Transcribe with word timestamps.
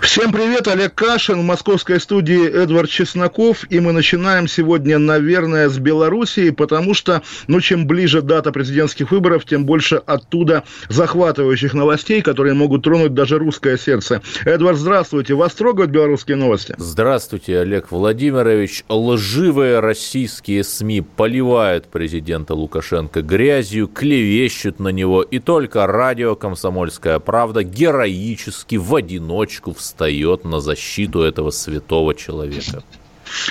Всем 0.00 0.32
привет, 0.32 0.66
Олег 0.68 0.94
Кашин, 0.94 1.40
в 1.40 1.44
московской 1.44 2.00
студии 2.00 2.48
Эдвард 2.48 2.90
Чесноков, 2.90 3.64
и 3.70 3.80
мы 3.80 3.92
начинаем 3.92 4.48
сегодня, 4.48 4.98
наверное, 4.98 5.68
с 5.68 5.78
Белоруссии, 5.78 6.50
потому 6.50 6.94
что, 6.94 7.22
ну, 7.46 7.60
чем 7.60 7.86
ближе 7.86 8.22
дата 8.22 8.50
президентских 8.50 9.10
выборов, 9.10 9.44
тем 9.44 9.64
больше 9.66 9.96
оттуда 9.96 10.64
захватывающих 10.88 11.74
новостей, 11.74 12.22
которые 12.22 12.54
могут 12.54 12.84
тронуть 12.84 13.14
даже 13.14 13.38
русское 13.38 13.78
сердце. 13.78 14.20
Эдвард, 14.44 14.78
здравствуйте, 14.78 15.34
вас 15.34 15.54
трогают 15.54 15.90
белорусские 15.90 16.36
новости? 16.36 16.74
Здравствуйте, 16.78 17.58
Олег 17.60 17.90
Владимирович. 17.90 18.84
Лживые 18.88 19.80
российские 19.80 20.64
СМИ 20.64 21.02
поливают 21.02 21.86
президента 21.86 22.54
Лукашенко 22.54 23.22
грязью, 23.22 23.88
клевещут 23.88 24.80
на 24.80 24.88
него, 24.88 25.22
и 25.22 25.38
только 25.38 25.86
радио 25.86 26.34
«Комсомольская 26.34 27.18
правда» 27.18 27.62
героически 27.62 28.76
в 28.76 28.94
одиночку 28.94 29.72
встает 29.72 29.83
встает 29.84 30.44
на 30.44 30.60
защиту 30.60 31.20
этого 31.20 31.50
святого 31.50 32.14
человека. 32.14 32.82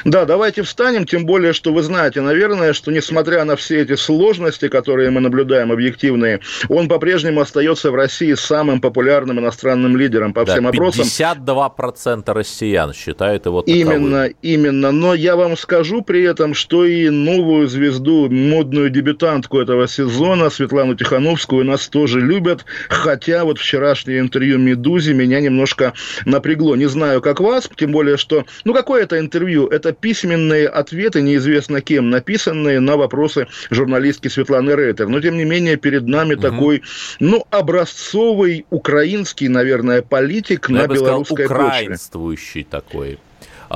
Да, 0.05 0.25
давайте 0.25 0.63
встанем, 0.63 1.05
тем 1.05 1.25
более, 1.25 1.53
что 1.53 1.73
вы 1.73 1.83
знаете, 1.83 2.21
наверное, 2.21 2.73
что 2.73 2.91
несмотря 2.91 3.43
на 3.45 3.55
все 3.55 3.81
эти 3.81 3.95
сложности, 3.95 4.67
которые 4.67 5.09
мы 5.09 5.21
наблюдаем, 5.21 5.71
объективные, 5.71 6.39
он 6.69 6.87
по-прежнему 6.87 7.41
остается 7.41 7.91
в 7.91 7.95
России 7.95 8.33
самым 8.33 8.81
популярным 8.81 9.39
иностранным 9.39 9.97
лидером 9.97 10.33
по 10.33 10.45
да, 10.45 10.53
всем 10.53 10.67
опросам. 10.67 11.05
52% 11.05 12.31
россиян 12.33 12.93
считают 12.93 13.45
его 13.45 13.61
таковым. 13.61 13.81
Именно, 13.81 14.29
именно. 14.41 14.91
Но 14.91 15.13
я 15.13 15.35
вам 15.35 15.57
скажу 15.57 16.01
при 16.01 16.23
этом, 16.23 16.53
что 16.53 16.85
и 16.85 17.09
новую 17.09 17.67
звезду, 17.67 18.29
модную 18.29 18.89
дебютантку 18.89 19.59
этого 19.59 19.87
сезона, 19.87 20.49
Светлану 20.49 20.95
Тихановскую, 20.95 21.65
нас 21.65 21.87
тоже 21.87 22.19
любят, 22.19 22.65
хотя 22.89 23.43
вот 23.45 23.59
вчерашнее 23.59 24.19
интервью 24.19 24.57
«Медузе» 24.59 25.13
меня 25.13 25.39
немножко 25.39 25.93
напрягло. 26.25 26.75
Не 26.75 26.87
знаю, 26.87 27.21
как 27.21 27.39
вас, 27.39 27.69
тем 27.75 27.91
более, 27.91 28.17
что... 28.17 28.45
Ну, 28.63 28.73
какое 28.73 29.03
это 29.03 29.19
интервью? 29.19 29.67
Это 29.73 29.91
письменные 29.93 30.67
ответы, 30.67 31.21
неизвестно 31.21 31.81
кем, 31.81 32.09
написанные 32.09 32.79
на 32.79 32.97
вопросы 32.97 33.47
журналистки 33.69 34.27
Светланы 34.27 34.75
Рейтер. 34.75 35.07
Но, 35.07 35.19
тем 35.19 35.37
не 35.37 35.45
менее, 35.45 35.77
перед 35.77 36.07
нами 36.07 36.35
угу. 36.35 36.41
такой, 36.41 36.83
ну, 37.19 37.45
образцовый 37.49 38.65
украинский, 38.69 39.47
наверное, 39.47 40.01
политик 40.01 40.69
Но 40.69 40.79
на 40.79 40.87
белорусской 40.87 41.45
сказал, 41.45 41.69
почве. 41.69 41.97
такой. 42.63 43.19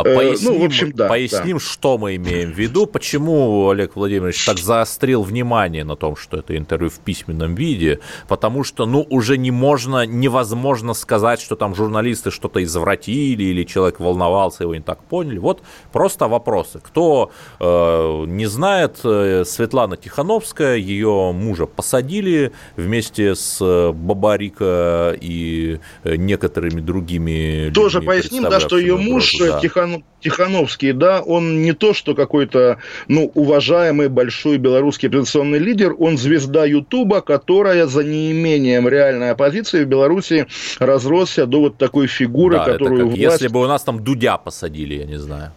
Поясним, 0.03 0.51
э, 0.51 0.53
ну, 0.53 0.61
в 0.61 0.65
общем, 0.65 0.91
да, 0.91 1.07
поясним 1.07 1.57
да. 1.57 1.63
что 1.63 1.97
мы 1.97 2.15
имеем 2.17 2.51
в 2.51 2.57
виду, 2.57 2.85
почему 2.85 3.69
Олег 3.69 3.95
Владимирович 3.95 4.45
так 4.45 4.57
заострил 4.59 5.23
внимание 5.23 5.83
на 5.83 5.95
том, 5.95 6.15
что 6.15 6.37
это 6.37 6.55
интервью 6.55 6.89
в 6.89 6.99
письменном 6.99 7.55
виде, 7.55 7.99
потому 8.27 8.63
что, 8.63 8.85
ну, 8.85 9.05
уже 9.09 9.37
не 9.37 9.51
можно, 9.51 10.05
невозможно 10.05 10.93
сказать, 10.93 11.41
что 11.41 11.55
там 11.55 11.73
журналисты 11.75 12.29
что-то 12.31 12.63
извратили 12.63 13.43
или 13.43 13.63
человек 13.63 13.99
волновался, 13.99 14.63
его 14.63 14.75
не 14.75 14.81
так 14.81 15.03
поняли. 15.03 15.39
Вот 15.39 15.63
просто 15.91 16.27
вопросы. 16.27 16.79
Кто 16.83 17.31
э, 17.59 18.25
не 18.27 18.45
знает, 18.45 18.99
э, 19.03 19.43
Светлана 19.45 19.97
Тихановская, 19.97 20.75
ее 20.75 21.31
мужа 21.33 21.65
посадили 21.65 22.51
вместе 22.75 23.35
с 23.35 23.57
э, 23.61 23.91
Бабарика 23.91 25.15
и 25.19 25.79
некоторыми 26.03 26.81
другими 26.81 27.71
Тоже 27.73 28.01
поясним, 28.01 28.43
да, 28.43 28.59
что 28.59 28.77
ее 28.77 28.97
муж 28.97 29.37
да. 29.39 29.59
Тихон 29.59 29.86
Тихон, 29.87 30.03
Тихановский, 30.19 30.91
да, 30.93 31.21
он 31.21 31.61
не 31.61 31.73
то, 31.73 31.93
что 31.93 32.15
какой-то, 32.15 32.77
ну, 33.07 33.31
уважаемый 33.33 34.09
большой 34.09 34.57
белорусский 34.57 35.07
оппозиционный 35.09 35.59
лидер, 35.59 35.95
он 35.97 36.17
звезда 36.17 36.65
Ютуба, 36.65 37.21
которая 37.21 37.87
за 37.87 38.03
неимением 38.03 38.87
реальной 38.87 39.31
оппозиции 39.31 39.83
в 39.83 39.87
Беларуси 39.87 40.47
разросся 40.79 41.45
до 41.45 41.61
вот 41.61 41.77
такой 41.77 42.07
фигуры, 42.07 42.57
да, 42.57 42.65
которую... 42.65 42.99
Это 42.99 43.09
как, 43.09 43.17
власть... 43.17 43.41
Если 43.41 43.47
бы 43.47 43.61
у 43.61 43.67
нас 43.67 43.83
там 43.83 44.03
Дудя 44.03 44.37
посадили, 44.37 44.95
я 44.95 45.05
не 45.05 45.17
знаю. 45.17 45.51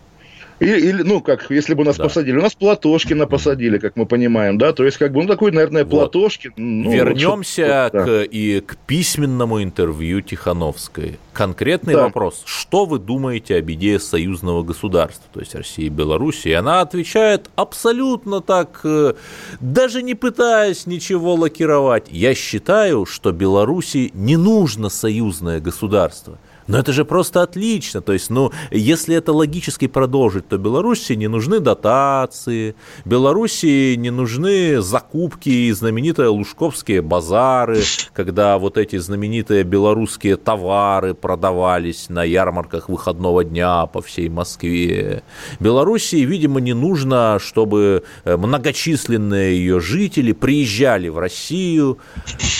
Или, 0.60 0.88
или, 0.88 1.03
ну, 1.03 1.22
как, 1.22 1.50
если 1.50 1.72
бы 1.72 1.84
нас 1.84 1.97
да. 1.97 2.04
посадили. 2.04 2.37
У 2.37 2.43
нас 2.43 2.54
Платошкина 2.54 3.26
посадили, 3.26 3.78
как 3.78 3.97
мы 3.97 4.04
понимаем, 4.04 4.59
да, 4.59 4.75
то 4.75 4.84
есть, 4.84 4.98
как 4.98 5.12
бы, 5.12 5.22
ну, 5.22 5.26
такой, 5.26 5.53
наверное, 5.53 5.84
вот. 5.84 6.12
Платошкин. 6.12 6.53
Ну, 6.56 6.93
Вернемся 6.93 7.91
вот, 7.91 8.04
к, 8.04 8.22
и 8.25 8.60
к 8.60 8.76
письменному 8.87 9.62
интервью 9.62 10.20
Тихановской. 10.20 11.19
Конкретный 11.32 11.94
да. 11.94 12.03
вопрос. 12.03 12.43
Что 12.44 12.84
вы 12.84 12.99
думаете 12.99 13.56
об 13.56 13.70
идее 13.70 13.99
союзного 13.99 14.62
государства, 14.62 15.25
то 15.32 15.41
есть 15.41 15.54
России 15.54 15.87
и 15.87 15.88
Беларуси? 15.88 16.49
И 16.49 16.53
она 16.53 16.82
отвечает 16.82 17.49
абсолютно 17.56 18.43
так, 18.43 18.81
э, 18.84 19.15
даже 19.60 20.03
не 20.03 20.15
пытаясь 20.15 20.87
ничего 20.87 21.34
лакировать. 21.34 22.09
Я 22.10 22.34
считаю, 22.34 23.06
что 23.06 23.32
Беларуси 23.32 24.10
не 24.12 24.37
нужно 24.37 24.91
союзное 24.91 25.60
государство– 25.60 26.38
но 26.66 26.78
это 26.78 26.93
же 26.93 27.04
просто 27.04 27.43
отлично. 27.43 28.00
То 28.00 28.12
есть, 28.12 28.31
ну, 28.31 28.53
если 28.71 29.16
это 29.16 29.32
логически 29.32 29.87
продолжить, 29.87 30.48
то 30.48 30.59
Беларуси 30.59 31.15
не 31.15 31.28
нужны 31.28 31.60
дотации, 31.60 32.75
Беларуси 33.04 33.94
не 33.97 34.10
нужны 34.10 34.81
закупки 34.81 35.49
и 35.49 35.72
знаменитые 35.72 36.28
лужковские 36.28 37.03
базары, 37.03 37.82
когда 38.12 38.59
вот 38.59 38.78
эти 38.78 38.97
знаменитые 38.97 39.65
белорусские 39.65 40.37
товары 40.37 41.15
продавались 41.15 42.09
на 42.09 42.22
ярмарках 42.22 42.88
выходного 42.88 43.44
дня 43.44 43.87
по 43.87 44.00
всей 44.03 44.28
Москве. 44.28 45.22
Белоруссии, 45.59 46.25
видимо, 46.25 46.60
не 46.60 46.75
нужно, 46.75 47.38
чтобы 47.41 48.04
э, 48.25 48.37
многочисленные 48.37 49.56
ее 49.56 49.81
жители 49.81 50.32
приезжали 50.32 51.09
в 51.09 51.19
Россию. 51.19 51.99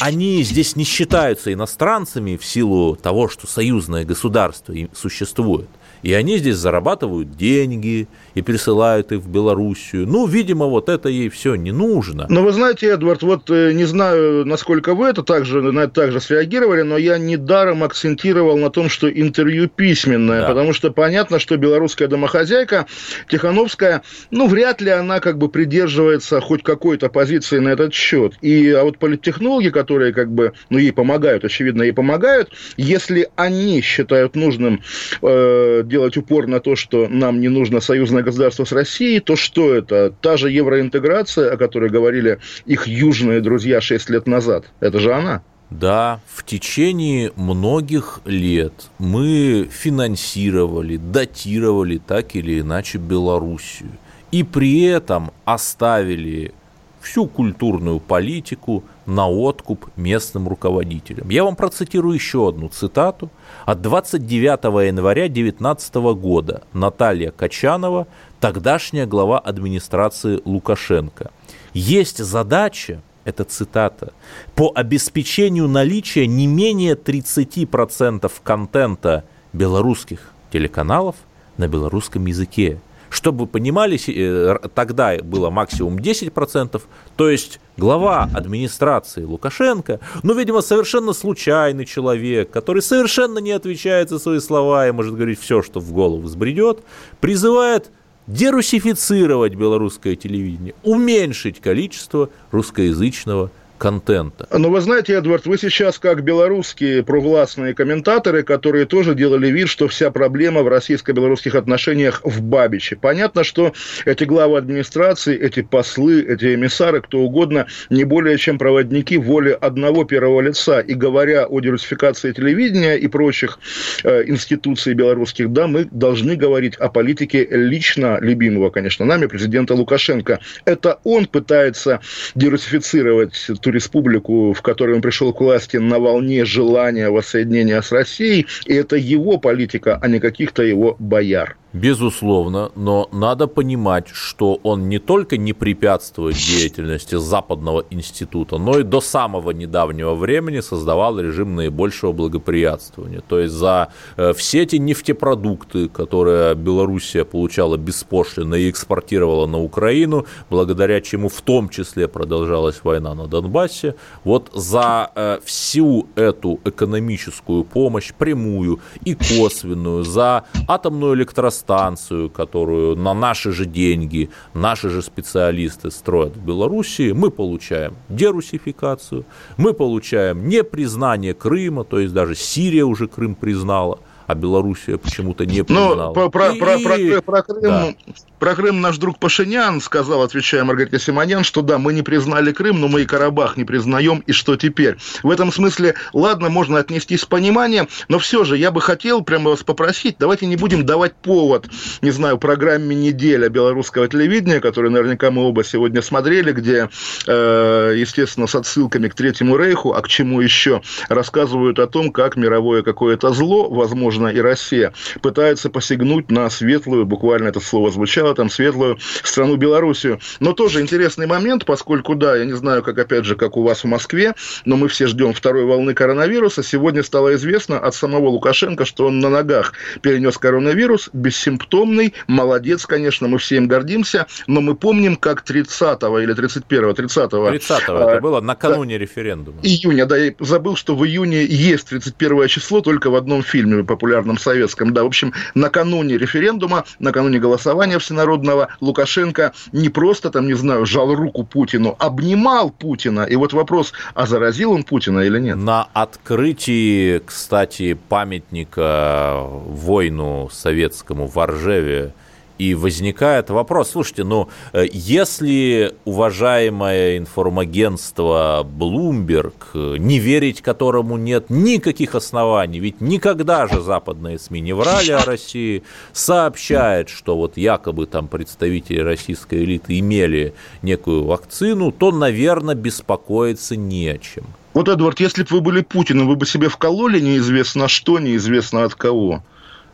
Они 0.01 0.43
здесь 0.43 0.77
не 0.77 0.85
считаются 0.85 1.53
иностранцами 1.53 2.37
в 2.37 2.45
силу 2.45 2.97
того, 2.97 3.29
что 3.29 3.47
союзная 3.47 3.90
союзное 3.91 4.05
государство 4.05 4.75
существует. 4.95 5.69
И 6.03 6.13
они 6.15 6.39
здесь 6.39 6.57
зарабатывают 6.57 7.37
деньги 7.37 8.09
и 8.35 8.43
присылают 8.43 9.13
их 9.13 9.21
в 9.21 9.29
Белоруссию. 9.29 10.07
Ну, 10.07 10.27
видимо, 10.27 10.67
вот 10.67 10.89
это 10.89 11.09
ей 11.09 11.29
все 11.29 11.55
не 11.55 11.73
нужно. 11.73 12.27
Но 12.29 12.43
вы 12.43 12.53
знаете, 12.53 12.89
Эдвард, 12.89 13.23
вот 13.23 13.51
э, 13.51 13.73
не 13.73 13.85
знаю, 13.85 14.45
насколько 14.47 14.95
вы 14.95 15.09
это 15.09 15.23
также, 15.23 15.61
на 15.63 15.81
это 15.81 15.95
также 15.95 16.21
среагировали, 16.21 16.83
но 16.83 16.97
я 16.97 17.19
недаром 17.19 17.83
акцентировал 17.83 18.57
на 18.57 18.71
том, 18.71 18.89
что 18.89 19.11
интервью 19.11 19.69
письменное, 19.69 20.43
да. 20.43 20.49
потому 20.49 20.73
что 20.73 20.91
понятно, 20.91 21.39
что 21.39 21.57
белорусская 21.57 22.09
домохозяйка 22.09 22.87
Тихановская, 23.29 24.03
ну, 24.31 24.47
вряд 24.47 24.81
ли 24.81 24.91
она 24.91 25.21
как 25.21 25.39
бы 25.39 25.49
придерживается 25.49 26.41
хоть 26.41 26.63
какой-то 26.63 27.09
позиции 27.09 27.59
на 27.59 27.71
этот 27.71 27.95
счет. 27.95 28.35
И, 28.41 28.71
а 28.71 28.85
вот 28.85 28.99
политтехнологи, 28.99 29.71
которые 29.71 30.13
как 30.13 30.31
бы, 30.31 30.53
ну, 30.71 30.79
ей 30.79 30.93
помогают, 30.93 31.45
очевидно, 31.45 31.83
ей 31.83 31.93
помогают, 31.93 32.51
если 32.77 33.29
они 33.37 33.81
считают 33.81 34.37
нужным 34.37 34.83
э, 35.23 35.83
делать 35.85 36.17
упор 36.17 36.47
на 36.47 36.61
то, 36.61 36.77
что 36.77 37.09
нам 37.09 37.41
не 37.41 37.49
нужно 37.49 37.81
союзное 37.81 38.23
государство 38.31 38.65
с 38.65 38.73
Россией, 38.73 39.21
то 39.21 39.37
что 39.37 39.75
это? 39.75 40.13
Та 40.21 40.37
же 40.37 40.51
евроинтеграция, 40.51 41.53
о 41.53 41.57
которой 41.57 41.91
говорили 41.91 42.39
их 42.67 42.87
южные 42.87 43.41
друзья 43.41 43.81
6 43.81 44.11
лет 44.11 44.27
назад. 44.27 44.65
Это 44.81 45.01
же 45.01 45.13
она. 45.13 45.43
Да, 45.71 46.21
в 46.27 46.45
течение 46.45 47.33
многих 47.37 48.21
лет 48.25 48.73
мы 48.99 49.69
финансировали, 49.71 50.97
датировали 50.97 51.99
так 51.99 52.35
или 52.35 52.61
иначе 52.61 52.99
Белоруссию. 52.99 53.91
И 54.33 54.43
при 54.43 54.83
этом 54.83 55.31
оставили 55.45 56.53
всю 57.01 57.27
культурную 57.27 57.99
политику 57.99 58.85
на 59.07 59.29
откуп 59.29 59.87
местным 59.97 60.49
руководителям. 60.49 61.31
Я 61.31 61.45
вам 61.45 61.57
процитирую 61.57 62.15
еще 62.15 62.49
одну 62.49 62.69
цитату. 62.69 63.31
От 63.65 63.81
29 63.81 64.87
января 64.87 65.29
2019 65.29 65.95
года 66.21 66.63
Наталья 66.73 67.31
Качанова, 67.31 68.07
тогдашняя 68.39 69.07
глава 69.07 69.39
администрации 69.39 70.41
Лукашенко. 70.45 71.31
Есть 71.73 72.19
задача, 72.19 73.03
это 73.25 73.45
цитата, 73.45 74.13
по 74.55 74.73
обеспечению 74.75 75.69
наличия 75.69 76.27
не 76.27 76.47
менее 76.47 76.95
30% 76.95 78.31
контента 78.43 79.25
белорусских 79.53 80.33
телеканалов 80.53 81.17
на 81.57 81.69
белорусском 81.69 82.27
языке 82.27 82.81
чтобы 83.11 83.47
понимали, 83.47 83.99
э, 84.09 84.69
тогда 84.75 85.17
было 85.19 85.51
максимум 85.51 85.99
10%, 85.99 86.81
то 87.17 87.29
есть 87.29 87.61
глава 87.77 88.31
администрации 88.33 89.25
Лукашенко, 89.25 90.01
ну, 90.23 90.35
видимо, 90.35 90.63
совершенно 90.63 91.13
случайный 91.13 91.85
человек, 91.85 92.51
который 92.51 92.83
совершенно 92.83 93.39
не 93.39 93.51
отвечает 93.51 94.09
за 94.09 94.19
свои 94.19 94.39
слова 94.39 94.89
и 94.89 94.93
может 94.93 95.15
говорить 95.15 95.41
все, 95.41 95.61
что 95.61 95.81
в 95.81 95.93
голову 95.93 96.23
взбредет, 96.23 96.81
призывает 97.21 97.91
дерусифицировать 98.29 99.55
белорусское 99.55 100.15
телевидение, 100.15 100.75
уменьшить 100.85 101.61
количество 101.61 102.31
русскоязычного 102.53 103.51
контента. 103.81 104.47
Но 104.53 104.69
вы 104.69 104.81
знаете, 104.83 105.15
Эдвард, 105.15 105.47
вы 105.47 105.57
сейчас 105.57 105.99
как 105.99 106.23
белорусские 106.23 107.03
провластные 107.03 107.75
комментаторы, 107.75 108.43
которые 108.43 108.85
тоже 108.85 109.15
делали 109.15 109.49
вид, 109.49 109.69
что 109.69 109.89
вся 109.89 110.11
проблема 110.11 110.63
в 110.63 110.69
российско-белорусских 110.69 111.55
отношениях 111.55 112.21
в 112.23 112.43
Бабиче. 112.43 112.97
Понятно, 112.97 113.43
что 113.43 113.73
эти 114.05 114.25
главы 114.25 114.59
администрации, 114.59 115.35
эти 115.35 115.63
послы, 115.63 116.23
эти 116.23 116.55
эмиссары, 116.55 117.01
кто 117.01 117.21
угодно, 117.21 117.67
не 117.89 118.05
более 118.05 118.37
чем 118.37 118.59
проводники 118.59 119.17
воли 119.17 119.57
одного 119.59 120.05
первого 120.05 120.43
лица. 120.43 120.81
И 120.81 120.93
говоря 120.93 121.47
о 121.47 121.61
диверсификации 121.61 122.33
телевидения 122.33 122.97
и 122.97 123.09
прочих 123.09 123.59
э, 124.05 124.25
институций 124.27 124.93
белорусских, 124.93 125.53
да, 125.53 125.67
мы 125.67 125.87
должны 125.91 126.37
говорить 126.37 126.77
о 126.77 126.91
политике 126.91 127.49
лично 127.51 128.19
любимого, 128.21 128.69
конечно, 128.69 129.07
нами, 129.07 129.25
президента 129.25 129.75
Лукашенко. 129.75 130.39
Это 130.67 130.99
он 131.05 131.25
пытается 131.25 132.01
диверсифицировать 132.35 133.35
ту 133.71 133.75
республику, 133.75 134.53
в 134.53 134.63
которой 134.63 134.97
он 134.97 135.03
пришел 135.03 135.33
к 135.33 135.41
власти 135.41 135.77
на 135.77 135.99
волне 135.99 136.45
желания 136.45 137.11
воссоединения 137.11 137.81
с 137.81 137.93
Россией, 137.93 138.47
и 138.67 138.75
это 138.75 138.97
его 138.97 139.39
политика, 139.39 139.99
а 140.01 140.09
не 140.09 140.19
каких-то 140.19 140.63
его 140.63 140.97
бояр. 140.99 141.57
Безусловно, 141.73 142.73
но 142.75 143.09
надо 143.13 143.47
понимать, 143.47 144.09
что 144.09 144.59
он 144.65 144.89
не 144.89 144.99
только 144.99 145.37
не 145.37 145.53
препятствует 145.53 146.35
деятельности 146.35 147.15
Западного 147.15 147.85
института, 147.91 148.59
но 148.59 148.81
и 148.81 148.83
до 148.83 149.01
самого 149.01 149.53
недавнего 149.53 150.17
времени 150.17 150.61
создавал 150.61 151.21
режим 151.21 151.55
наибольшего 151.55 152.11
благоприятствования. 152.11 153.21
То 153.21 153.39
есть 153.39 153.55
за 153.55 153.93
э, 154.17 154.33
все 154.33 154.63
эти 154.63 154.77
нефтепродукты, 154.77 155.89
которые 155.89 156.57
Белоруссия 156.57 157.25
получала 157.25 157.77
беспошлино 157.77 158.57
и 158.57 158.69
экспортировала 158.69 159.47
на 159.47 159.63
Украину, 159.63 160.27
благодаря 160.51 161.01
чему 161.01 161.29
в 161.29 161.41
том 161.41 161.69
числе 161.69 162.09
продолжалась 162.09 162.81
война 162.83 163.15
на 163.15 163.29
Донбассе, 163.29 163.95
вот 164.25 164.51
за 164.53 165.13
э, 165.15 165.39
всю 165.45 166.09
эту 166.17 166.59
экономическую 166.65 167.63
помощь, 167.63 168.13
прямую 168.13 168.81
и 169.05 169.15
косвенную, 169.15 170.03
за 170.03 170.47
атомную 170.67 171.15
электростанцию, 171.15 171.60
станцию, 171.61 172.31
которую 172.31 172.97
на 172.97 173.15
наши 173.15 173.53
же 173.53 173.67
деньги, 173.67 174.31
наши 174.55 174.89
же 174.89 175.03
специалисты 175.03 175.91
строят 175.91 176.37
в 176.37 176.45
Белоруссии, 176.45 177.13
мы 177.13 177.31
получаем 177.31 177.95
дерусификацию, 178.09 179.25
мы 179.57 179.73
получаем 179.73 180.49
непризнание 180.49 181.35
Крыма, 181.35 181.85
то 181.85 181.99
есть 181.99 182.13
даже 182.15 182.35
Сирия 182.35 182.85
уже 182.85 183.07
Крым 183.07 183.35
признала, 183.35 183.99
а 184.31 184.35
Белоруссия 184.35 184.97
почему-то 184.97 185.45
не 185.45 185.65
признала. 185.65 186.07
Ну, 186.09 186.13
про, 186.15 186.29
про, 186.31 186.55
про, 186.55 186.79
про, 186.79 187.23
про 187.23 187.43
Крым, 187.43 187.63
да. 187.63 187.95
Про 188.39 188.55
Крым 188.55 188.81
наш 188.81 188.97
друг 188.97 189.19
Пашинян 189.19 189.83
сказал, 189.83 190.23
отвечая 190.23 190.65
Маргарита 190.65 190.99
Симонян, 190.99 191.45
что 191.45 191.61
да, 191.61 191.79
мы 191.79 191.93
не 191.93 192.03
признали 192.03 192.53
Крым, 192.53 192.81
но 192.81 192.89
мы 192.89 193.03
и 193.03 193.05
Карабах 193.05 193.59
не 193.59 193.65
признаем, 193.65 194.23
и 194.27 194.33
что 194.33 194.57
теперь? 194.57 194.97
В 195.23 195.31
этом 195.31 195.53
смысле, 195.53 195.95
ладно, 196.15 196.49
можно 196.49 196.79
отнестись 196.79 197.21
с 197.21 197.27
пониманием, 197.27 197.89
но 198.09 198.19
все 198.19 198.45
же 198.45 198.57
я 198.57 198.71
бы 198.71 198.81
хотел 198.81 199.23
прямо 199.23 199.51
вас 199.51 199.63
попросить, 199.63 200.17
давайте 200.19 200.47
не 200.47 200.57
будем 200.57 200.87
давать 200.87 201.13
повод, 201.15 201.69
не 202.01 202.13
знаю, 202.13 202.39
программе 202.39 202.97
«Неделя» 202.97 203.51
белорусского 203.51 204.09
телевидения, 204.09 204.61
которую 204.61 204.93
наверняка 204.93 205.31
мы 205.31 205.43
оба 205.43 205.63
сегодня 205.63 206.01
смотрели, 206.01 206.53
где, 206.53 206.89
э, 207.27 207.95
естественно, 207.97 208.47
с 208.47 208.55
отсылками 208.55 209.09
к 209.09 209.15
Третьему 209.15 209.57
Рейху, 209.59 209.93
а 209.93 210.01
к 210.01 210.09
чему 210.09 210.41
еще, 210.41 210.81
рассказывают 211.09 211.79
о 211.79 211.87
том, 211.87 212.11
как 212.11 212.37
мировое 212.37 212.83
какое-то 212.83 213.33
зло, 213.33 213.69
возможно, 213.69 214.20
и 214.29 214.41
Россия, 214.41 214.93
пытается 215.23 215.71
посягнуть 215.71 216.31
на 216.31 216.49
светлую, 216.51 217.07
буквально 217.07 217.49
это 217.49 217.61
слово 217.61 217.91
звучало, 217.91 218.35
там 218.35 218.51
светлую 218.51 218.99
страну 219.23 219.57
Белоруссию. 219.57 220.21
Но 220.41 220.53
тоже 220.53 220.81
интересный 220.81 221.27
момент, 221.27 221.65
поскольку, 221.65 222.15
да, 222.15 222.37
я 222.37 222.45
не 222.45 222.55
знаю, 222.55 222.83
как, 222.83 222.99
опять 222.99 223.25
же, 223.25 223.37
как 223.37 223.57
у 223.57 223.63
вас 223.63 223.85
в 223.85 223.87
Москве, 223.87 224.35
но 224.65 224.77
мы 224.77 224.89
все 224.89 225.07
ждем 225.07 225.33
второй 225.33 225.65
волны 225.65 225.95
коронавируса. 225.95 226.63
Сегодня 226.63 227.03
стало 227.03 227.35
известно 227.35 227.79
от 227.79 227.95
самого 227.95 228.29
Лукашенко, 228.29 228.85
что 228.85 229.07
он 229.07 229.21
на 229.21 229.29
ногах 229.29 229.73
перенес 230.03 230.39
коронавирус, 230.39 231.11
бессимптомный, 231.13 232.15
молодец, 232.27 232.87
конечно, 232.87 233.29
мы 233.29 233.39
все 233.39 233.57
им 233.57 233.69
гордимся, 233.69 234.27
но 234.47 234.61
мы 234.61 234.75
помним, 234.75 235.17
как 235.17 235.43
30 235.43 236.03
или 236.23 236.33
31 236.33 236.95
30 236.95 237.33
-го, 237.33 237.51
30 237.51 237.83
а, 237.89 238.13
это 238.13 238.21
было 238.21 238.41
накануне 238.41 238.97
да, 238.97 239.03
референдума. 239.03 239.61
Июня, 239.63 240.07
да, 240.07 240.17
я 240.17 240.35
забыл, 240.41 240.77
что 240.77 240.97
в 240.97 241.05
июне 241.05 241.45
есть 241.45 241.89
31 241.89 242.49
число 242.49 242.81
только 242.81 243.11
в 243.11 243.17
одном 243.17 243.43
фильме 243.43 243.85
популярном 244.01 244.39
советском, 244.39 244.95
да, 244.95 245.03
в 245.03 245.07
общем, 245.07 245.33
накануне 245.55 246.17
референдума, 246.17 246.85
накануне 247.01 247.39
голосования 247.39 247.99
в 247.99 248.05
Сенате 248.05 248.21
народного 248.21 248.69
Лукашенко 248.81 249.53
не 249.73 249.89
просто 249.89 250.31
там, 250.31 250.47
не 250.47 250.55
знаю, 250.55 250.85
жал 250.85 251.15
руку 251.15 251.43
Путину, 251.43 251.97
обнимал 251.99 252.71
Путина. 252.71 253.23
И 253.23 253.37
вот 253.37 253.53
вопрос, 253.53 253.93
а 254.15 254.27
заразил 254.27 254.73
он 254.73 254.83
Путина 254.83 255.21
или 255.21 255.41
нет? 255.41 255.57
На 255.57 255.89
открытии, 255.95 257.19
кстати, 257.25 257.95
памятника 257.95 259.41
войну 259.41 260.51
советскому 260.53 261.27
в 261.27 261.39
Оржеве 261.39 262.13
и 262.61 262.75
возникает 262.75 263.49
вопрос, 263.49 263.93
слушайте, 263.93 264.23
ну, 264.23 264.51
э, 264.75 264.85
если 264.93 265.95
уважаемое 266.05 267.17
информагентство 267.17 268.67
Bloomberg, 268.79 269.55
э, 269.73 269.97
не 269.97 270.19
верить 270.19 270.61
которому 270.61 271.17
нет 271.17 271.49
никаких 271.49 272.15
оснований, 272.15 272.79
ведь 272.79 273.01
никогда 273.01 273.67
же 273.67 273.81
западные 273.81 274.39
СМИ 274.39 274.61
не 274.61 274.75
врали 274.75 275.13
о 275.13 275.25
России, 275.25 275.85
сообщает, 276.13 277.09
что 277.09 277.35
вот 277.35 277.57
якобы 277.57 278.05
там 278.05 278.29
представители 278.29 279.01
российской 279.01 279.65
элиты 279.65 279.99
имели 279.99 280.53
некую 280.83 281.25
вакцину, 281.25 281.93
то, 281.93 282.13
наверное, 282.13 282.75
беспокоиться 282.75 283.75
не 283.75 284.19
чем. 284.21 284.45
Вот, 284.75 284.89
Эдвард, 284.89 285.19
если 285.19 285.45
бы 285.45 285.49
вы 285.53 285.61
были 285.63 285.81
Путиным, 285.81 286.29
вы 286.29 286.37
бы 286.37 286.45
себе 286.45 286.69
вкололи 286.69 287.21
неизвестно 287.21 287.89
что, 287.89 288.19
неизвестно 288.19 288.85
от 288.85 288.95
кого? 288.95 289.43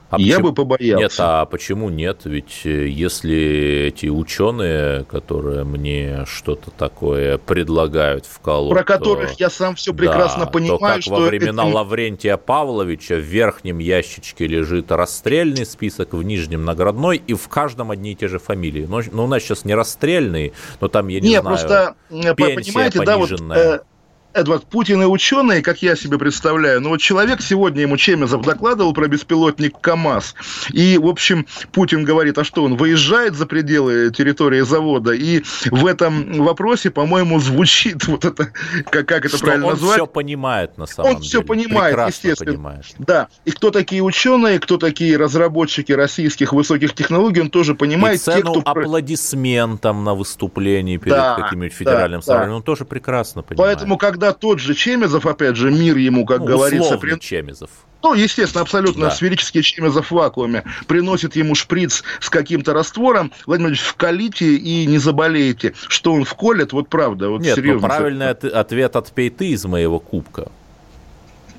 А 0.08 0.20
я 0.20 0.36
почему? 0.36 0.48
бы 0.48 0.54
побоялся. 0.54 1.02
Нет, 1.02 1.14
а 1.18 1.44
почему 1.46 1.90
нет? 1.90 2.20
Ведь 2.24 2.60
э, 2.64 2.86
если 2.86 3.88
эти 3.88 4.06
ученые, 4.06 5.04
которые 5.04 5.64
мне 5.64 6.24
что-то 6.26 6.70
такое 6.70 7.38
предлагают 7.38 8.24
в 8.24 8.38
колу, 8.38 8.70
про 8.70 8.84
которых 8.84 9.40
я 9.40 9.50
сам 9.50 9.74
все 9.74 9.92
прекрасно 9.92 10.44
да, 10.44 10.50
понимаю, 10.50 10.78
то 10.78 10.86
как 10.86 11.02
что 11.02 11.10
во 11.12 11.20
времена 11.22 11.66
это... 11.66 11.76
Лаврентия 11.76 12.36
Павловича 12.36 13.16
в 13.16 13.20
верхнем 13.20 13.78
ящичке 13.78 14.46
лежит 14.46 14.92
расстрельный 14.92 15.66
список, 15.66 16.14
в 16.14 16.22
нижнем 16.22 16.64
наградной, 16.64 17.16
и 17.16 17.34
в 17.34 17.48
каждом 17.48 17.90
одни 17.90 18.12
и 18.12 18.14
те 18.14 18.28
же 18.28 18.38
фамилии. 18.38 18.86
Но, 18.86 19.00
ну, 19.10 19.24
у 19.24 19.26
нас 19.26 19.42
сейчас 19.42 19.64
не 19.64 19.74
расстрельный, 19.74 20.52
но 20.80 20.86
там 20.86 21.08
я 21.08 21.18
не, 21.20 21.30
не 21.30 21.40
знаю. 21.40 21.44
просто 21.44 21.96
э, 22.10 22.34
пенсия 22.36 22.72
понимаете, 22.72 23.02
пониженная. 23.02 23.56
да, 23.56 23.70
вот, 23.70 23.80
э, 23.80 23.95
Эдвард, 24.36 24.66
Путин 24.66 25.02
и 25.02 25.06
ученые, 25.06 25.62
как 25.62 25.80
я 25.80 25.96
себе 25.96 26.18
представляю, 26.18 26.82
ну 26.82 26.90
вот 26.90 27.00
человек 27.00 27.40
сегодня 27.40 27.82
ему 27.82 27.96
Чемезов 27.96 28.44
докладывал 28.44 28.92
про 28.92 29.08
беспилотник 29.08 29.80
КАМАЗ, 29.80 30.34
и, 30.72 30.98
в 30.98 31.06
общем, 31.06 31.46
Путин 31.72 32.04
говорит, 32.04 32.36
а 32.36 32.44
что, 32.44 32.62
он 32.62 32.76
выезжает 32.76 33.34
за 33.34 33.46
пределы 33.46 34.10
территории 34.10 34.60
завода, 34.60 35.12
и 35.12 35.42
в 35.70 35.86
этом 35.86 36.44
вопросе, 36.44 36.90
по-моему, 36.90 37.40
звучит 37.40 38.06
вот 38.06 38.26
это, 38.26 38.52
как, 38.90 39.06
как 39.06 39.24
это 39.24 39.36
что 39.36 39.46
правильно 39.46 39.68
он 39.68 39.72
назвать. 39.72 40.00
Он 40.00 40.06
все 40.06 40.12
понимает, 40.12 40.76
на 40.76 40.86
самом 40.86 41.08
он 41.08 41.16
деле. 41.16 41.24
Он 41.24 41.28
все 41.28 41.42
понимает, 41.42 41.94
Прекрасно 41.94 42.28
естественно. 42.28 42.52
Понимает. 42.52 42.84
Да, 42.98 43.28
и 43.46 43.50
кто 43.50 43.70
такие 43.70 44.02
ученые, 44.02 44.60
кто 44.60 44.76
такие 44.76 45.16
разработчики 45.16 45.92
российских 45.92 46.52
высоких 46.52 46.94
технологий, 46.94 47.40
он 47.40 47.48
тоже 47.48 47.74
понимает. 47.74 48.16
И 48.16 48.18
цену 48.18 48.54
те, 48.54 48.60
кто... 48.60 48.70
аплодисментам 48.70 50.04
на 50.04 50.14
выступлении 50.14 50.98
перед 50.98 51.16
да, 51.16 51.36
каким-нибудь 51.36 51.72
федеральным 51.72 52.20
да, 52.20 52.26
собранием, 52.26 52.50
да. 52.50 52.56
он 52.56 52.62
тоже 52.62 52.84
прекрасно 52.84 53.42
понимает. 53.42 53.78
Поэтому, 53.78 53.96
когда 53.96 54.25
когда 54.26 54.32
тот 54.32 54.58
же 54.58 54.74
Чемезов, 54.74 55.26
опять 55.26 55.56
же, 55.56 55.70
мир 55.70 55.96
ему, 55.96 56.26
как 56.26 56.40
ну, 56.40 56.46
говорится... 56.46 56.98
При... 56.98 57.18
Чемезов. 57.18 57.70
Ну, 58.02 58.14
естественно, 58.14 58.62
абсолютно 58.62 59.06
да. 59.06 59.10
сферический 59.10 59.62
Чемезов 59.62 60.10
в 60.10 60.14
вакууме. 60.14 60.64
Приносит 60.86 61.36
ему 61.36 61.54
шприц 61.54 62.02
с 62.20 62.28
каким-то 62.28 62.72
раствором. 62.72 63.32
Владимир 63.46 63.68
Владимирович, 63.70 63.80
вкалите 63.80 64.56
и 64.56 64.86
не 64.86 64.98
заболеете. 64.98 65.74
Что 65.88 66.12
он 66.12 66.24
вколет, 66.24 66.72
вот 66.72 66.88
правда. 66.88 67.30
Вот 67.30 67.40
Нет, 67.40 67.56
ну, 67.56 67.62
серьезно. 67.62 67.88
правильный 67.88 68.30
ответ 68.30 68.96
отпей 68.96 69.30
ты 69.30 69.48
из 69.48 69.64
моего 69.64 69.98
кубка. 69.98 70.50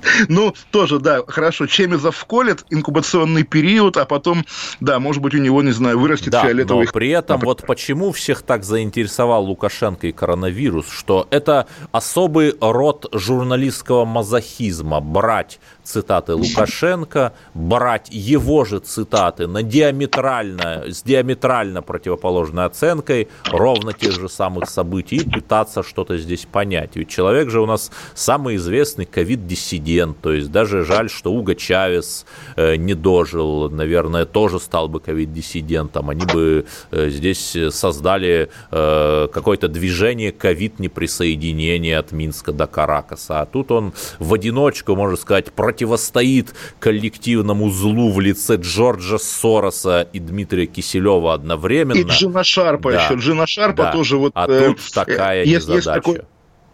Ну, 0.28 0.54
тоже, 0.70 0.98
да, 0.98 1.22
хорошо. 1.26 1.66
Чемизов 1.66 2.16
вколет, 2.16 2.64
инкубационный 2.70 3.44
период, 3.44 3.96
а 3.96 4.04
потом, 4.04 4.44
да, 4.80 4.98
может 4.98 5.22
быть, 5.22 5.34
у 5.34 5.38
него, 5.38 5.62
не 5.62 5.72
знаю, 5.72 5.98
вырастет 5.98 6.30
да, 6.30 6.42
фиолетовый... 6.42 6.86
но 6.86 6.92
при 6.92 7.10
этом 7.10 7.40
вот 7.40 7.64
почему 7.66 8.12
всех 8.12 8.42
так 8.42 8.64
заинтересовал 8.64 9.44
Лукашенко 9.44 10.08
и 10.08 10.12
коронавирус, 10.12 10.90
что 10.90 11.26
это 11.30 11.66
особый 11.92 12.54
род 12.60 13.06
журналистского 13.12 14.04
мазохизма, 14.04 15.00
брать 15.00 15.60
цитаты 15.88 16.34
Лукашенко, 16.34 17.32
брать 17.54 18.08
его 18.10 18.64
же 18.64 18.80
цитаты 18.80 19.46
на 19.46 19.62
диаметрально, 19.62 20.84
с 20.88 21.02
диаметрально 21.02 21.82
противоположной 21.82 22.66
оценкой 22.66 23.28
ровно 23.50 23.92
тех 23.92 24.12
же 24.12 24.28
самых 24.28 24.68
событий 24.68 25.16
и 25.16 25.28
пытаться 25.28 25.82
что-то 25.82 26.18
здесь 26.18 26.46
понять. 26.50 26.90
Ведь 26.94 27.08
человек 27.08 27.50
же 27.50 27.60
у 27.60 27.66
нас 27.66 27.90
самый 28.14 28.56
известный 28.56 29.04
ковид-диссидент 29.06 29.58
диссидент. 29.58 30.20
То 30.20 30.32
есть 30.32 30.50
даже 30.50 30.84
жаль, 30.84 31.10
что 31.10 31.32
Уго 31.32 31.54
Чавес 31.54 32.26
э, 32.56 32.76
не 32.76 32.94
дожил, 32.94 33.70
наверное, 33.70 34.24
тоже 34.24 34.60
стал 34.60 34.88
бы 34.88 35.00
ковид-диссидентом. 35.00 36.10
Они 36.10 36.24
бы 36.24 36.66
э, 36.90 37.10
здесь 37.10 37.56
создали 37.70 38.50
э, 38.70 39.28
какое-то 39.32 39.68
движение 39.68 40.32
ковид-неприсоединения 40.32 41.98
от 41.98 42.12
Минска 42.12 42.52
до 42.52 42.66
Каракаса. 42.66 43.40
А 43.40 43.46
тут 43.46 43.70
он 43.70 43.92
в 44.18 44.34
одиночку, 44.34 44.96
можно 44.96 45.16
сказать, 45.16 45.52
противостоит 45.78 46.54
коллективному 46.80 47.70
злу 47.70 48.10
в 48.10 48.20
лице 48.20 48.56
Джорджа 48.56 49.18
Сороса 49.18 50.08
и 50.12 50.18
Дмитрия 50.18 50.66
Киселева 50.66 51.34
одновременно. 51.34 51.98
И 51.98 52.02
Джина 52.02 52.42
Шарпа 52.42 52.90
да. 52.90 53.04
еще. 53.04 53.14
Джина 53.14 53.46
Шарпа 53.46 53.84
да. 53.84 53.92
тоже 53.92 54.16
вот... 54.16 54.32
А 54.34 54.48
тут 54.48 54.80
такая 54.92 55.44
есть, 55.44 55.68
незадача. 55.68 55.76
Есть 55.76 55.86
такой 55.86 56.20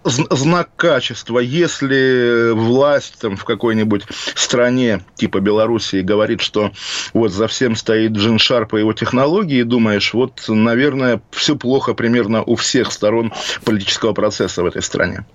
знак 0.04 0.70
качества. 0.76 1.38
Если 1.38 2.52
власть 2.52 3.20
там, 3.20 3.36
в 3.36 3.44
какой-нибудь 3.44 4.04
стране 4.34 5.04
типа 5.16 5.40
Белоруссии 5.40 6.00
говорит, 6.00 6.40
что 6.40 6.72
вот 7.12 7.30
за 7.30 7.46
всем 7.46 7.76
стоит 7.76 8.12
Джин 8.12 8.38
Шарп 8.38 8.72
и 8.74 8.78
его 8.78 8.94
технологии, 8.94 9.62
думаешь, 9.64 10.14
вот, 10.14 10.44
наверное, 10.48 11.20
все 11.30 11.56
плохо 11.56 11.92
примерно 11.92 12.42
у 12.42 12.56
всех 12.56 12.90
сторон 12.90 13.34
политического 13.66 14.14
процесса 14.14 14.62
в 14.62 14.66
этой 14.66 14.80
стране. 14.80 15.26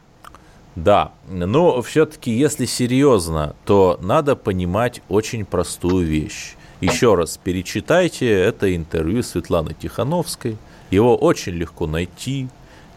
Да, 0.84 1.12
но 1.28 1.82
все-таки, 1.82 2.32
если 2.32 2.66
серьезно, 2.66 3.54
то 3.66 4.00
надо 4.02 4.38
понимать 4.38 5.02
очень 5.10 5.44
простую 5.44 6.06
вещь. 6.06 6.56
Еще 6.80 7.16
раз 7.16 7.38
перечитайте 7.38 8.30
это 8.30 8.74
интервью 8.74 9.22
Светланы 9.22 9.74
Тихановской. 9.74 10.58
Его 10.90 11.18
очень 11.18 11.52
легко 11.52 11.86
найти, 11.86 12.48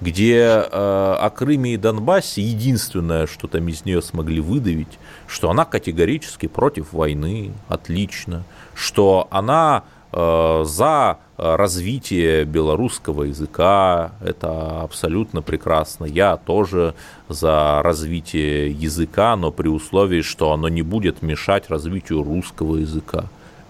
где 0.00 0.36
э, 0.36 0.66
о 0.70 1.28
Крыме 1.30 1.74
и 1.74 1.76
Донбассе 1.76 2.40
единственное, 2.40 3.26
что 3.26 3.48
там 3.48 3.66
из 3.66 3.84
нее 3.84 4.00
смогли 4.00 4.40
выдавить, 4.40 5.00
что 5.26 5.50
она 5.50 5.64
категорически 5.64 6.46
против 6.46 6.92
войны, 6.92 7.52
отлично, 7.66 8.44
что 8.74 9.26
она 9.32 9.82
за 10.12 11.18
развитие 11.38 12.44
белорусского 12.44 13.24
языка, 13.24 14.12
это 14.20 14.82
абсолютно 14.82 15.42
прекрасно. 15.42 16.04
Я 16.04 16.36
тоже 16.36 16.94
за 17.28 17.80
развитие 17.82 18.70
языка, 18.70 19.34
но 19.36 19.50
при 19.50 19.68
условии, 19.68 20.20
что 20.20 20.52
оно 20.52 20.68
не 20.68 20.82
будет 20.82 21.22
мешать 21.22 21.70
развитию 21.70 22.22
русского 22.22 22.76
языка. 22.76 23.24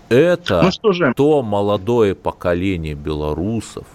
Это 0.09 0.71
ну, 0.83 1.15
то 1.15 1.43
молодое 1.43 2.15
поколение 2.15 2.95
белорусов, 2.95 3.87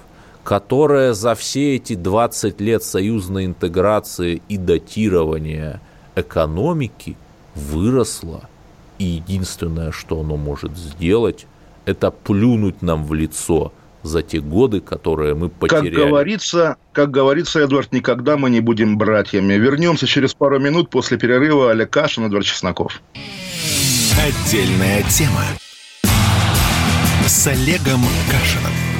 которая 0.43 1.13
за 1.13 1.35
все 1.35 1.75
эти 1.75 1.93
20 1.93 2.59
лет 2.61 2.81
союзной 2.81 3.45
интеграции 3.45 4.41
и 4.49 4.57
датирования 4.57 5.79
экономики 6.15 7.15
выросла. 7.53 8.49
И 8.97 9.03
единственное, 9.03 9.91
что 9.91 10.21
оно 10.21 10.37
может 10.37 10.75
сделать, 10.75 11.45
это 11.87 12.11
плюнуть 12.11 12.81
нам 12.81 13.05
в 13.05 13.13
лицо 13.13 13.71
за 14.03 14.21
те 14.21 14.39
годы, 14.39 14.81
которые 14.81 15.35
мы 15.35 15.49
потеряли. 15.49 15.89
Как 15.89 16.05
говорится, 16.09 16.75
как 16.91 17.11
говорится, 17.11 17.61
Эдвард, 17.61 17.93
никогда 17.93 18.37
мы 18.37 18.49
не 18.49 18.59
будем 18.59 18.97
братьями. 18.97 19.53
Вернемся 19.53 20.05
через 20.05 20.33
пару 20.33 20.59
минут 20.59 20.89
после 20.89 21.17
перерыва. 21.17 21.71
Олег 21.71 21.89
Кашин, 21.89 22.25
Эдвард 22.25 22.45
Чесноков. 22.45 23.01
Отдельная 24.19 25.01
тема 25.03 25.43
с 27.25 27.47
Олегом 27.47 28.01
Кашином. 28.29 28.96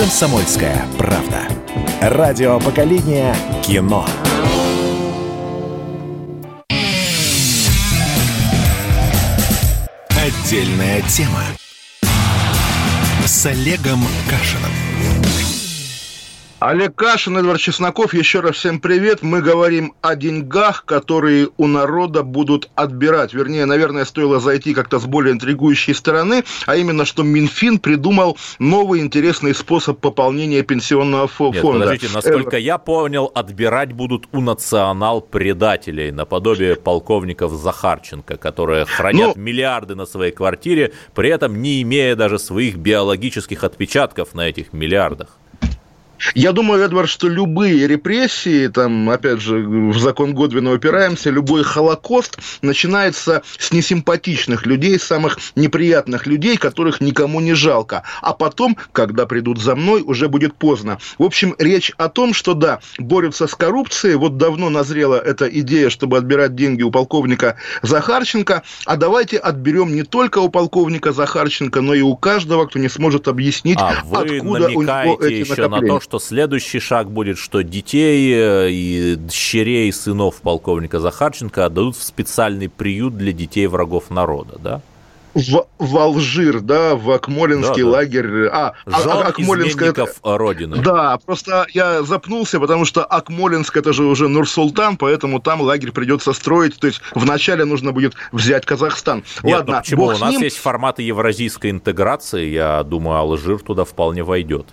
«Комсомольская 0.00 0.86
правда». 0.96 1.46
Радио 2.00 2.58
поколения 2.58 3.36
кино. 3.62 4.06
Отдельная 10.08 11.02
тема 11.02 11.42
с 13.26 13.44
Олегом 13.44 14.02
Кашиным. 14.30 14.72
Олег 16.60 16.94
Кашин, 16.94 17.38
Эдвард 17.38 17.58
Чесноков, 17.58 18.12
еще 18.12 18.40
раз 18.40 18.56
всем 18.56 18.80
привет. 18.80 19.22
Мы 19.22 19.40
говорим 19.40 19.94
о 20.02 20.14
деньгах, 20.14 20.84
которые 20.84 21.48
у 21.56 21.66
народа 21.66 22.22
будут 22.22 22.68
отбирать. 22.74 23.32
Вернее, 23.32 23.64
наверное, 23.64 24.04
стоило 24.04 24.40
зайти 24.40 24.74
как-то 24.74 24.98
с 24.98 25.06
более 25.06 25.32
интригующей 25.32 25.94
стороны, 25.94 26.44
а 26.66 26.76
именно, 26.76 27.06
что 27.06 27.22
Минфин 27.22 27.78
придумал 27.78 28.36
новый 28.58 29.00
интересный 29.00 29.54
способ 29.54 30.00
пополнения 30.00 30.62
пенсионного 30.62 31.28
фонда. 31.28 31.62
Нет, 31.62 31.72
подождите, 31.72 32.12
насколько 32.12 32.58
э... 32.58 32.60
я 32.60 32.76
понял, 32.76 33.32
отбирать 33.34 33.94
будут 33.94 34.28
у 34.32 34.42
национал-предателей, 34.42 36.10
наподобие 36.10 36.76
полковников 36.76 37.52
Захарченко, 37.52 38.36
которые 38.36 38.84
хранят 38.84 39.34
ну... 39.34 39.42
миллиарды 39.42 39.94
на 39.94 40.04
своей 40.04 40.32
квартире, 40.32 40.92
при 41.14 41.30
этом 41.30 41.62
не 41.62 41.80
имея 41.80 42.16
даже 42.16 42.38
своих 42.38 42.76
биологических 42.76 43.64
отпечатков 43.64 44.34
на 44.34 44.42
этих 44.46 44.74
миллиардах. 44.74 45.38
Я 46.34 46.52
думаю, 46.52 46.82
Эдвард, 46.82 47.08
что 47.08 47.28
любые 47.28 47.86
репрессии, 47.86 48.68
там, 48.68 49.08
опять 49.10 49.40
же, 49.40 49.58
в 49.60 49.98
закон 49.98 50.34
Годвина 50.34 50.72
упираемся, 50.72 51.30
любой 51.30 51.62
холокост 51.62 52.38
начинается 52.62 53.42
с 53.58 53.72
несимпатичных 53.72 54.66
людей, 54.66 54.98
самых 54.98 55.38
неприятных 55.56 56.26
людей, 56.26 56.56
которых 56.56 57.00
никому 57.00 57.40
не 57.40 57.54
жалко. 57.54 58.02
А 58.22 58.32
потом, 58.32 58.76
когда 58.92 59.26
придут 59.26 59.60
за 59.60 59.76
мной, 59.76 60.02
уже 60.02 60.28
будет 60.28 60.54
поздно. 60.54 60.98
В 61.18 61.24
общем, 61.24 61.54
речь 61.58 61.92
о 61.96 62.08
том, 62.08 62.34
что 62.34 62.54
да, 62.54 62.80
борются 62.98 63.46
с 63.46 63.54
коррупцией, 63.54 64.16
вот 64.16 64.36
давно 64.36 64.70
назрела 64.70 65.16
эта 65.16 65.46
идея, 65.46 65.90
чтобы 65.90 66.18
отбирать 66.18 66.54
деньги 66.54 66.82
у 66.82 66.90
полковника 66.90 67.56
Захарченко, 67.82 68.62
а 68.86 68.96
давайте 68.96 69.38
отберем 69.38 69.94
не 69.94 70.02
только 70.02 70.38
у 70.38 70.48
полковника 70.48 71.12
Захарченко, 71.12 71.80
но 71.80 71.94
и 71.94 72.02
у 72.02 72.16
каждого, 72.16 72.66
кто 72.66 72.78
не 72.78 72.88
сможет 72.88 73.28
объяснить, 73.28 73.78
а 73.80 74.02
откуда 74.12 74.68
у 74.68 74.82
него 74.82 75.18
эти 75.22 75.40
еще 75.40 75.50
накопления. 75.50 75.94
на 75.94 76.00
то, 76.00 76.00
что 76.10 76.18
следующий 76.18 76.80
шаг 76.80 77.08
будет, 77.08 77.38
что 77.38 77.62
детей 77.62 78.34
э, 78.34 78.68
и 78.68 79.14
дщерей 79.16 79.92
сынов 79.92 80.40
полковника 80.42 80.98
Захарченко 80.98 81.66
отдадут 81.66 81.94
в 81.94 82.02
специальный 82.02 82.68
приют 82.68 83.16
для 83.16 83.30
детей 83.30 83.68
врагов 83.68 84.10
народа, 84.10 84.58
да? 84.58 84.80
в, 85.34 85.66
в 85.78 85.96
Алжир, 85.96 86.58
да, 86.58 86.96
в 86.96 87.12
Акмолинский 87.12 87.84
да, 87.84 87.88
да. 87.88 87.96
лагерь. 87.96 88.46
А, 88.48 88.72
а 88.86 89.00
Жен 89.00 89.26
Акмолинская... 89.28 89.90
это... 89.90 90.08
Родины. 90.24 90.78
Да, 90.78 91.16
просто 91.24 91.64
я 91.72 92.02
запнулся, 92.02 92.58
потому 92.58 92.84
что 92.84 93.04
Акмолинск 93.04 93.76
это 93.76 93.92
же 93.92 94.02
уже 94.02 94.26
Нур-Султан, 94.26 94.96
поэтому 94.96 95.38
там 95.38 95.60
лагерь 95.60 95.92
придется 95.92 96.32
строить. 96.32 96.76
То 96.80 96.88
есть 96.88 97.00
вначале 97.14 97.64
нужно 97.64 97.92
будет 97.92 98.14
взять 98.32 98.66
Казахстан. 98.66 99.22
Нет, 99.44 99.58
Ладно, 99.58 99.78
почему? 99.78 100.06
У 100.06 100.10
нас 100.10 100.32
ним... 100.32 100.42
есть 100.42 100.58
форматы 100.58 101.04
евразийской 101.04 101.70
интеграции. 101.70 102.48
Я 102.48 102.82
думаю, 102.82 103.18
Алжир 103.18 103.60
туда 103.60 103.84
вполне 103.84 104.24
войдет. 104.24 104.66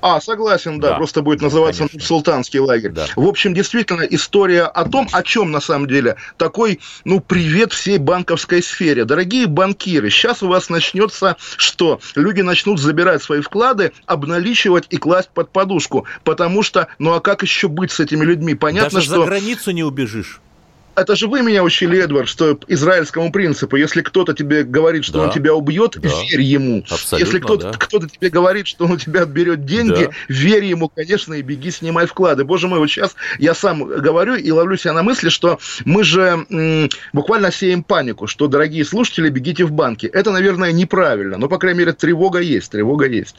А, 0.00 0.20
согласен, 0.20 0.80
да, 0.80 0.90
да 0.90 0.96
просто 0.96 1.22
будет 1.22 1.42
называться 1.42 1.86
конечно. 1.88 2.00
султанский 2.00 2.58
лагерь. 2.58 2.92
Да. 2.92 3.06
В 3.16 3.26
общем, 3.26 3.54
действительно, 3.54 4.02
история 4.02 4.64
о 4.64 4.88
том, 4.88 5.08
о 5.12 5.22
чем 5.22 5.50
на 5.50 5.60
самом 5.60 5.88
деле. 5.88 6.16
Такой, 6.36 6.80
ну, 7.04 7.20
привет 7.20 7.72
всей 7.72 7.98
банковской 7.98 8.62
сфере. 8.62 9.04
Дорогие 9.04 9.46
банкиры, 9.46 10.10
сейчас 10.10 10.42
у 10.42 10.48
вас 10.48 10.70
начнется 10.70 11.36
что? 11.56 12.00
Люди 12.14 12.40
начнут 12.40 12.80
забирать 12.80 13.22
свои 13.22 13.40
вклады, 13.40 13.92
обналичивать 14.06 14.86
и 14.90 14.96
класть 14.96 15.30
под 15.30 15.50
подушку. 15.50 16.06
Потому 16.24 16.62
что, 16.62 16.88
ну 16.98 17.12
а 17.12 17.20
как 17.20 17.42
еще 17.42 17.68
быть 17.68 17.90
с 17.90 18.00
этими 18.00 18.24
людьми? 18.24 18.54
Понятно, 18.54 18.98
Даже 18.98 19.06
что... 19.06 19.20
за 19.20 19.26
границу 19.26 19.70
не 19.72 19.84
убежишь 19.84 20.40
это 20.96 21.16
же 21.16 21.28
вы 21.28 21.42
меня 21.42 21.62
учили, 21.62 21.98
Эдвард, 22.02 22.28
что 22.28 22.58
израильскому 22.68 23.32
принципу, 23.32 23.76
если 23.76 24.02
кто-то 24.02 24.34
тебе 24.34 24.64
говорит, 24.64 25.04
что 25.04 25.18
да, 25.18 25.24
он 25.24 25.30
тебя 25.30 25.54
убьет, 25.54 25.96
да, 26.00 26.08
верь 26.08 26.40
ему. 26.40 26.84
Если 27.12 27.38
кто-то, 27.38 27.72
да. 27.72 27.78
кто-то 27.78 28.08
тебе 28.08 28.30
говорит, 28.30 28.66
что 28.66 28.84
он 28.84 28.92
у 28.92 28.96
тебя 28.96 29.22
отберет 29.22 29.64
деньги, 29.64 30.04
да. 30.04 30.10
верь 30.28 30.64
ему, 30.64 30.88
конечно, 30.88 31.34
и 31.34 31.42
беги, 31.42 31.70
снимай 31.70 32.06
вклады. 32.06 32.44
Боже 32.44 32.68
мой, 32.68 32.78
вот 32.78 32.88
сейчас 32.88 33.14
я 33.38 33.54
сам 33.54 33.84
говорю 33.84 34.34
и 34.34 34.50
ловлю 34.50 34.76
себя 34.76 34.92
на 34.92 35.02
мысли, 35.02 35.28
что 35.28 35.58
мы 35.84 36.04
же 36.04 36.46
м, 36.50 36.88
буквально 37.12 37.52
сеем 37.52 37.82
панику, 37.82 38.26
что, 38.26 38.48
дорогие 38.48 38.84
слушатели, 38.84 39.28
бегите 39.28 39.64
в 39.64 39.72
банки. 39.72 40.06
Это, 40.06 40.30
наверное, 40.30 40.72
неправильно, 40.72 41.38
но, 41.38 41.48
по 41.48 41.58
крайней 41.58 41.80
мере, 41.80 41.92
тревога 41.92 42.40
есть, 42.40 42.70
тревога 42.70 43.06
есть. 43.06 43.36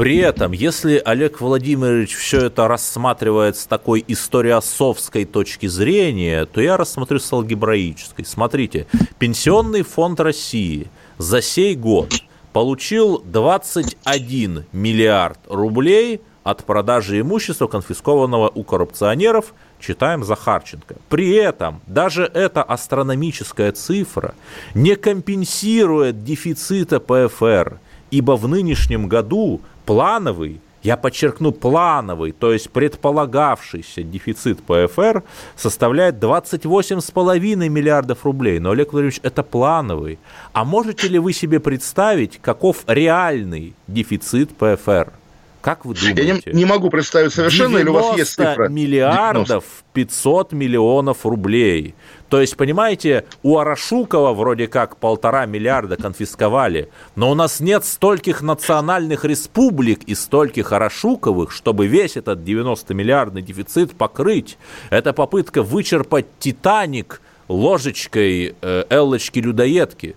При 0.00 0.16
этом, 0.16 0.52
если 0.52 0.96
Олег 1.04 1.42
Владимирович 1.42 2.16
все 2.16 2.46
это 2.46 2.66
рассматривает 2.68 3.58
с 3.58 3.66
такой 3.66 4.02
историосовской 4.08 5.26
точки 5.26 5.66
зрения, 5.66 6.46
то 6.46 6.62
я 6.62 6.78
рассмотрю 6.78 7.18
с 7.18 7.30
алгебраической. 7.30 8.24
Смотрите, 8.24 8.86
Пенсионный 9.18 9.82
фонд 9.82 10.18
России 10.20 10.86
за 11.18 11.42
сей 11.42 11.76
год 11.76 12.14
получил 12.54 13.18
21 13.26 14.64
миллиард 14.72 15.38
рублей 15.46 16.22
от 16.44 16.64
продажи 16.64 17.20
имущества, 17.20 17.66
конфискованного 17.66 18.50
у 18.54 18.64
коррупционеров, 18.64 19.52
читаем 19.78 20.24
Захарченко. 20.24 20.96
При 21.10 21.34
этом 21.34 21.82
даже 21.86 22.22
эта 22.22 22.62
астрономическая 22.62 23.72
цифра 23.72 24.34
не 24.72 24.96
компенсирует 24.96 26.24
дефицита 26.24 27.00
ПФР, 27.00 27.78
ибо 28.10 28.38
в 28.38 28.48
нынешнем 28.48 29.06
году 29.06 29.60
плановый 29.90 30.60
я 30.84 30.96
подчеркну, 30.96 31.50
плановый, 31.50 32.30
то 32.30 32.52
есть 32.52 32.70
предполагавшийся 32.70 34.02
дефицит 34.02 34.62
ПФР 34.62 35.24
составляет 35.56 36.14
28,5 36.14 37.68
миллиардов 37.68 38.24
рублей. 38.24 38.60
Но, 38.60 38.70
Олег 38.70 38.92
Владимирович, 38.92 39.20
это 39.24 39.42
плановый. 39.42 40.18
А 40.52 40.64
можете 40.64 41.08
ли 41.08 41.18
вы 41.18 41.32
себе 41.32 41.58
представить, 41.58 42.38
каков 42.40 42.84
реальный 42.86 43.74
дефицит 43.88 44.50
ПФР? 44.56 45.12
Как 45.60 45.84
вы 45.84 45.94
думаете? 45.94 46.22
Я 46.24 46.34
не, 46.34 46.58
не 46.60 46.64
могу 46.64 46.88
представить 46.88 47.34
совершенно, 47.34 47.76
или 47.78 47.88
у 47.88 47.92
вас 47.92 48.16
есть 48.16 48.34
цифра? 48.36 48.68
миллиардов 48.68 49.64
500 49.92 50.52
миллионов 50.52 51.26
рублей. 51.26 51.94
То 52.30 52.40
есть, 52.40 52.56
понимаете, 52.56 53.24
у 53.42 53.58
Арашукова 53.58 54.32
вроде 54.32 54.68
как 54.68 54.96
полтора 54.96 55.46
миллиарда 55.46 55.96
конфисковали, 55.96 56.88
но 57.16 57.30
у 57.32 57.34
нас 57.34 57.58
нет 57.58 57.84
стольких 57.84 58.40
национальных 58.40 59.24
республик 59.24 60.04
и 60.04 60.14
стольких 60.14 60.70
Арашуковых, 60.70 61.50
чтобы 61.50 61.88
весь 61.88 62.16
этот 62.16 62.38
90-миллиардный 62.38 63.42
дефицит 63.42 63.96
покрыть. 63.96 64.58
Это 64.90 65.12
попытка 65.12 65.64
вычерпать 65.64 66.26
«Титаник» 66.38 67.20
ложечкой 67.48 68.54
э, 68.62 68.84
Эллочки-людоедки. 68.88 70.14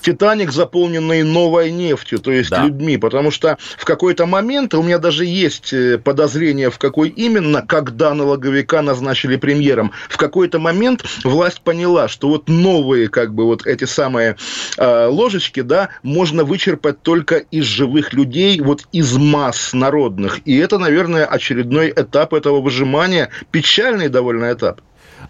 Титаник, 0.00 0.52
заполненный 0.52 1.22
новой 1.22 1.70
нефтью, 1.70 2.18
то 2.18 2.32
есть 2.32 2.50
да. 2.50 2.64
людьми, 2.64 2.96
потому 2.96 3.30
что 3.30 3.58
в 3.76 3.84
какой-то 3.84 4.26
момент, 4.26 4.74
у 4.74 4.82
меня 4.82 4.98
даже 4.98 5.24
есть 5.24 5.72
э, 5.72 5.98
подозрение, 5.98 6.70
в 6.70 6.78
какой 6.78 7.08
именно, 7.08 7.62
когда 7.62 8.14
налоговика 8.14 8.82
назначили 8.82 9.36
премьером, 9.36 9.92
в 10.08 10.16
какой-то 10.16 10.58
момент 10.58 11.04
власть 11.24 11.60
поняла, 11.60 12.08
что 12.08 12.28
вот 12.28 12.48
новые, 12.48 13.08
как 13.08 13.34
бы, 13.34 13.44
вот 13.44 13.66
эти 13.66 13.84
самые 13.84 14.36
э, 14.76 15.06
ложечки, 15.06 15.60
да, 15.60 15.90
можно 16.02 16.44
вычерпать 16.44 17.02
только 17.02 17.36
из 17.36 17.64
живых 17.64 18.12
людей, 18.12 18.60
вот 18.60 18.86
из 18.92 19.16
масс 19.16 19.72
народных. 19.72 20.40
И 20.44 20.56
это, 20.56 20.78
наверное, 20.78 21.26
очередной 21.26 21.90
этап 21.90 22.34
этого 22.34 22.60
выжимания, 22.60 23.30
печальный 23.50 24.08
довольно 24.08 24.52
этап. 24.52 24.80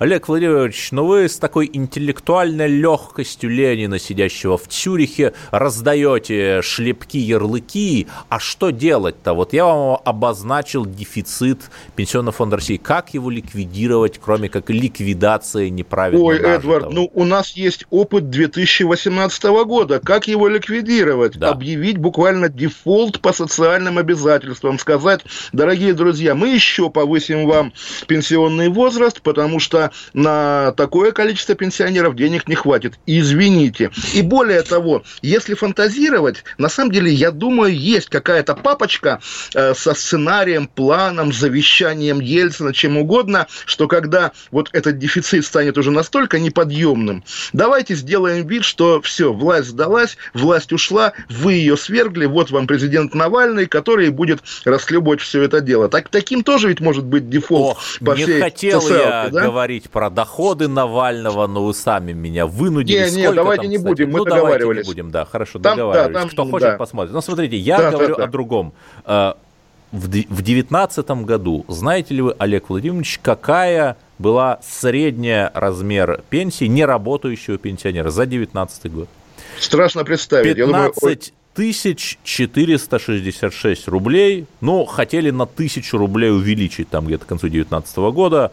Олег 0.00 0.28
Владимирович, 0.28 0.92
ну 0.92 1.04
вы 1.04 1.28
с 1.28 1.36
такой 1.36 1.68
интеллектуальной 1.70 2.68
легкостью 2.68 3.50
Ленина, 3.50 3.98
сидящего 3.98 4.56
в 4.56 4.66
Цюрихе, 4.66 5.34
раздаете 5.50 6.62
шлепки, 6.62 7.18
ярлыки. 7.18 8.08
А 8.30 8.38
что 8.38 8.70
делать-то? 8.70 9.34
Вот 9.34 9.52
я 9.52 9.66
вам 9.66 10.00
обозначил 10.02 10.86
дефицит 10.86 11.70
Пенсионного 11.96 12.32
фонда 12.32 12.56
России. 12.56 12.78
Как 12.78 13.12
его 13.12 13.28
ликвидировать, 13.28 14.18
кроме 14.24 14.48
как 14.48 14.70
ликвидации 14.70 15.68
неправильно 15.68 16.24
Ой, 16.24 16.40
нажитого? 16.40 16.54
Эдвард, 16.54 16.92
ну 16.94 17.10
у 17.12 17.24
нас 17.24 17.50
есть 17.50 17.84
опыт 17.90 18.30
2018 18.30 19.44
года. 19.66 20.00
Как 20.00 20.28
его 20.28 20.48
ликвидировать? 20.48 21.36
Да. 21.36 21.50
Объявить 21.50 21.98
буквально 21.98 22.48
дефолт 22.48 23.20
по 23.20 23.34
социальным 23.34 23.98
обязательствам. 23.98 24.78
Сказать, 24.78 25.20
дорогие 25.52 25.92
друзья, 25.92 26.34
мы 26.34 26.48
еще 26.48 26.88
повысим 26.88 27.46
вам 27.46 27.74
пенсионный 28.06 28.70
возраст, 28.70 29.20
потому 29.20 29.60
что 29.60 29.89
на 30.12 30.72
такое 30.72 31.12
количество 31.12 31.54
пенсионеров 31.54 32.16
денег 32.16 32.48
не 32.48 32.54
хватит. 32.54 32.98
Извините. 33.06 33.90
И 34.14 34.22
более 34.22 34.62
того, 34.62 35.02
если 35.22 35.54
фантазировать, 35.54 36.44
на 36.58 36.68
самом 36.68 36.92
деле, 36.92 37.12
я 37.12 37.30
думаю, 37.30 37.76
есть 37.76 38.08
какая-то 38.08 38.54
папочка 38.54 39.20
э, 39.54 39.74
со 39.74 39.94
сценарием, 39.94 40.66
планом, 40.68 41.32
завещанием 41.32 42.20
Ельцина, 42.20 42.72
чем 42.72 42.96
угодно, 42.96 43.46
что 43.66 43.88
когда 43.88 44.32
вот 44.50 44.68
этот 44.72 44.98
дефицит 44.98 45.44
станет 45.44 45.78
уже 45.78 45.90
настолько 45.90 46.38
неподъемным, 46.38 47.24
давайте 47.52 47.94
сделаем 47.94 48.46
вид, 48.46 48.64
что 48.64 49.00
все, 49.00 49.32
власть 49.32 49.68
сдалась, 49.68 50.16
власть 50.34 50.72
ушла, 50.72 51.12
вы 51.28 51.54
ее 51.54 51.76
свергли, 51.76 52.26
вот 52.26 52.50
вам 52.50 52.66
президент 52.66 53.14
Навальный, 53.14 53.66
который 53.66 54.10
будет 54.10 54.40
расхлебывать 54.64 55.20
все 55.20 55.42
это 55.42 55.60
дело. 55.60 55.88
Так, 55.88 56.08
таким 56.08 56.42
тоже 56.42 56.68
ведь 56.68 56.80
может 56.80 57.04
быть 57.04 57.28
дефолт 57.28 57.76
Ох, 57.76 57.82
по 58.04 58.16
не 58.16 58.24
всей 58.24 58.40
хотел 58.40 58.80
я 58.88 59.28
да? 59.30 59.42
говорить 59.42 59.79
говорить 59.80 59.90
про 59.90 60.10
доходы 60.10 60.68
Навального, 60.68 61.46
но 61.46 61.64
вы 61.64 61.74
сами 61.74 62.12
меня 62.12 62.46
вынудили. 62.46 63.10
Не, 63.10 63.16
не, 63.16 63.32
давайте 63.32 63.62
там, 63.62 63.70
не 63.70 63.76
кстати? 63.76 63.90
будем, 63.90 64.10
мы 64.10 64.18
ну, 64.18 64.24
договаривались. 64.24 64.86
Не 64.86 64.92
будем, 64.92 65.10
да, 65.10 65.24
хорошо, 65.24 65.58
там, 65.58 65.76
договаривались. 65.76 66.12
Да, 66.12 66.20
там, 66.20 66.28
Кто 66.28 66.44
хочет, 66.46 66.68
да. 66.68 66.76
посмотрит. 66.76 67.12
Но 67.12 67.20
смотрите, 67.20 67.56
я 67.56 67.78
да, 67.78 67.90
говорю 67.90 68.14
да, 68.14 68.16
да. 68.16 68.24
о 68.24 68.26
другом. 68.28 68.72
Э, 69.04 69.32
в 69.92 70.08
2019 70.08 71.10
году, 71.24 71.64
знаете 71.68 72.14
ли 72.14 72.22
вы, 72.22 72.34
Олег 72.38 72.68
Владимирович, 72.68 73.18
какая 73.22 73.96
была 74.18 74.60
средняя 74.62 75.50
размер 75.54 76.22
пенсии 76.30 76.66
неработающего 76.66 77.58
пенсионера 77.58 78.10
за 78.10 78.26
2019 78.26 78.92
год? 78.92 79.08
Страшно 79.58 80.04
представить. 80.04 80.56
15 80.56 81.32
тысяч 81.54 82.18
466 82.24 83.88
рублей. 83.88 84.46
Ну, 84.60 84.84
хотели 84.84 85.30
на 85.30 85.46
тысячу 85.46 85.98
рублей 85.98 86.30
увеличить 86.30 86.88
там 86.88 87.06
где-то 87.06 87.24
к 87.24 87.28
концу 87.28 87.48
2019 87.48 87.96
года. 88.14 88.52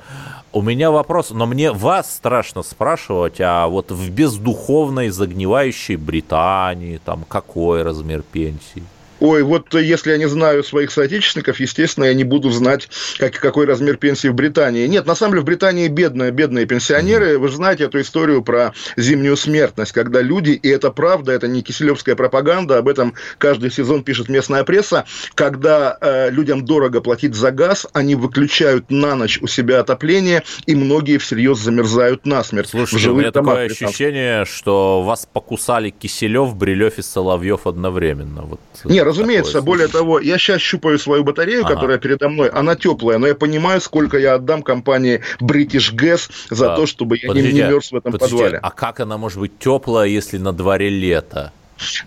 У 0.57 0.63
меня 0.63 0.89
вопрос, 0.89 1.29
но 1.29 1.45
мне 1.45 1.71
вас 1.71 2.15
страшно 2.15 2.63
спрашивать, 2.63 3.39
а 3.39 3.67
вот 3.67 3.91
в 3.91 4.09
бездуховной 4.09 5.09
загнивающей 5.09 5.97
Британии, 5.97 6.99
там 7.05 7.25
какой 7.29 7.83
размер 7.83 8.23
пенсии? 8.23 8.81
Ой, 9.19 9.43
вот 9.43 9.73
если 9.73 10.11
я 10.11 10.17
не 10.17 10.27
знаю 10.27 10.63
своих 10.63 10.91
соотечественников, 10.91 11.59
естественно, 11.59 12.05
я 12.05 12.13
не 12.13 12.23
буду 12.23 12.51
знать, 12.51 12.89
как, 13.17 13.33
какой 13.33 13.65
размер 13.65 13.97
пенсии 13.97 14.27
в 14.27 14.35
Британии. 14.35 14.85
Нет, 14.87 15.05
на 15.05 15.15
самом 15.15 15.33
деле 15.33 15.41
в 15.41 15.45
Британии 15.45 15.87
бедные, 15.87 16.31
бедные 16.31 16.65
пенсионеры. 16.65 17.37
Вы 17.37 17.47
же 17.49 17.55
знаете 17.55 17.85
эту 17.85 17.99
историю 17.99 18.43
про 18.43 18.73
зимнюю 18.95 19.37
смертность, 19.37 19.91
когда 19.91 20.21
люди, 20.21 20.51
и 20.51 20.69
это 20.69 20.91
правда, 20.91 21.31
это 21.31 21.47
не 21.47 21.61
киселевская 21.61 22.15
пропаганда, 22.15 22.77
об 22.77 22.87
этом 22.87 23.13
каждый 23.37 23.71
сезон 23.71 24.03
пишет 24.03 24.29
местная 24.29 24.63
пресса, 24.63 25.05
когда 25.35 25.97
э, 25.99 26.29
людям 26.29 26.65
дорого 26.65 27.01
платить 27.01 27.33
за 27.35 27.51
газ, 27.51 27.87
они 27.93 28.15
выключают 28.15 28.91
на 28.91 29.15
ночь 29.15 29.39
у 29.41 29.47
себя 29.47 29.79
отопление, 29.79 30.43
и 30.65 30.75
многие 30.75 31.17
всерьез 31.17 31.59
замерзают 31.59 32.25
насмерть. 32.25 32.69
Слушайте, 32.69 33.09
у 33.09 33.15
меня 33.15 33.31
такое 33.31 33.65
ощущение, 33.65 34.45
что 34.45 35.01
вас 35.01 35.27
покусали 35.31 35.89
Киселев, 35.89 36.55
Брилев 36.55 36.99
и 36.99 37.01
Соловьев 37.01 37.65
одновременно. 37.65 38.43
Вот. 38.43 38.59
Нет, 38.85 39.06
разумеется, 39.07 39.61
более 39.61 39.87
того, 39.87 40.19
я 40.19 40.37
сейчас 40.37 40.61
щупаю 40.61 40.99
свою 40.99 41.23
батарею, 41.23 41.65
ага. 41.65 41.75
которая 41.75 41.97
передо 41.97 42.29
мной, 42.29 42.49
она 42.49 42.75
теплая, 42.75 43.17
но 43.17 43.27
я 43.27 43.35
понимаю, 43.35 43.81
сколько 43.81 44.17
я 44.17 44.35
отдам 44.35 44.61
компании 44.61 45.21
British 45.41 45.93
Gas 45.93 46.29
за 46.49 46.67
да. 46.67 46.75
то, 46.75 46.85
чтобы 46.85 47.17
я 47.17 47.29
Подождите, 47.29 47.53
не, 47.55 47.61
не 47.63 47.69
мерз 47.69 47.91
в 47.91 47.95
этом 47.95 48.11
подождите, 48.11 48.43
подвале. 48.43 48.59
А 48.61 48.71
как 48.71 48.99
она 48.99 49.17
может 49.17 49.39
быть 49.39 49.57
теплая, 49.59 50.07
если 50.07 50.37
на 50.37 50.53
дворе 50.53 50.89
лето? 50.89 51.51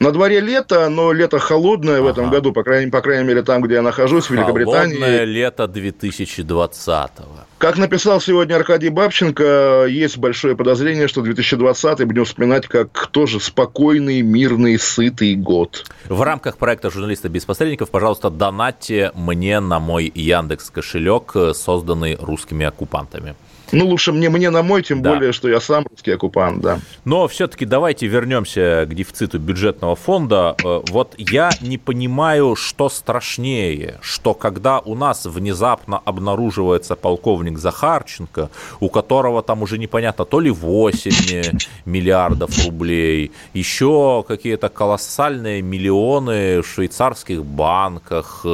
На 0.00 0.10
дворе 0.12 0.40
лето, 0.40 0.88
но 0.88 1.12
лето 1.12 1.38
холодное 1.38 1.98
ага. 1.98 2.02
в 2.02 2.06
этом 2.08 2.30
году, 2.30 2.52
по 2.52 2.62
крайней, 2.62 2.90
по 2.90 3.00
крайней 3.00 3.24
мере, 3.24 3.42
там, 3.42 3.62
где 3.62 3.74
я 3.74 3.82
нахожусь, 3.82 4.26
в 4.26 4.30
Великобритании. 4.30 4.94
Холодное 4.96 5.24
лето 5.24 5.64
2020-го. 5.64 7.44
Как 7.58 7.76
написал 7.76 8.20
сегодня 8.20 8.56
Аркадий 8.56 8.88
Бабченко, 8.88 9.86
есть 9.88 10.18
большое 10.18 10.56
подозрение, 10.56 11.08
что 11.08 11.20
2020 11.20 12.04
будем 12.04 12.24
вспоминать 12.24 12.66
как 12.66 13.08
тоже 13.08 13.38
спокойный, 13.38 14.22
мирный, 14.22 14.78
сытый 14.78 15.34
год. 15.34 15.84
В 16.08 16.22
рамках 16.22 16.56
проекта 16.56 16.90
«Журналисты 16.90 17.28
без 17.28 17.44
посредников», 17.44 17.90
пожалуйста, 17.90 18.30
донатьте 18.30 19.12
мне 19.14 19.60
на 19.60 19.78
мой 19.78 20.10
Яндекс 20.14 20.70
кошелек, 20.70 21.34
созданный 21.54 22.16
русскими 22.16 22.64
оккупантами. 22.64 23.34
Ну, 23.72 23.86
лучше 23.86 24.12
мне, 24.12 24.28
мне 24.30 24.50
на 24.50 24.62
мой, 24.62 24.82
тем 24.82 25.02
да. 25.02 25.14
более, 25.14 25.32
что 25.32 25.48
я 25.48 25.60
сам 25.60 25.86
русский 25.88 26.10
оккупант, 26.10 26.60
да. 26.60 26.80
Но 27.04 27.28
все-таки 27.28 27.64
давайте 27.64 28.06
вернемся 28.06 28.86
к 28.88 28.94
дефициту 28.94 29.38
бюджетного 29.38 29.94
фонда. 29.94 30.56
Э, 30.64 30.80
вот 30.88 31.14
я 31.18 31.50
не 31.60 31.78
понимаю, 31.78 32.56
что 32.56 32.88
страшнее, 32.88 33.98
что 34.00 34.34
когда 34.34 34.80
у 34.80 34.94
нас 34.94 35.24
внезапно 35.26 35.98
обнаруживается 36.04 36.96
полковник 36.96 37.58
Захарченко, 37.58 38.50
у 38.80 38.88
которого 38.88 39.42
там 39.42 39.62
уже 39.62 39.78
непонятно, 39.78 40.24
то 40.24 40.40
ли 40.40 40.50
8 40.50 41.58
миллиардов 41.84 42.64
рублей, 42.64 43.30
еще 43.54 44.24
какие-то 44.26 44.68
колоссальные 44.68 45.62
миллионы 45.62 46.62
в 46.62 46.66
швейцарских 46.66 47.44
банках, 47.44 48.44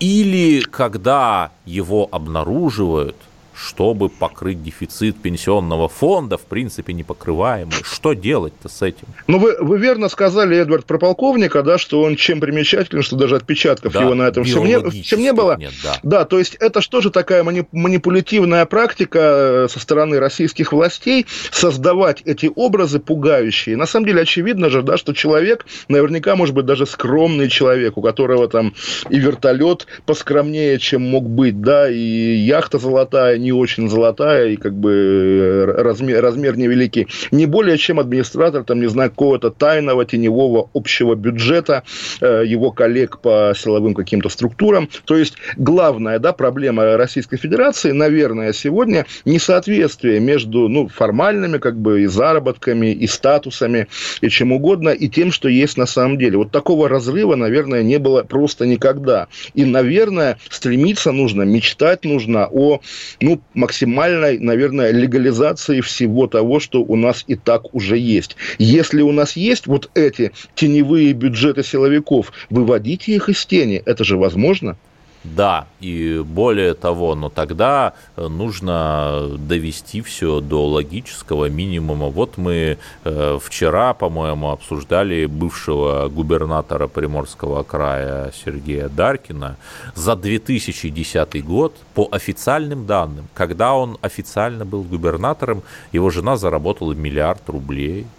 или 0.00 0.60
когда 0.60 1.52
его 1.64 2.08
обнаруживают– 2.10 3.16
чтобы 3.62 4.08
покрыть 4.08 4.62
дефицит 4.62 5.16
пенсионного 5.16 5.88
фонда, 5.88 6.36
в 6.36 6.42
принципе, 6.42 6.92
не 6.92 7.04
покрываемый. 7.04 7.74
Что 7.84 8.12
делать-то 8.12 8.68
с 8.68 8.82
этим? 8.82 9.06
Ну, 9.28 9.38
вы, 9.38 9.56
вы 9.60 9.78
верно 9.78 10.08
сказали, 10.08 10.56
Эдвард, 10.56 10.84
про 10.84 10.98
полковника, 10.98 11.62
да, 11.62 11.78
что 11.78 12.02
он 12.02 12.16
чем 12.16 12.40
примечателен, 12.40 13.02
что 13.02 13.16
даже 13.16 13.36
отпечатков 13.36 13.92
да, 13.92 14.02
его 14.02 14.14
на 14.14 14.24
этом 14.24 14.44
всем 14.44 14.64
не, 14.64 15.02
всем 15.02 15.20
не 15.20 15.32
было. 15.32 15.56
Нет, 15.56 15.72
да. 15.82 16.00
да, 16.02 16.24
то 16.24 16.38
есть 16.38 16.56
это 16.56 16.80
что 16.80 17.00
же 17.00 17.10
такая 17.10 17.44
манипулятивная 17.44 18.66
практика 18.66 19.18
э, 19.20 19.68
со 19.70 19.78
стороны 19.78 20.18
российских 20.18 20.72
властей 20.72 21.26
создавать 21.50 22.22
эти 22.22 22.50
образы 22.54 22.98
пугающие. 22.98 23.76
На 23.76 23.86
самом 23.86 24.06
деле 24.06 24.22
очевидно 24.22 24.70
же, 24.70 24.82
да, 24.82 24.96
что 24.96 25.12
человек, 25.12 25.66
наверняка, 25.88 26.34
может 26.34 26.54
быть, 26.54 26.66
даже 26.66 26.86
скромный 26.86 27.48
человек, 27.48 27.96
у 27.96 28.02
которого 28.02 28.48
там 28.48 28.74
и 29.08 29.18
вертолет 29.18 29.86
поскромнее, 30.04 30.78
чем 30.78 31.02
мог 31.02 31.28
быть, 31.28 31.60
да, 31.60 31.88
и 31.88 31.96
яхта 31.96 32.78
золотая, 32.78 33.38
не 33.38 33.51
очень 33.52 33.88
золотая, 33.88 34.48
и 34.48 34.56
как 34.56 34.74
бы 34.74 34.92
э, 34.92 35.82
размер, 35.82 36.22
размер 36.22 36.56
невеликий, 36.56 37.08
не 37.30 37.46
более 37.46 37.78
чем 37.78 38.00
администратор, 38.00 38.64
там, 38.64 38.80
не 38.80 38.88
знаю, 38.88 39.10
какого-то 39.10 39.50
тайного 39.50 40.04
теневого 40.04 40.70
общего 40.74 41.14
бюджета, 41.14 41.82
э, 42.20 42.42
его 42.46 42.70
коллег 42.70 43.18
по 43.20 43.52
силовым 43.56 43.94
каким-то 43.94 44.28
структурам. 44.28 44.88
То 45.04 45.16
есть 45.16 45.34
главная, 45.56 46.18
да, 46.18 46.32
проблема 46.32 46.96
Российской 46.96 47.36
Федерации, 47.36 47.92
наверное, 47.92 48.52
сегодня 48.52 49.06
несоответствие 49.24 50.20
между, 50.20 50.68
ну, 50.68 50.88
формальными, 50.88 51.58
как 51.58 51.76
бы, 51.76 52.02
и 52.02 52.06
заработками, 52.06 52.92
и 52.92 53.06
статусами, 53.06 53.88
и 54.20 54.28
чем 54.28 54.52
угодно, 54.52 54.90
и 54.90 55.08
тем, 55.08 55.32
что 55.32 55.48
есть 55.48 55.76
на 55.76 55.86
самом 55.86 56.18
деле. 56.18 56.38
Вот 56.38 56.50
такого 56.50 56.88
разрыва, 56.88 57.36
наверное, 57.36 57.82
не 57.82 57.98
было 57.98 58.22
просто 58.22 58.66
никогда. 58.66 59.28
И, 59.54 59.64
наверное, 59.64 60.38
стремиться 60.48 61.12
нужно, 61.12 61.42
мечтать 61.42 62.04
нужно 62.04 62.48
о 62.50 62.80
ну, 63.20 63.40
максимальной, 63.54 64.38
наверное, 64.38 64.90
легализации 64.90 65.80
всего 65.80 66.26
того, 66.26 66.60
что 66.60 66.82
у 66.82 66.96
нас 66.96 67.24
и 67.26 67.34
так 67.34 67.74
уже 67.74 67.98
есть. 67.98 68.36
Если 68.58 69.02
у 69.02 69.12
нас 69.12 69.36
есть 69.36 69.66
вот 69.66 69.90
эти 69.94 70.32
теневые 70.54 71.12
бюджеты 71.12 71.62
силовиков, 71.62 72.32
выводите 72.50 73.14
их 73.14 73.28
из 73.28 73.44
тени. 73.44 73.82
Это 73.84 74.04
же 74.04 74.16
возможно? 74.16 74.76
Да, 75.24 75.66
и 75.80 76.20
более 76.24 76.74
того, 76.74 77.14
но 77.14 77.28
тогда 77.28 77.92
э, 78.16 78.26
нужно 78.26 79.28
довести 79.38 80.02
все 80.02 80.40
до 80.40 80.66
логического 80.66 81.48
минимума. 81.48 82.08
Вот 82.08 82.38
мы 82.38 82.78
э, 83.04 83.38
вчера, 83.40 83.94
по-моему, 83.94 84.50
обсуждали 84.50 85.26
бывшего 85.26 86.08
губернатора 86.08 86.88
Приморского 86.88 87.62
края 87.62 88.32
Сергея 88.44 88.88
Даркина. 88.88 89.56
За 89.94 90.16
2010 90.16 91.44
год, 91.44 91.76
по 91.94 92.08
официальным 92.10 92.86
данным, 92.86 93.28
когда 93.34 93.74
он 93.74 93.98
официально 94.00 94.64
был 94.64 94.82
губернатором, 94.82 95.62
его 95.92 96.10
жена 96.10 96.36
заработала 96.36 96.92
миллиард 96.94 97.48
рублей– 97.48 98.06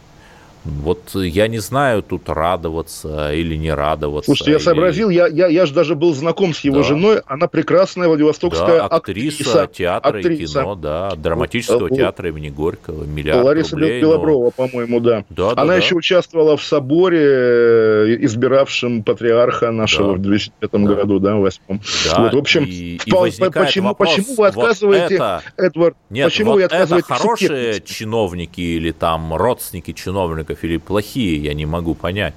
вот 0.65 1.15
я 1.15 1.47
не 1.47 1.60
знаю, 1.60 2.04
тут 2.04 2.30
радоваться 2.30 3.34
или 3.34 3.56
не 3.56 3.73
радоваться. 3.73 4.28
Слушайте, 4.28 4.52
я 4.52 4.58
или... 4.58 4.63
сообразил, 4.63 5.10
я, 5.10 5.28
я, 5.28 5.47
я 5.47 5.65
же 5.65 5.73
даже 5.73 5.95
был 5.95 6.13
знаком 6.13 6.54
с 6.54 6.62
его 6.62 6.78
да. 6.78 6.84
женой, 6.84 7.21
она 7.26 7.47
прекрасная 7.47 8.08
Владивостокская 8.08 8.78
да, 8.78 8.86
актриса, 8.86 9.43
актриса 9.43 9.67
театра 9.67 10.17
актриса. 10.17 10.60
и 10.60 10.63
кино, 10.63 10.76
да, 10.76 11.15
драматического 11.15 11.88
э, 11.91 11.95
театра 11.95 12.30
имени 12.30 12.49
Горького, 12.49 13.04
миллиард 13.04 13.43
Лариса 13.43 13.76
рублей. 13.76 14.02
Белоброва, 14.02 14.45
но... 14.45 14.52
по-моему, 14.52 14.99
да. 14.99 15.26
да 15.30 15.52
она 15.52 15.65
да, 15.65 15.76
еще 15.76 15.91
да. 15.91 15.97
участвовала 15.97 16.56
в 16.56 16.63
соборе, 16.63 17.19
э, 17.21 18.17
избиравшем 18.21 19.04
патриарха 19.04 19.71
нашего 19.71 20.13
да. 20.13 20.19
в 20.19 20.21
2005 20.21 20.71
да. 20.71 20.78
году, 20.80 21.19
да, 21.19 21.36
в 21.36 21.41
2008. 21.41 21.80
Да, 22.10 22.23
вот, 22.23 22.34
в 22.34 22.38
общем, 22.38 22.63
и, 22.63 22.95
и 23.06 23.12
почему, 23.12 23.88
вопрос, 23.89 24.15
почему 24.15 24.36
вы 24.36 24.47
отказываете, 24.47 25.04
вот 25.04 25.12
это... 25.12 25.41
Эдвард, 25.58 25.97
Нет, 26.10 26.26
почему 26.26 26.52
вот 26.52 26.56
вы 26.56 26.63
отказываете 26.63 27.06
это 27.06 27.15
хорошие 27.15 27.82
чиновники 27.82 28.62
или 28.62 28.91
там 28.91 29.34
родственники 29.34 29.91
чиновников, 29.91 30.53
чиновников 30.54 30.63
или 30.63 30.78
плохие, 30.78 31.38
я 31.38 31.54
не 31.54 31.66
могу 31.66 31.96
понять. 31.96 32.36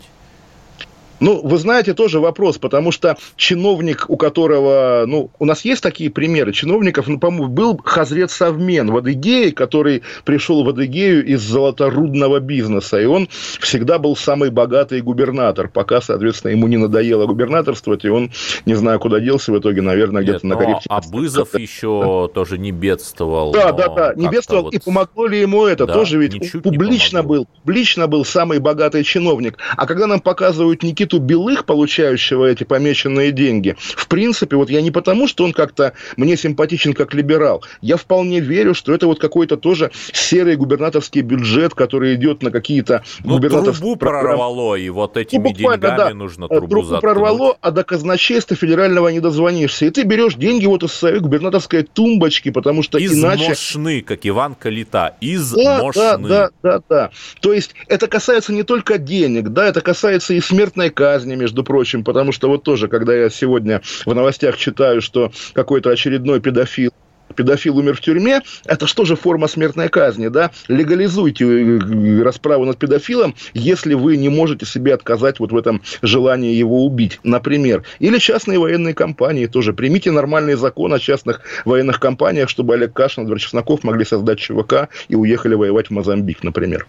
Ну, 1.21 1.41
вы 1.43 1.59
знаете, 1.59 1.95
тоже 1.95 2.21
вопрос, 2.21 2.59
потому 2.59 2.93
что 2.93 3.17
чиновник, 3.37 4.07
у 4.09 4.17
которого, 4.17 5.05
ну, 5.07 5.31
у 5.39 5.45
нас 5.45 5.65
есть 5.65 5.83
такие 5.83 6.11
примеры 6.11 6.53
чиновников, 6.53 7.09
ну, 7.09 7.19
по-моему, 7.19 7.49
был 7.49 7.81
Хазрет 7.83 8.31
Совмен 8.31 8.91
в 8.91 8.97
Адыгее, 8.97 9.53
который 9.53 10.03
пришел 10.25 10.63
в 10.65 10.69
Адыгею 10.69 11.25
из 11.25 11.41
золоторудного 11.43 12.41
бизнеса, 12.41 13.01
и 13.01 13.07
он 13.07 13.29
всегда 13.61 13.99
был 13.99 14.17
самый 14.17 14.51
богатый 14.51 15.01
губернатор, 15.01 15.69
пока, 15.69 16.01
соответственно, 16.01 16.53
ему 16.53 16.67
не 16.69 16.77
надоело 16.77 17.27
губернаторствовать, 17.27 18.05
и 18.05 18.09
он, 18.09 18.31
не 18.67 18.75
знаю, 18.75 19.01
куда 19.01 19.21
делся 19.21 19.53
в 19.53 19.59
итоге, 19.59 19.81
наверное, 19.81 20.23
где-то 20.23 20.47
на 20.47 20.57
Карибском. 20.57 20.97
А 20.97 21.01
Бызов 21.01 21.59
еще 21.59 22.27
да. 22.29 22.35
тоже 22.35 22.59
не 22.59 22.73
бедствовал. 22.73 23.53
Да, 23.53 23.73
да, 23.73 23.89
да, 23.89 24.15
не 24.15 24.29
бедствовал, 24.29 24.65
вот... 24.65 24.75
и 24.75 24.79
помогло 24.79 25.27
ли 25.27 25.41
ему 25.41 25.65
это, 25.67 25.87
да, 25.87 25.95
тоже 25.95 26.19
ведь 26.19 26.53
публично 26.63 27.23
был, 27.23 27.47
публично 27.63 28.07
был 28.07 28.25
самый 28.25 28.59
богатый 28.59 29.03
чиновник. 29.03 29.59
А 29.77 29.87
когда 29.87 30.07
нам 30.07 30.21
показывают 30.21 30.83
Никиту 30.83 31.06
Никиту 31.07 31.19
Белых, 31.19 31.65
получающего 31.65 32.47
эти 32.47 32.65
помеченные 32.65 33.31
деньги, 33.31 33.77
в 33.79 34.09
принципе, 34.09 34.57
вот 34.57 34.71
я 34.71 34.83
не 34.83 34.91
потому, 34.91 35.29
что 35.29 35.45
он 35.45 35.53
как-то 35.53 35.93
мне 36.17 36.37
симпатичен 36.37 36.95
как 36.95 37.15
либерал, 37.15 37.65
я 37.81 37.97
вполне 37.97 38.41
верю, 38.41 38.75
что 38.75 38.93
это 38.93 39.07
вот 39.07 39.21
какой-то 39.21 39.57
тоже 39.57 39.91
серый 40.13 40.57
губернаторский 40.57 41.21
бюджет, 41.21 41.75
который 41.75 42.15
идет 42.15 42.43
на 42.43 42.51
какие-то 42.51 43.05
ну, 43.23 43.35
губернаторские 43.35 43.81
трубу 43.81 43.97
прорвало, 43.97 44.75
и 44.75 44.89
вот 44.89 45.17
этими 45.17 45.49
ну, 45.49 45.55
деньгами 45.55 45.79
да, 45.79 46.15
нужно 46.15 46.49
трубу 46.49 46.67
Трубу 46.67 46.83
заткнуть. 46.83 47.01
прорвало, 47.01 47.57
а 47.61 47.71
до 47.71 47.85
казначейства 47.85 48.57
федерального 48.57 49.09
не 49.09 49.21
дозвонишься. 49.21 49.87
И 49.87 49.91
ты 49.91 50.03
берешь 50.03 50.35
деньги 50.35 50.67
вот 50.67 50.83
из 50.83 50.93
своей 50.93 51.21
губернаторской 51.21 51.85
тумбочки, 51.85 52.51
потому 52.51 52.83
что 52.83 52.99
из 52.99 53.13
иначе... 53.13 53.49
мошны, 53.49 54.01
как 54.01 54.27
Иван 54.27 54.55
Калита, 54.55 55.17
из 55.21 55.53
да. 55.53 55.91
Да, 55.95 56.17
да, 56.19 56.51
да, 56.63 56.81
да. 56.89 57.11
То 57.41 57.53
есть 57.53 57.75
это 57.89 58.09
касается 58.09 58.53
не 58.53 58.65
только 58.65 58.99
денег, 58.99 59.49
да, 59.51 59.67
это 59.67 59.81
касается 59.81 60.35
и 60.35 60.41
смертной 60.41 60.91
казни, 60.97 61.37
между 61.37 61.63
прочим, 61.63 62.03
потому 62.03 62.33
что 62.33 62.49
вот 62.49 62.65
тоже, 62.65 62.89
когда 62.89 63.15
я 63.15 63.31
сегодня 63.31 63.83
в 64.05 64.15
новостях 64.15 64.57
читаю, 64.57 65.01
что 65.03 65.31
какой-то 65.53 65.91
очередной 65.91 66.41
педофил 66.41 66.93
педофил 67.35 67.77
умер 67.77 67.97
в 67.97 68.01
тюрьме, 68.01 68.41
это 68.65 68.87
что 68.87 69.05
же 69.05 69.15
форма 69.15 69.47
смертной 69.49 69.89
казни, 69.89 70.29
да? 70.29 70.51
Легализуйте 70.69 71.45
э, 71.45 72.23
расправу 72.23 72.65
над 72.65 72.79
педофилом, 72.79 73.35
если 73.53 73.95
вы 73.95 74.17
не 74.17 74.29
можете 74.29 74.65
себе 74.65 74.95
отказать 74.95 75.39
вот 75.39 75.53
в 75.53 75.57
этом 75.57 75.83
желании 76.03 76.55
его 76.55 76.85
убить, 76.85 77.21
например. 77.25 77.83
Или 77.99 78.19
частные 78.19 78.59
военные 78.59 78.95
компании 78.95 79.47
тоже. 79.47 79.73
Примите 79.75 80.13
нормальный 80.13 80.55
закон 80.55 80.95
о 80.95 80.99
частных 80.99 81.43
военных 81.65 82.01
компаниях, 82.01 82.49
чтобы 82.49 82.75
Олег 82.75 82.93
Кашин, 82.93 83.27
Чесноков 83.37 83.85
могли 83.85 84.05
создать 84.05 84.39
ЧВК 84.39 84.89
и 85.09 85.15
уехали 85.15 85.55
воевать 85.55 85.89
в 85.89 85.91
Мозамбик, 85.91 86.43
например. 86.43 86.87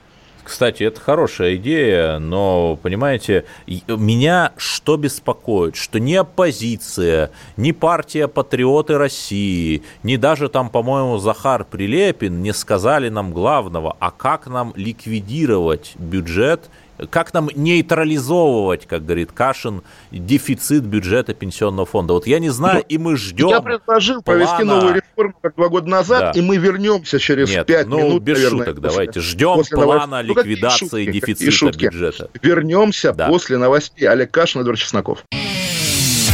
Кстати, 0.47 0.83
это 0.83 1.01
хорошая 1.01 1.57
идея, 1.57 2.19
но, 2.19 2.79
понимаете, 2.81 3.43
меня 3.65 4.53
что 4.55 4.95
беспокоит, 4.95 5.75
что 5.75 5.99
ни 5.99 6.13
оппозиция, 6.13 7.31
ни 7.57 7.73
партия 7.73 8.29
«Патриоты 8.29 8.97
России», 8.97 9.83
ни 10.03 10.15
даже 10.15 10.47
там, 10.47 10.69
по-моему, 10.69 11.17
Захар 11.17 11.65
Прилепин 11.65 12.41
не 12.41 12.53
сказали 12.53 13.09
нам 13.09 13.33
главного, 13.33 13.97
а 13.99 14.09
как 14.09 14.47
нам 14.47 14.71
ликвидировать 14.77 15.95
бюджет 15.97 16.69
как 17.09 17.33
нам 17.33 17.49
нейтрализовывать, 17.55 18.87
как 18.87 19.05
говорит 19.05 19.31
Кашин, 19.31 19.83
дефицит 20.11 20.83
бюджета 20.83 21.33
пенсионного 21.33 21.85
фонда? 21.85 22.13
Вот 22.13 22.27
я 22.27 22.39
не 22.39 22.49
знаю, 22.49 22.83
и 22.87 22.97
мы 22.97 23.17
ждем. 23.17 23.49
Я 23.49 23.61
предложил 23.61 24.21
плана... 24.21 24.45
провести 24.45 24.63
новую 24.63 24.95
реформу 24.95 25.35
как 25.41 25.55
два 25.55 25.69
года 25.69 25.87
назад, 25.87 26.33
да. 26.33 26.39
и 26.39 26.41
мы 26.41 26.57
вернемся 26.57 27.19
через 27.19 27.49
Нет, 27.49 27.67
пять 27.67 27.87
ну, 27.87 27.99
минут. 27.99 28.23
без 28.23 28.37
наверное, 28.37 28.65
шуток, 28.65 28.81
давайте 28.81 29.19
ждем 29.21 29.55
после 29.55 29.77
плана 29.77 30.23
новостей. 30.23 30.35
ликвидации 30.35 31.05
ну, 31.05 31.11
дефицита 31.11 31.51
шутки. 31.51 31.85
бюджета. 31.85 32.29
Вернемся 32.41 33.13
да. 33.13 33.27
после 33.27 33.57
новостей. 33.57 34.07
Олег 34.07 34.31
Кашин, 34.31 34.61
Эдвард 34.61 34.79
Чесноков. 34.79 35.23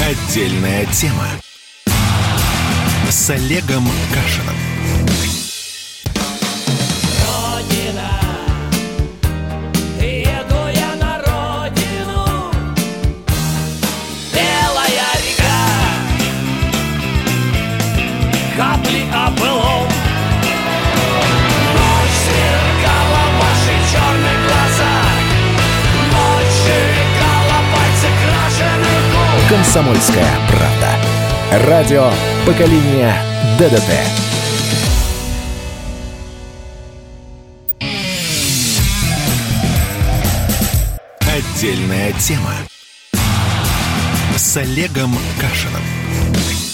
Отдельная 0.01 0.85
тема 0.87 1.27
с 3.09 3.29
Олегом 3.29 3.83
Кашиным. 4.13 4.62
«Комсомольская 29.53 30.27
правда». 30.49 31.67
Радио 31.67 32.09
поколения 32.43 33.15
ДДТ». 33.59 33.83
Отдельная 41.19 42.13
тема 42.13 42.55
с 44.35 44.57
Олегом 44.57 45.15
Кашиным. 45.39 46.72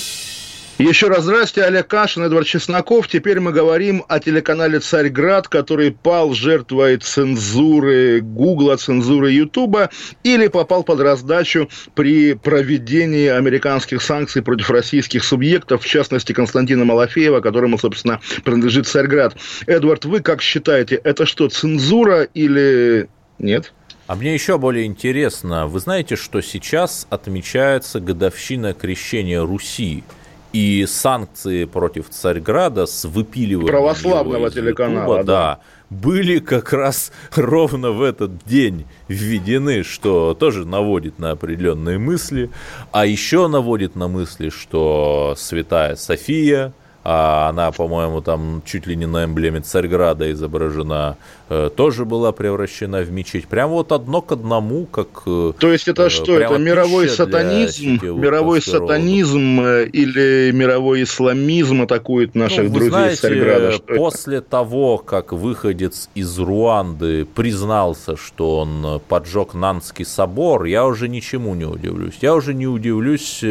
Еще 0.79 1.09
раз 1.09 1.23
здрасте, 1.23 1.63
Олег 1.63 1.87
Кашин, 1.87 2.23
Эдвард 2.23 2.47
Чесноков. 2.47 3.09
Теперь 3.09 3.41
мы 3.41 3.51
говорим 3.51 4.05
о 4.07 4.21
телеканале 4.21 4.79
«Царьград», 4.79 5.49
который 5.49 5.91
пал 5.91 6.33
жертвой 6.33 6.95
цензуры 6.95 8.21
Гугла, 8.21 8.77
цензуры 8.77 9.31
Ютуба 9.31 9.89
или 10.23 10.47
попал 10.47 10.83
под 10.83 11.01
раздачу 11.01 11.69
при 11.95 12.33
проведении 12.33 13.27
американских 13.27 14.01
санкций 14.01 14.41
против 14.41 14.69
российских 14.69 15.25
субъектов, 15.25 15.83
в 15.83 15.85
частности 15.85 16.31
Константина 16.31 16.85
Малафеева, 16.85 17.41
которому, 17.41 17.77
собственно, 17.77 18.21
принадлежит 18.45 18.87
«Царьград». 18.87 19.35
Эдвард, 19.67 20.05
вы 20.05 20.21
как 20.21 20.41
считаете, 20.41 20.95
это 20.95 21.25
что, 21.25 21.49
цензура 21.49 22.23
или 22.23 23.09
нет? 23.37 23.73
А 24.07 24.15
мне 24.15 24.33
еще 24.33 24.57
более 24.57 24.85
интересно, 24.85 25.67
вы 25.67 25.81
знаете, 25.81 26.15
что 26.15 26.39
сейчас 26.39 27.05
отмечается 27.09 27.99
годовщина 27.99 28.73
крещения 28.73 29.41
Руси– 29.41 30.05
и 30.53 30.85
санкции 30.87 31.65
против 31.65 32.09
Царьграда 32.09 32.85
с 32.85 33.05
выпиливанием 33.05 33.67
православного 33.67 34.49
телеканала, 34.49 35.13
YouTube, 35.13 35.25
да, 35.25 35.59
были 35.89 36.39
как 36.39 36.73
раз 36.73 37.11
ровно 37.35 37.91
в 37.91 38.01
этот 38.01 38.43
день 38.45 38.85
введены, 39.07 39.83
что 39.83 40.33
тоже 40.33 40.65
наводит 40.65 41.19
на 41.19 41.31
определенные 41.31 41.97
мысли, 41.97 42.49
а 42.91 43.05
еще 43.05 43.47
наводит 43.47 43.95
на 43.95 44.07
мысли, 44.07 44.49
что 44.49 45.35
Святая 45.37 45.95
София 45.95 46.73
а 47.11 47.49
она, 47.49 47.71
по-моему, 47.71 48.21
там 48.21 48.61
чуть 48.63 48.85
ли 48.85 48.95
не 48.95 49.07
на 49.07 49.25
эмблеме 49.25 49.61
Царьграда 49.61 50.31
изображена, 50.31 51.17
э, 51.49 51.71
тоже 51.75 52.05
была 52.05 52.31
превращена 52.31 53.01
в 53.01 53.11
мечеть. 53.11 53.47
Прям 53.47 53.71
вот 53.71 53.91
одно 53.91 54.21
к 54.21 54.31
одному, 54.31 54.85
как... 54.85 55.23
Э, 55.25 55.53
То 55.57 55.71
есть 55.71 55.87
это 55.87 56.11
что, 56.11 56.39
это 56.39 56.59
мировой 56.59 57.09
сатанизм, 57.09 57.97
мировой 58.03 58.61
сатанизм 58.61 59.59
э, 59.59 59.87
или 59.87 60.51
мировой 60.51 61.01
исламизм 61.01 61.81
атакует 61.81 62.35
наших 62.35 62.65
ну, 62.65 62.73
друзей 62.75 62.89
знаете, 62.91 63.21
Царьграда? 63.21 63.71
Что 63.71 63.95
после 63.95 64.37
это? 64.37 64.49
того, 64.51 64.99
как 64.99 65.33
выходец 65.33 66.11
из 66.13 66.37
Руанды 66.37 67.25
признался, 67.25 68.17
что 68.17 68.59
он 68.59 69.01
поджег 69.07 69.55
Нанский 69.55 70.05
собор, 70.05 70.65
я 70.65 70.85
уже 70.85 71.09
ничему 71.09 71.55
не 71.55 71.65
удивлюсь. 71.65 72.19
Я 72.21 72.35
уже 72.35 72.53
не 72.53 72.67
удивлюсь 72.67 73.43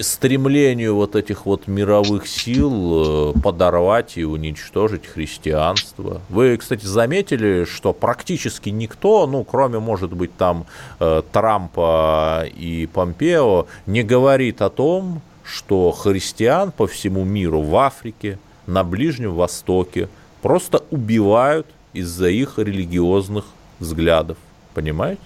стремлению 0.00 0.96
вот 0.96 1.16
этих 1.16 1.46
вот 1.46 1.66
мировых 1.66 2.26
сил 2.26 3.32
э, 3.34 3.40
подорвать 3.40 4.16
и 4.16 4.24
уничтожить 4.24 5.06
христианство. 5.06 6.20
Вы, 6.28 6.56
кстати, 6.56 6.84
заметили, 6.84 7.64
что 7.64 7.92
практически 7.92 8.68
никто, 8.68 9.26
ну, 9.26 9.44
кроме, 9.44 9.78
может 9.78 10.12
быть, 10.12 10.36
там 10.36 10.66
э, 11.00 11.22
Трампа 11.32 12.44
и 12.54 12.86
Помпео, 12.92 13.66
не 13.86 14.02
говорит 14.02 14.62
о 14.62 14.70
том, 14.70 15.20
что 15.44 15.90
христиан 15.92 16.72
по 16.72 16.86
всему 16.86 17.24
миру, 17.24 17.62
в 17.62 17.76
Африке, 17.76 18.38
на 18.66 18.84
Ближнем 18.84 19.34
Востоке 19.34 20.08
просто 20.42 20.82
убивают 20.90 21.66
из-за 21.92 22.28
их 22.28 22.58
религиозных 22.58 23.44
взглядов. 23.78 24.36
Понимаете? 24.74 25.22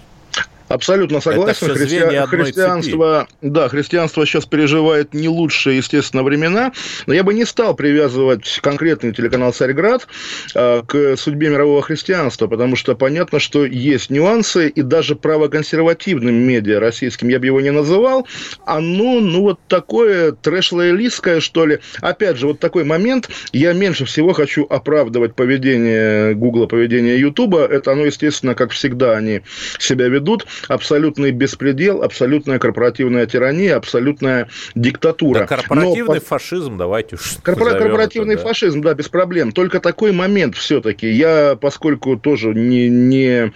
Абсолютно 0.71 1.19
согласен. 1.19 1.67
Христи... 1.67 1.99
Христианство, 2.27 3.27
цепи. 3.29 3.51
да, 3.51 3.69
христианство 3.69 4.25
сейчас 4.25 4.45
переживает 4.45 5.13
не 5.13 5.27
лучшие, 5.27 5.77
естественно, 5.77 6.23
времена. 6.23 6.71
Но 7.07 7.13
я 7.13 7.23
бы 7.23 7.33
не 7.33 7.45
стал 7.45 7.75
привязывать 7.75 8.59
конкретный 8.61 9.13
телеканал 9.13 9.51
«Царьград» 9.51 10.07
э, 10.55 10.83
к 10.87 11.17
судьбе 11.17 11.49
мирового 11.49 11.81
христианства, 11.81 12.47
потому 12.47 12.75
что 12.75 12.95
понятно, 12.95 13.39
что 13.39 13.65
есть 13.65 14.09
нюансы, 14.09 14.69
и 14.69 14.81
даже 14.81 15.15
правоконсервативным 15.15 16.35
медиа 16.35 16.79
российским 16.79 17.27
я 17.27 17.39
бы 17.39 17.47
его 17.47 17.59
не 17.59 17.71
называл, 17.71 18.27
оно, 18.65 19.19
ну, 19.19 19.41
вот 19.41 19.59
такое 19.67 20.31
трэш-лоялистское, 20.31 21.41
что 21.41 21.65
ли. 21.65 21.79
Опять 21.99 22.37
же, 22.37 22.47
вот 22.47 22.59
такой 22.59 22.83
момент, 22.83 23.29
я 23.51 23.73
меньше 23.73 24.05
всего 24.05 24.33
хочу 24.33 24.65
оправдывать 24.69 25.35
поведение 25.35 26.33
Гугла, 26.33 26.67
поведение 26.67 27.19
Ютуба. 27.19 27.65
Это 27.65 27.91
оно, 27.91 28.05
естественно, 28.05 28.55
как 28.55 28.71
всегда 28.71 29.17
они 29.17 29.41
себя 29.79 30.07
ведут 30.07 30.45
абсолютный 30.67 31.31
беспредел, 31.31 32.03
абсолютная 32.03 32.59
корпоративная 32.59 33.25
тирания, 33.25 33.75
абсолютная 33.75 34.49
диктатура. 34.75 35.39
Да, 35.39 35.47
корпоративный 35.47 36.15
Но, 36.15 36.21
фашизм, 36.21 36.77
давайте 36.77 37.15
уж 37.15 37.37
Корпора- 37.43 37.77
Корпоративный 37.77 38.35
это, 38.35 38.43
да. 38.43 38.49
фашизм, 38.49 38.81
да, 38.81 38.93
без 38.93 39.09
проблем. 39.09 39.51
Только 39.51 39.79
такой 39.79 40.11
момент 40.11 40.55
все-таки. 40.55 41.09
Я, 41.09 41.57
поскольку 41.59 42.17
тоже 42.17 42.53
не, 42.53 42.89
не 42.89 43.51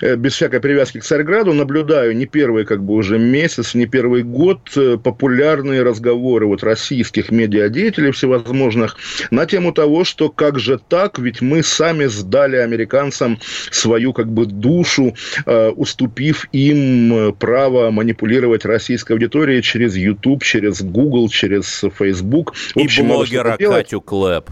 э, 0.00 0.16
без 0.16 0.34
всякой 0.34 0.60
привязки 0.60 1.00
к 1.00 1.04
Царьграду, 1.04 1.52
наблюдаю 1.52 2.16
не 2.16 2.26
первый 2.26 2.64
как 2.64 2.82
бы 2.82 2.94
уже 2.94 3.18
месяц, 3.18 3.74
не 3.74 3.86
первый 3.86 4.22
год 4.22 4.60
э, 4.76 4.98
популярные 5.02 5.82
разговоры 5.82 6.46
вот 6.46 6.62
российских 6.62 7.30
медиадеятелей 7.30 8.12
всевозможных 8.12 8.96
на 9.30 9.46
тему 9.46 9.72
того, 9.72 10.04
что 10.04 10.28
как 10.28 10.58
же 10.58 10.78
так, 10.88 11.18
ведь 11.18 11.40
мы 11.40 11.62
сами 11.62 12.06
сдали 12.06 12.56
американцам 12.56 13.38
свою 13.70 14.12
как 14.12 14.28
бы 14.28 14.46
душу, 14.46 15.14
э, 15.46 15.68
уступив 15.70 16.41
им 16.52 17.14
э, 17.14 17.32
право 17.32 17.90
манипулировать 17.90 18.64
российской 18.64 19.12
аудиторией 19.12 19.62
через 19.62 19.96
YouTube, 19.96 20.42
через 20.42 20.82
Google, 20.82 21.28
через 21.28 21.84
Facebook. 21.98 22.54
В 22.74 22.78
общем, 22.78 23.06
И 23.06 23.08
блогера 23.08 23.56
Катю 23.56 24.00
Клэп 24.00 24.50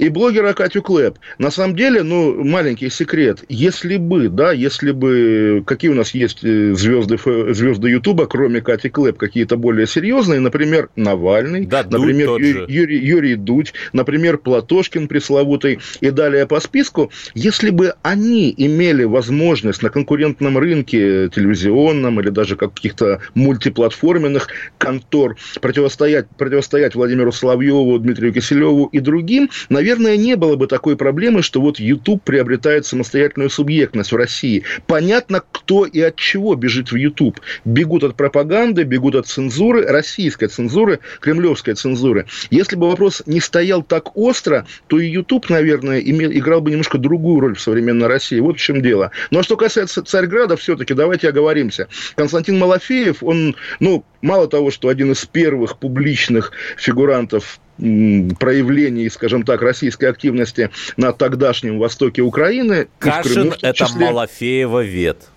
и 0.00 0.08
блогера 0.08 0.54
Катю 0.54 0.82
Клэп. 0.82 1.18
На 1.38 1.50
самом 1.50 1.76
деле, 1.76 2.02
ну, 2.02 2.42
маленький 2.42 2.88
секрет. 2.88 3.44
Если 3.48 3.98
бы, 3.98 4.28
да, 4.28 4.50
если 4.50 4.92
бы, 4.92 5.62
какие 5.66 5.90
у 5.90 5.94
нас 5.94 6.14
есть 6.14 6.42
э, 6.42 6.72
звезды, 6.74 7.18
звезды 7.52 7.90
Ютуба, 7.90 8.26
кроме 8.26 8.62
Кати 8.62 8.88
Клэп, 8.88 9.18
какие-то 9.18 9.58
более 9.58 9.86
серьезные, 9.86 10.40
например, 10.40 10.88
Навальный, 10.96 11.66
да, 11.66 11.84
например, 11.88 12.30
Юрий, 12.30 12.64
Юрий, 12.66 12.98
Юрий 12.98 13.34
Дудь, 13.34 13.74
например, 13.92 14.38
Платошкин 14.38 15.06
пресловутый 15.06 15.80
и 16.00 16.10
далее 16.10 16.46
по 16.46 16.60
списку, 16.60 17.12
если 17.34 17.68
бы 17.68 17.92
они 18.00 18.54
имели 18.56 19.04
возможность 19.04 19.82
на 19.82 19.90
конкурентном 19.90 20.56
рынке 20.56 21.28
телевизионном 21.28 22.20
или 22.20 22.30
даже 22.30 22.56
каких-то 22.56 23.20
мультиплатформенных 23.34 24.48
контор 24.78 25.36
противостоять, 25.60 26.26
противостоять 26.38 26.94
Владимиру 26.94 27.32
Соловьеву, 27.32 27.98
Дмитрию 27.98 28.32
Киселеву 28.32 28.86
и 28.86 29.00
другим, 29.00 29.50
наверное, 29.68 29.89
наверное, 29.90 30.16
не 30.16 30.36
было 30.36 30.54
бы 30.54 30.68
такой 30.68 30.96
проблемы, 30.96 31.42
что 31.42 31.60
вот 31.60 31.80
YouTube 31.80 32.22
приобретает 32.22 32.86
самостоятельную 32.86 33.50
субъектность 33.50 34.12
в 34.12 34.16
России. 34.16 34.62
Понятно, 34.86 35.42
кто 35.50 35.84
и 35.84 36.00
от 36.00 36.14
чего 36.14 36.54
бежит 36.54 36.92
в 36.92 36.96
YouTube. 36.96 37.40
Бегут 37.64 38.04
от 38.04 38.14
пропаганды, 38.14 38.84
бегут 38.84 39.16
от 39.16 39.26
цензуры, 39.26 39.84
российской 39.86 40.46
цензуры, 40.46 41.00
кремлевской 41.20 41.74
цензуры. 41.74 42.26
Если 42.50 42.76
бы 42.76 42.88
вопрос 42.88 43.22
не 43.26 43.40
стоял 43.40 43.82
так 43.82 44.16
остро, 44.16 44.64
то 44.86 45.00
и 45.00 45.08
YouTube, 45.08 45.50
наверное, 45.50 45.98
имел, 45.98 46.30
играл 46.30 46.60
бы 46.60 46.70
немножко 46.70 46.98
другую 46.98 47.40
роль 47.40 47.56
в 47.56 47.60
современной 47.60 48.06
России. 48.06 48.38
Вот 48.38 48.58
в 48.58 48.60
чем 48.60 48.82
дело. 48.82 49.10
Ну, 49.30 49.40
а 49.40 49.42
что 49.42 49.56
касается 49.56 50.04
Царьграда, 50.04 50.56
все-таки 50.56 50.94
давайте 50.94 51.28
оговоримся. 51.28 51.88
Константин 52.14 52.58
Малафеев, 52.58 53.22
он, 53.22 53.56
ну, 53.80 54.04
мало 54.22 54.46
того, 54.46 54.70
что 54.70 54.88
один 54.88 55.10
из 55.12 55.26
первых 55.26 55.78
публичных 55.78 56.52
фигурантов 56.76 57.58
проявлений, 58.38 59.08
скажем 59.08 59.42
так, 59.42 59.62
российской 59.62 60.06
активности 60.06 60.70
на 60.96 61.12
тогдашнем 61.12 61.78
востоке 61.78 62.22
Украины. 62.22 62.88
Кашин 62.98 63.54
это 63.62 63.86
Малафеева 63.96 64.84
вет. 64.84 65.28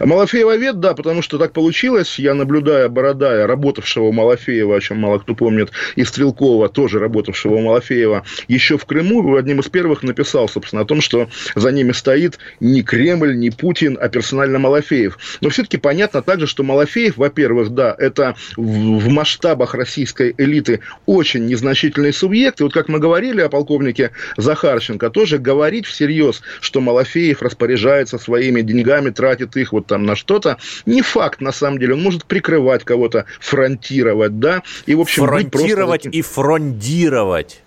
Малафеева 0.00 0.56
вет, 0.56 0.80
да, 0.80 0.94
потому 0.94 1.22
что 1.22 1.38
так 1.38 1.52
получилось. 1.52 2.18
Я 2.18 2.34
наблюдая 2.34 2.88
Бородая, 2.88 3.46
работавшего 3.46 4.04
у 4.04 4.12
Малафеева, 4.12 4.76
о 4.76 4.80
чем 4.80 4.98
мало 4.98 5.18
кто 5.18 5.34
помнит, 5.34 5.70
и 5.96 6.04
Стрелкова, 6.04 6.68
тоже 6.68 6.98
работавшего 6.98 7.54
у 7.54 7.60
Малафеева, 7.60 8.24
еще 8.48 8.78
в 8.78 8.84
Крыму, 8.84 9.36
одним 9.36 9.60
из 9.60 9.68
первых 9.68 10.02
написал, 10.02 10.48
собственно, 10.48 10.82
о 10.82 10.84
том, 10.84 11.00
что 11.00 11.28
за 11.54 11.72
ними 11.72 11.92
стоит 11.92 12.38
не 12.60 12.82
Кремль, 12.82 13.36
не 13.36 13.50
Путин, 13.50 13.98
а 14.00 14.08
персонально 14.08 14.58
Малафеев. 14.58 15.18
Но 15.40 15.48
все-таки 15.48 15.78
понятно 15.78 16.22
также, 16.22 16.46
что 16.46 16.62
Малафеев, 16.62 17.16
во-первых, 17.16 17.70
да, 17.70 17.94
это 17.98 18.36
в 18.56 19.08
масштабах 19.08 19.74
российской 19.74 20.34
элиты 20.38 20.80
очень 21.06 21.46
незначительный 21.46 22.12
субъект. 22.12 22.60
И 22.60 22.64
вот 22.64 22.72
как 22.72 22.88
мы 22.88 22.98
говорили 22.98 23.40
о 23.40 23.48
полковнике 23.48 24.10
Захарченко, 24.36 25.10
тоже 25.10 25.38
говорить 25.38 25.86
всерьез, 25.86 26.42
что 26.60 26.80
Малафеев 26.80 27.42
распоряжается 27.42 28.18
своими 28.18 28.60
деньгами, 28.62 29.10
тратит 29.10 29.56
их 29.56 29.71
вот 29.72 29.86
там 29.86 30.04
на 30.04 30.16
что-то. 30.16 30.58
Не 30.86 31.02
факт, 31.02 31.40
на 31.40 31.52
самом 31.52 31.78
деле. 31.78 31.94
Он 31.94 32.02
может 32.02 32.24
прикрывать 32.26 32.84
кого-то, 32.84 33.26
фронтировать, 33.40 34.38
да. 34.38 34.62
И, 34.86 34.94
в 34.94 35.00
общем, 35.00 35.26
фронтировать 35.26 36.02
просто... 36.02 36.18
и 36.18 36.22
фрондировать. 36.22 37.61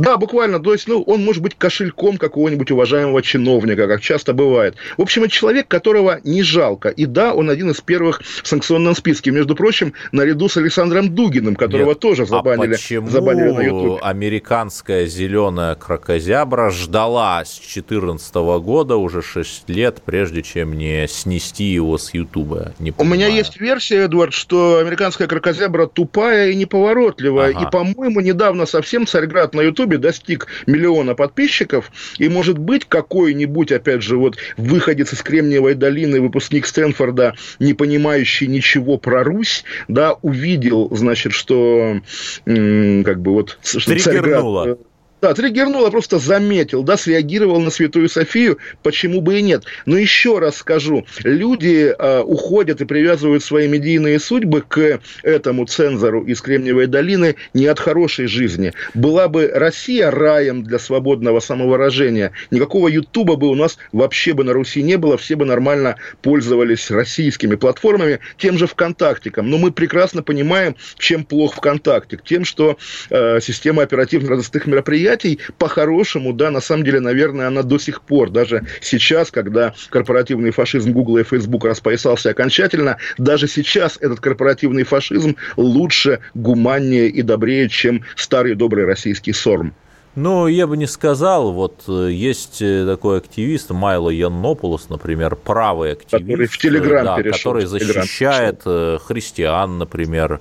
Да, 0.00 0.16
буквально. 0.16 0.60
То 0.60 0.72
есть, 0.72 0.88
ну, 0.88 1.02
он 1.02 1.24
может 1.24 1.42
быть 1.42 1.54
кошельком 1.56 2.16
какого-нибудь 2.16 2.70
уважаемого 2.70 3.22
чиновника, 3.22 3.86
как 3.86 4.00
часто 4.00 4.32
бывает. 4.32 4.76
В 4.96 5.02
общем, 5.02 5.24
это 5.24 5.32
человек, 5.32 5.68
которого 5.68 6.20
не 6.24 6.42
жалко. 6.42 6.88
И 6.88 7.06
да, 7.06 7.34
он 7.34 7.50
один 7.50 7.70
из 7.70 7.80
первых 7.80 8.22
в 8.22 8.46
санкционном 8.46 8.94
списке. 8.94 9.30
Между 9.30 9.54
прочим, 9.54 9.92
наряду 10.12 10.48
с 10.48 10.56
Александром 10.56 11.14
Дугиным, 11.14 11.54
которого 11.56 11.90
Нет, 11.90 12.00
тоже 12.00 12.26
забанили, 12.26 12.74
а 12.74 12.76
почему 12.76 13.08
забанили 13.08 13.50
на 13.50 13.60
YouTube. 13.60 13.98
американская 14.02 15.06
зеленая 15.06 15.74
крокозябра 15.74 16.70
ждала 16.70 17.44
с 17.44 17.58
2014 17.58 18.34
года 18.62 18.96
уже 18.96 19.22
6 19.22 19.68
лет, 19.68 20.02
прежде 20.04 20.42
чем 20.42 20.76
не 20.76 21.06
снести 21.08 21.64
его 21.64 21.98
с 21.98 22.14
Ютуба? 22.14 22.72
У 22.96 23.04
меня 23.04 23.26
есть 23.26 23.60
версия, 23.60 24.04
Эдвард, 24.04 24.32
что 24.32 24.78
американская 24.78 25.28
крокозябра 25.28 25.86
тупая 25.86 26.50
и 26.50 26.54
неповоротливая. 26.54 27.50
Ага. 27.50 27.66
И, 27.66 27.70
по-моему, 27.70 28.20
недавно 28.20 28.66
совсем 28.66 29.06
Царьград 29.06 29.54
на 29.54 29.60
Ютубе 29.62 29.89
достиг 29.98 30.46
миллиона 30.66 31.14
подписчиков. 31.14 31.90
И, 32.18 32.28
может 32.28 32.58
быть, 32.58 32.84
какой-нибудь, 32.86 33.72
опять 33.72 34.02
же, 34.02 34.16
вот 34.16 34.36
выходец 34.56 35.12
из 35.12 35.22
Кремниевой 35.22 35.74
долины, 35.74 36.20
выпускник 36.20 36.66
Стэнфорда, 36.66 37.34
не 37.58 37.74
понимающий 37.74 38.46
ничего 38.46 38.98
про 38.98 39.24
Русь, 39.24 39.64
да, 39.88 40.14
увидел, 40.22 40.88
значит, 40.94 41.32
что 41.32 42.00
как 42.44 43.20
бы 43.20 43.32
вот... 43.32 43.58
Триггернуло. 43.62 44.78
Да, 45.20 45.34
триггернул, 45.34 45.90
просто 45.90 46.18
заметил, 46.18 46.82
да, 46.82 46.96
среагировал 46.96 47.60
на 47.60 47.70
Святую 47.70 48.08
Софию, 48.08 48.58
почему 48.82 49.20
бы 49.20 49.38
и 49.38 49.42
нет. 49.42 49.64
Но 49.84 49.98
еще 49.98 50.38
раз 50.38 50.56
скажу, 50.56 51.06
люди 51.24 51.94
э, 51.96 52.20
уходят 52.20 52.80
и 52.80 52.86
привязывают 52.86 53.44
свои 53.44 53.68
медийные 53.68 54.18
судьбы 54.18 54.62
к 54.66 55.00
этому 55.22 55.66
цензору 55.66 56.24
из 56.24 56.40
Кремниевой 56.40 56.86
долины 56.86 57.36
не 57.52 57.66
от 57.66 57.78
хорошей 57.78 58.28
жизни. 58.28 58.72
Была 58.94 59.28
бы 59.28 59.50
Россия 59.52 60.10
раем 60.10 60.64
для 60.64 60.78
свободного 60.78 61.40
самовыражения, 61.40 62.32
никакого 62.50 62.88
Ютуба 62.88 63.36
бы 63.36 63.48
у 63.48 63.54
нас 63.54 63.76
вообще 63.92 64.32
бы 64.32 64.44
на 64.44 64.54
Руси 64.54 64.82
не 64.82 64.96
было, 64.96 65.18
все 65.18 65.36
бы 65.36 65.44
нормально 65.44 65.96
пользовались 66.22 66.90
российскими 66.90 67.56
платформами, 67.56 68.20
тем 68.38 68.56
же 68.56 68.66
ВКонтактиком. 68.66 69.50
Но 69.50 69.58
мы 69.58 69.70
прекрасно 69.70 70.22
понимаем, 70.22 70.76
чем 70.98 71.24
плох 71.24 71.56
ВКонтакте. 71.56 72.18
Тем, 72.24 72.46
что 72.46 72.78
э, 73.10 73.40
система 73.42 73.82
оперативно-розыскных 73.82 74.66
мероприятий 74.66 75.09
мероприятий, 75.10 75.38
по-хорошему, 75.58 76.32
да, 76.32 76.50
на 76.50 76.60
самом 76.60 76.84
деле, 76.84 77.00
наверное, 77.00 77.48
она 77.48 77.62
до 77.62 77.78
сих 77.78 78.02
пор, 78.02 78.30
даже 78.30 78.66
сейчас, 78.80 79.30
когда 79.30 79.74
корпоративный 79.90 80.50
фашизм 80.50 80.92
Google 80.92 81.18
и 81.18 81.24
Facebook 81.24 81.64
распоясался 81.64 82.30
окончательно, 82.30 82.96
даже 83.18 83.48
сейчас 83.48 83.98
этот 84.00 84.20
корпоративный 84.20 84.84
фашизм 84.84 85.36
лучше, 85.56 86.20
гуманнее 86.34 87.08
и 87.08 87.22
добрее, 87.22 87.68
чем 87.68 88.02
старый 88.16 88.54
добрый 88.54 88.84
российский 88.84 89.32
СОРМ. 89.32 89.72
Ну, 90.16 90.48
я 90.48 90.66
бы 90.66 90.76
не 90.76 90.86
сказал, 90.86 91.52
вот 91.52 91.84
э, 91.86 92.10
есть 92.10 92.60
э, 92.60 92.84
такой 92.84 93.18
активист 93.18 93.70
Майло 93.70 94.10
Яннополос, 94.10 94.88
например, 94.88 95.36
правый 95.36 95.92
активист, 95.92 96.24
который 96.24 96.46
в 96.46 96.58
Телеграм 96.58 97.04
да, 97.04 97.16
перешел, 97.16 97.52
который 97.52 97.66
защищает 97.66 98.62
э, 98.66 98.98
христиан, 99.00 99.78
например, 99.78 100.40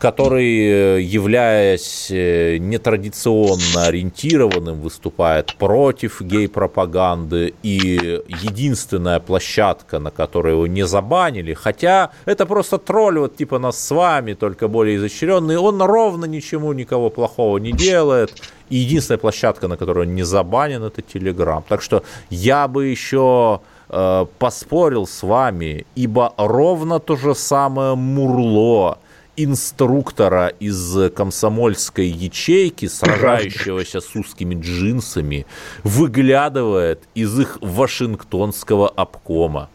который, 0.00 0.96
э, 0.96 1.00
являясь 1.02 2.10
э, 2.10 2.56
нетрадиционно 2.56 3.84
ориентированным, 3.86 4.80
выступает 4.80 5.54
против 5.56 6.22
гей-пропаганды, 6.22 7.52
и 7.62 8.22
единственная 8.28 9.20
площадка, 9.20 9.98
на 9.98 10.10
которой 10.10 10.54
его 10.54 10.66
не 10.66 10.86
забанили, 10.86 11.52
хотя 11.52 12.10
это 12.24 12.46
просто 12.46 12.78
тролль, 12.78 13.18
вот 13.18 13.36
типа 13.36 13.58
нас 13.58 13.78
с 13.78 13.90
вами, 13.90 14.32
только 14.32 14.68
более 14.68 14.96
изощренный, 14.96 15.58
он 15.58 15.82
ровно 15.82 16.24
ничему 16.24 16.72
никого 16.72 17.10
плохого 17.10 17.58
не 17.58 17.72
делает, 17.72 18.32
и 18.70 18.76
единственная 18.76 19.18
площадка, 19.18 19.68
на 19.68 19.76
которой 19.76 20.06
он 20.06 20.14
не 20.14 20.22
забанен, 20.22 20.82
это 20.82 21.02
Телеграм. 21.02 21.62
Так 21.68 21.82
что 21.82 22.02
я 22.30 22.68
бы 22.68 22.86
еще 22.86 23.60
э, 23.90 24.26
поспорил 24.38 25.06
с 25.06 25.22
вами, 25.22 25.84
ибо 25.94 26.32
ровно 26.38 27.00
то 27.00 27.16
же 27.16 27.34
самое 27.34 27.96
Мурло– 27.96 28.98
инструктора 29.36 30.48
из 30.48 31.10
комсомольской 31.12 32.08
ячейки, 32.08 32.86
сражающегося 32.86 34.00
с 34.00 34.14
узкими 34.14 34.54
джинсами, 34.54 35.46
выглядывает 35.84 37.02
из 37.14 37.38
их 37.38 37.58
вашингтонского 37.60 38.88
обкома. 38.88 39.68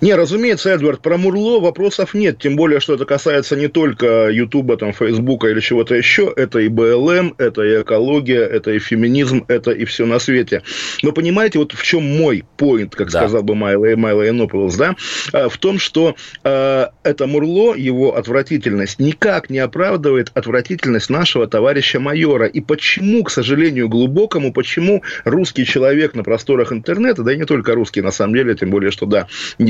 Не, 0.00 0.14
разумеется, 0.14 0.70
Эдвард, 0.70 1.00
про 1.00 1.16
Мурло 1.16 1.60
вопросов 1.60 2.14
нет, 2.14 2.38
тем 2.38 2.56
более, 2.56 2.80
что 2.80 2.94
это 2.94 3.04
касается 3.04 3.56
не 3.56 3.68
только 3.68 4.28
Ютуба, 4.30 4.76
там, 4.76 4.92
Фейсбука 4.92 5.48
или 5.48 5.60
чего-то 5.60 5.94
еще, 5.94 6.32
это 6.34 6.60
и 6.60 6.68
БЛМ, 6.68 7.34
это 7.38 7.62
и 7.62 7.82
экология, 7.82 8.44
это 8.44 8.72
и 8.72 8.78
феминизм, 8.78 9.44
это 9.48 9.70
и 9.70 9.84
все 9.84 10.06
на 10.06 10.18
свете. 10.18 10.62
Но 11.02 11.12
понимаете, 11.12 11.58
вот 11.58 11.72
в 11.72 11.82
чем 11.82 12.04
мой 12.04 12.44
поинт, 12.56 12.94
как 12.94 13.10
да. 13.10 13.20
сказал 13.20 13.42
бы 13.42 13.54
Майло, 13.54 13.96
Майло 13.96 14.22
Янополос, 14.22 14.76
да, 14.76 14.96
а, 15.32 15.48
в 15.48 15.58
том, 15.58 15.78
что 15.78 16.14
э, 16.44 16.86
это 17.02 17.26
Мурло, 17.26 17.74
его 17.74 18.16
отвратительность, 18.16 18.98
никак 18.98 19.50
не 19.50 19.58
оправдывает 19.58 20.30
отвратительность 20.34 21.10
нашего 21.10 21.46
товарища 21.46 22.00
майора. 22.00 22.46
И 22.46 22.60
почему, 22.60 23.24
к 23.24 23.30
сожалению, 23.30 23.88
глубокому, 23.88 24.52
почему 24.52 25.02
русский 25.24 25.64
человек 25.64 26.14
на 26.14 26.24
просторах 26.24 26.72
интернета, 26.72 27.22
да 27.22 27.32
и 27.32 27.36
не 27.36 27.44
только 27.44 27.74
русский, 27.74 28.00
на 28.00 28.10
самом 28.10 28.34
деле, 28.34 28.54
тем 28.54 28.70
более, 28.70 28.90
что, 28.90 29.06
да, 29.06 29.26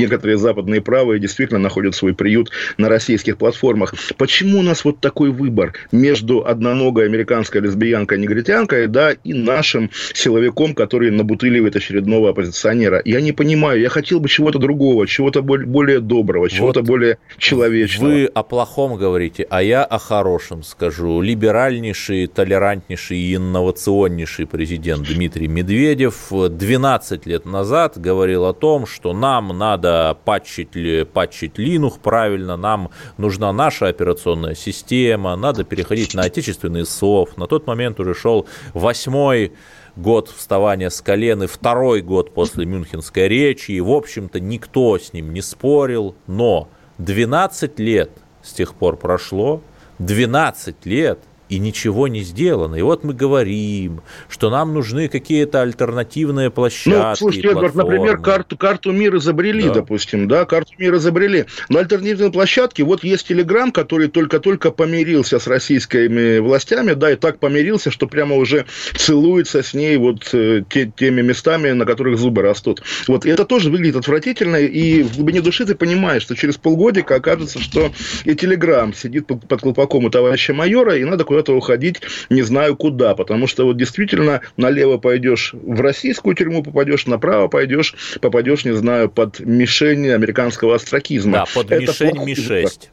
некоторые 0.09 0.37
западные 0.37 0.81
правые 0.81 1.19
действительно 1.19 1.59
находят 1.59 1.93
свой 1.93 2.15
приют 2.15 2.49
на 2.77 2.89
российских 2.89 3.37
платформах. 3.37 3.93
Почему 4.17 4.59
у 4.59 4.61
нас 4.63 4.83
вот 4.83 4.99
такой 4.99 5.29
выбор 5.29 5.73
между 5.91 6.45
одноногой 6.45 7.05
американской 7.05 7.61
лесбиянкой-негритянкой, 7.61 8.87
да, 8.87 9.11
и 9.11 9.33
нашим 9.33 9.91
силовиком, 10.13 10.73
который 10.73 11.11
набутыливает 11.11 11.75
очередного 11.75 12.31
оппозиционера? 12.31 13.01
Я 13.05 13.21
не 13.21 13.33
понимаю. 13.33 13.79
Я 13.79 13.89
хотел 13.89 14.19
бы 14.19 14.27
чего-то 14.27 14.57
другого, 14.57 15.05
чего-то 15.05 15.43
более 15.43 15.99
доброго, 15.99 16.49
чего-то 16.49 16.79
вот 16.79 16.87
более 16.87 17.17
человечного. 17.37 18.09
Вы 18.09 18.25
о 18.25 18.43
плохом 18.43 18.97
говорите, 18.97 19.45
а 19.49 19.61
я 19.61 19.83
о 19.83 19.99
хорошем 19.99 20.63
скажу. 20.63 21.21
Либеральнейший, 21.21 22.25
толерантнейший 22.27 23.17
и 23.17 23.35
инновационнейший 23.35 24.47
президент 24.47 25.07
Дмитрий 25.07 25.47
Медведев 25.47 26.29
12 26.31 27.27
лет 27.27 27.45
назад 27.45 27.99
говорил 27.99 28.45
о 28.45 28.53
том, 28.53 28.87
что 28.87 29.13
нам 29.13 29.57
надо 29.57 29.88
надо 29.89 30.17
патчить, 30.25 31.09
патчить 31.13 31.57
Linux 31.57 31.99
правильно, 32.01 32.57
нам 32.57 32.91
нужна 33.17 33.51
наша 33.51 33.87
операционная 33.87 34.55
система, 34.55 35.35
надо 35.35 35.63
переходить 35.63 36.13
на 36.13 36.23
отечественный 36.23 36.85
софт. 36.85 37.37
На 37.37 37.47
тот 37.47 37.67
момент 37.67 37.99
уже 37.99 38.13
шел 38.13 38.47
восьмой 38.73 39.53
год 39.95 40.29
вставания 40.29 40.89
с 40.89 41.01
колен 41.01 41.43
и 41.43 41.47
второй 41.47 42.01
год 42.01 42.33
после 42.33 42.65
Мюнхенской 42.65 43.27
речи, 43.27 43.71
и, 43.71 43.81
в 43.81 43.91
общем-то, 43.91 44.39
никто 44.39 44.97
с 44.97 45.13
ним 45.13 45.33
не 45.33 45.41
спорил, 45.41 46.15
но 46.27 46.69
12 46.99 47.79
лет 47.79 48.11
с 48.41 48.53
тех 48.53 48.75
пор 48.75 48.95
прошло, 48.95 49.61
12 49.99 50.85
лет 50.85 51.19
и 51.49 51.57
ничего 51.57 52.07
не 52.07 52.21
сделано. 52.21 52.75
И 52.75 52.81
вот 52.81 53.03
мы 53.03 53.13
говорим, 53.13 54.01
что 54.29 54.49
нам 54.49 54.73
нужны 54.73 55.09
какие-то 55.09 55.61
альтернативные 55.61 56.51
площадки. 56.51 56.89
Ну, 56.89 57.15
слушайте, 57.15 57.49
Эдвард, 57.49 57.75
например, 57.75 58.19
карту, 58.19 58.55
карту 58.55 58.91
мира 58.91 59.17
изобрели, 59.17 59.63
да. 59.63 59.73
допустим, 59.73 60.27
да, 60.27 60.45
карту 60.45 60.73
мира 60.77 60.97
изобрели. 60.97 61.45
Но 61.67 61.79
альтернативные 61.79 62.31
площадки, 62.31 62.83
вот 62.83 63.03
есть 63.03 63.27
Телеграм, 63.27 63.71
который 63.71 64.07
только-только 64.07 64.71
помирился 64.71 65.39
с 65.39 65.47
российскими 65.47 66.37
властями, 66.37 66.93
да, 66.93 67.11
и 67.11 67.15
так 67.15 67.39
помирился, 67.39 67.89
что 67.89 68.07
прямо 68.07 68.35
уже 68.35 68.65
целуется 68.95 69.63
с 69.63 69.73
ней 69.73 69.97
вот 69.97 70.29
э, 70.33 70.63
те, 70.69 70.91
теми 70.95 71.21
местами, 71.21 71.71
на 71.71 71.85
которых 71.85 72.19
зубы 72.19 72.43
растут. 72.43 72.83
Вот, 73.07 73.25
и 73.25 73.29
это 73.29 73.45
тоже 73.45 73.71
выглядит 73.71 73.95
отвратительно, 73.95 74.57
и 74.57 75.01
в 75.01 75.15
глубине 75.15 75.41
души 75.41 75.65
ты 75.65 75.73
понимаешь, 75.73 76.21
что 76.21 76.35
через 76.35 76.57
полгодика 76.57 77.15
окажется, 77.15 77.59
что 77.59 77.91
и 78.25 78.35
Телеграм 78.35 78.93
сидит 78.93 79.25
под, 79.25 79.47
под 79.47 79.61
колпаком 79.61 80.05
у 80.05 80.09
товарища 80.11 80.53
майора, 80.53 80.95
и 80.95 81.03
надо 81.03 81.23
куда 81.23 81.38
куда-то 81.39 81.55
уходить 81.55 82.01
не 82.29 82.41
знаю 82.41 82.75
куда, 82.75 83.15
потому 83.15 83.47
что 83.47 83.65
вот 83.65 83.77
действительно 83.77 84.41
налево 84.57 84.97
пойдешь 84.97 85.53
в 85.53 85.79
российскую 85.81 86.35
тюрьму, 86.35 86.63
попадешь 86.63 87.05
направо 87.05 87.47
пойдешь, 87.47 87.95
попадешь, 88.21 88.65
не 88.65 88.75
знаю, 88.75 89.09
под 89.09 89.39
мишень 89.39 90.09
американского 90.11 90.75
астракизма. 90.75 91.31
Да, 91.39 91.45
под 91.53 91.71
Это 91.71 91.81
мишень 91.81 92.25
Ми-6. 92.25 92.89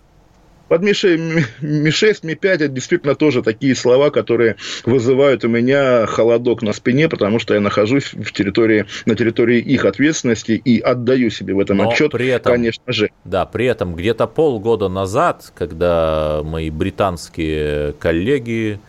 Под 0.69 0.83
Ми-6, 0.83 1.45
Ми-6, 1.61 2.21
Ми-5 2.25 2.49
это 2.49 2.69
действительно 2.69 3.15
тоже 3.15 3.43
такие 3.43 3.75
слова, 3.77 4.11
которые 4.11 4.57
вызывают 4.85 5.45
у 5.45 5.49
меня 5.49 6.07
холодок 6.07 6.63
на 6.63 6.73
спине, 6.73 7.09
потому 7.09 7.39
что 7.39 7.55
я 7.55 7.61
нахожусь 7.61 8.13
в 8.13 8.33
территории, 8.33 8.87
на 9.05 9.15
территории 9.15 9.61
их 9.61 9.85
ответственности 9.85 10.53
и 10.53 10.81
отдаю 10.81 11.31
себе 11.31 11.55
в 11.55 11.61
этом 11.61 11.77
Но 11.77 11.91
отчет, 11.91 12.11
при 12.11 12.27
этом, 12.29 12.53
конечно 12.53 12.93
же. 12.93 13.11
Да, 13.25 13.47
при 13.47 13.67
этом 13.67 13.95
где-то 13.95 14.27
полгода 14.27 14.89
назад, 14.89 15.53
когда 15.55 16.43
мои 16.45 16.71
британские 16.71 17.93
коллеги 18.01 18.81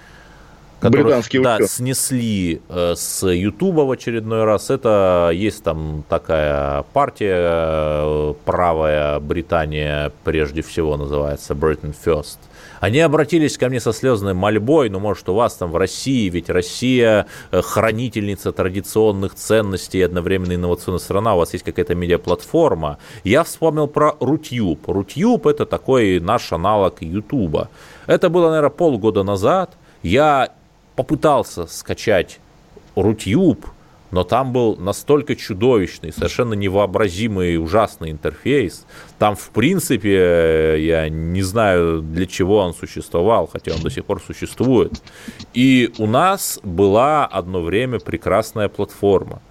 которые 0.79 1.21
да, 1.41 1.59
снесли 1.65 2.61
э, 2.69 2.93
с 2.95 3.27
Ютуба 3.27 3.81
в 3.81 3.91
очередной 3.91 4.43
раз. 4.43 4.69
Это 4.69 5.31
есть 5.33 5.63
там 5.63 6.03
такая 6.07 6.83
партия 6.93 7.35
э, 7.39 8.33
правая 8.45 9.19
Британия, 9.19 10.11
прежде 10.23 10.61
всего 10.61 10.97
называется 10.97 11.53
Britain 11.53 11.95
First. 12.05 12.37
Они 12.79 12.99
обратились 12.99 13.57
ко 13.57 13.69
мне 13.69 13.79
со 13.79 13.91
слезной 13.91 14.33
мольбой, 14.33 14.89
ну, 14.89 14.99
может, 14.99 15.27
у 15.29 15.33
вас 15.33 15.55
там 15.55 15.71
в 15.71 15.77
России, 15.77 16.29
ведь 16.29 16.49
Россия 16.49 17.25
э, 17.51 17.61
хранительница 17.61 18.51
традиционных 18.51 19.33
ценностей 19.33 19.99
и 19.99 20.03
одновременно 20.03 20.53
инновационная 20.53 20.99
страна, 20.99 21.33
у 21.33 21.39
вас 21.39 21.53
есть 21.53 21.65
какая-то 21.65 21.95
медиаплатформа. 21.95 22.99
Я 23.23 23.43
вспомнил 23.43 23.87
про 23.87 24.15
Рутюб. 24.19 24.87
Рутюб– 24.87 25.47
это 25.47 25.65
такой 25.65 26.19
наш 26.19 26.53
аналог 26.53 27.01
Ютуба. 27.01 27.69
Это 28.05 28.29
было, 28.29 28.49
наверное, 28.49 28.69
полгода 28.69 29.23
назад. 29.23 29.71
Я 30.03 30.51
попытался 30.97 31.67
скачать 31.67 32.39
Рутюб, 32.95 33.67
но 34.09 34.23
там 34.23 34.51
был 34.51 34.75
настолько 34.77 35.35
чудовищный, 35.35 36.11
совершенно 36.11 36.55
невообразимый 36.55 37.57
ужасный 37.57 38.09
интерфейс. 38.09 38.85
Там, 39.19 39.35
в 39.35 39.49
принципе, 39.49 40.75
я 40.79 41.07
не 41.07 41.43
знаю, 41.43 42.01
для 42.01 42.25
чего 42.25 42.57
он 42.57 42.73
существовал, 42.73 43.47
хотя 43.47 43.75
он 43.75 43.81
до 43.81 43.91
сих 43.91 44.05
пор 44.05 44.21
существует. 44.21 44.93
И 45.53 45.93
у 45.99 46.07
нас 46.07 46.59
была 46.63 47.25
одно 47.27 47.61
время 47.61 47.99
прекрасная 47.99 48.67
платформа. 48.67 49.41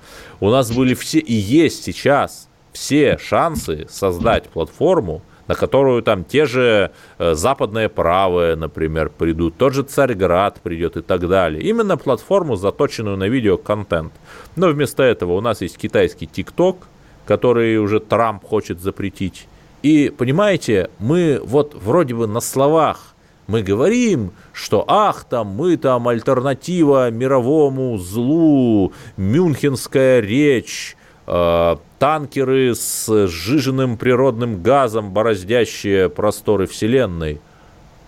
У 0.40 0.50
нас 0.50 0.72
были 0.72 0.94
все, 0.94 1.20
и 1.20 1.34
есть 1.34 1.84
сейчас 1.84 2.48
все 2.72 3.18
шансы 3.18 3.86
создать 3.88 4.48
платформу, 4.48 5.22
на 5.48 5.54
которую 5.54 6.02
там 6.02 6.24
те 6.24 6.46
же 6.46 6.90
э, 7.18 7.34
западные 7.34 7.88
правые, 7.88 8.56
например, 8.56 9.10
придут, 9.10 9.56
тот 9.56 9.74
же 9.74 9.82
Царьград 9.82 10.60
придет 10.62 10.96
и 10.96 11.02
так 11.02 11.28
далее. 11.28 11.62
Именно 11.62 11.96
платформу, 11.96 12.56
заточенную 12.56 13.16
на 13.16 13.28
видеоконтент. 13.28 14.12
Но 14.56 14.68
вместо 14.68 15.02
этого 15.02 15.32
у 15.32 15.40
нас 15.40 15.60
есть 15.60 15.78
китайский 15.78 16.26
ТикТок, 16.26 16.88
который 17.26 17.78
уже 17.78 18.00
Трамп 18.00 18.44
хочет 18.44 18.80
запретить. 18.80 19.48
И, 19.82 20.12
понимаете, 20.16 20.90
мы 20.98 21.40
вот 21.44 21.74
вроде 21.74 22.14
бы 22.14 22.26
на 22.26 22.40
словах 22.40 23.14
мы 23.46 23.62
говорим, 23.62 24.32
что 24.52 24.84
ах, 24.88 25.24
там 25.24 25.48
мы 25.48 25.76
там 25.76 26.08
альтернатива 26.08 27.10
мировому 27.10 27.96
злу, 27.98 28.92
мюнхенская 29.16 30.20
речь, 30.20 30.96
танкеры 31.26 32.74
с 32.74 33.26
сжиженным 33.26 33.96
природным 33.96 34.62
газом, 34.62 35.10
бороздящие 35.10 36.08
просторы 36.08 36.66
Вселенной. 36.66 37.40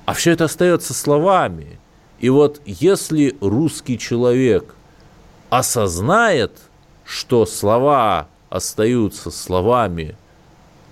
А 0.07 0.15
все 0.15 0.31
это 0.31 0.45
остается 0.45 0.95
словами. 0.95 1.79
И 2.21 2.31
вот 2.31 2.61
если 2.65 3.37
русский 3.41 3.99
человек 3.99 4.75
осознает, 5.51 6.53
что 7.05 7.45
слова 7.47 8.29
остаются 8.51 9.31
словами, 9.31 10.17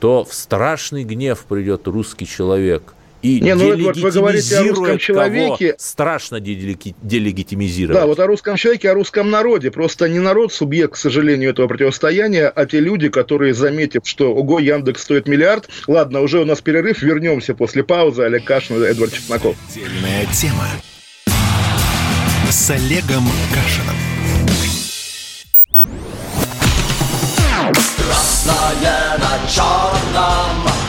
то 0.01 0.25
в 0.25 0.35
страшный 0.35 1.05
гнев 1.05 1.45
придет 1.47 1.87
русский 1.87 2.27
человек 2.27 2.95
и 3.23 3.41
не, 3.41 3.55
ну, 3.55 3.77
вот 3.83 3.97
вы 3.97 4.11
говорите 4.11 4.59
о 4.59 4.63
русском 4.65 4.99
человеке. 4.99 5.75
Страшно 5.79 6.39
делегитимизировать. 6.41 8.01
Да, 8.01 8.07
вот 8.07 8.21
о 8.21 8.27
русском 8.27 8.57
человеке, 8.57 8.91
о 8.91 8.95
русском 8.95 9.31
народе. 9.31 9.71
Просто 9.71 10.09
не 10.09 10.21
народ 10.21 10.53
субъект, 10.53 10.95
к 10.95 10.97
сожалению, 10.97 11.51
этого 11.51 11.67
противостояния, 11.67 12.49
а 12.49 12.67
те 12.67 12.81
люди, 12.81 13.09
которые, 13.09 13.55
заметив, 13.55 14.03
что 14.05 14.35
ого, 14.35 14.59
Яндекс 14.59 15.03
стоит 15.03 15.27
миллиард. 15.27 15.69
Ладно, 15.87 16.21
уже 16.21 16.41
у 16.41 16.45
нас 16.45 16.61
перерыв, 16.61 17.03
вернемся 17.03 17.55
после 17.55 17.83
паузы. 17.83 18.23
Олег 18.23 18.45
Кашин, 18.45 18.83
Эдвард 18.83 19.13
Чесноков. 19.13 19.57
Отдельная 19.71 20.27
тема 20.27 20.67
с 22.51 22.71
Олегом 22.71 23.25
Кашином. 23.53 23.97
Красное 27.97 29.19
на 29.19 29.49
черном 29.51 30.86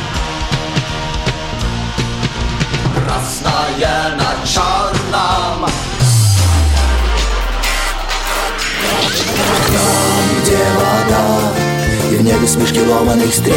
и 12.48 12.50
смешки 12.50 12.82
ломаных 12.82 13.34
стрел, 13.34 13.56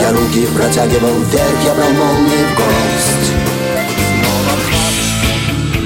Я 0.00 0.12
руки 0.12 0.46
протягивал 0.46 1.20
вверх, 1.24 1.64
я 1.64 1.74
брал 1.74 1.90
молнии 1.90 2.44
в 2.44 2.54
гость. 2.56 3.32
Снова 4.18 4.54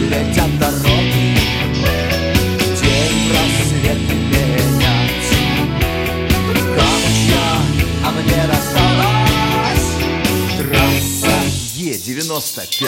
летят 0.08 0.58
дороги, 0.58 1.36
день 2.80 3.20
просвет 3.28 4.00
менять. 4.30 5.30
Камушья, 6.76 7.46
а 8.04 8.06
мне 8.12 8.42
досталось 8.46 9.88
Е-95 11.74 12.86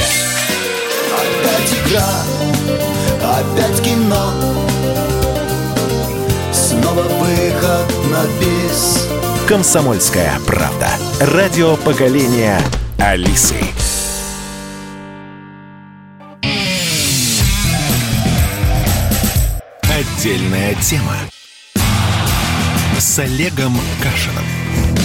Опять 1.18 1.72
игра, 1.86 2.10
опять 3.22 3.78
кино. 3.82 4.24
Снова 6.52 7.02
выход 7.02 7.88
на 8.10 8.22
бис 8.40 8.97
Комсомольская 9.48 10.38
правда. 10.46 10.90
Радио 11.20 11.78
поколения 11.78 12.60
Алисы. 12.98 13.56
Отдельная 19.84 20.74
тема 20.82 21.16
с 22.98 23.18
Олегом 23.20 23.74
Кашином. 24.02 24.97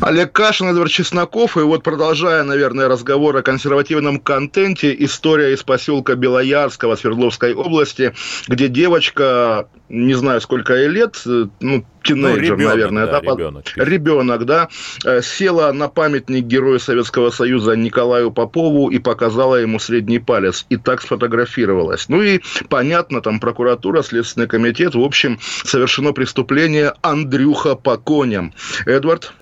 Олег 0.00 0.32
Кашин, 0.32 0.68
Эдвард 0.68 0.90
Чесноков. 0.90 1.56
И 1.56 1.60
вот 1.60 1.82
продолжая, 1.82 2.42
наверное, 2.44 2.88
разговор 2.88 3.36
о 3.36 3.42
консервативном 3.42 4.18
контенте, 4.18 4.94
история 4.98 5.52
из 5.52 5.62
поселка 5.62 6.14
Белоярского 6.14 6.96
Свердловской 6.96 7.54
области, 7.54 8.14
где 8.48 8.68
девочка, 8.68 9.68
не 9.88 10.14
знаю, 10.14 10.40
сколько 10.40 10.74
ей 10.74 10.88
лет, 10.88 11.20
ну, 11.24 11.84
тинейджер, 12.02 12.56
ну, 12.56 12.56
ребенок, 12.56 12.66
наверное, 12.66 13.06
да, 13.06 13.20
да 13.20 13.32
ребенок. 13.32 13.64
ребенок, 13.76 14.44
да, 14.44 14.68
э, 15.04 15.22
села 15.22 15.72
на 15.72 15.88
памятник 15.88 16.44
Героя 16.44 16.78
Советского 16.78 17.30
Союза 17.30 17.76
Николаю 17.76 18.30
Попову 18.30 18.90
и 18.90 18.98
показала 18.98 19.56
ему 19.56 19.78
средний 19.78 20.18
палец, 20.18 20.66
и 20.68 20.76
так 20.76 21.02
сфотографировалась. 21.02 22.08
Ну 22.08 22.22
и 22.22 22.40
понятно, 22.68 23.20
там 23.20 23.40
прокуратура, 23.40 24.02
Следственный 24.02 24.48
комитет, 24.48 24.94
в 24.94 25.00
общем, 25.00 25.38
совершено 25.64 26.12
преступление 26.12 26.94
Андрюха 27.02 27.76
по 27.76 27.96
коням. 27.96 28.52
Эдвард? 28.86 29.32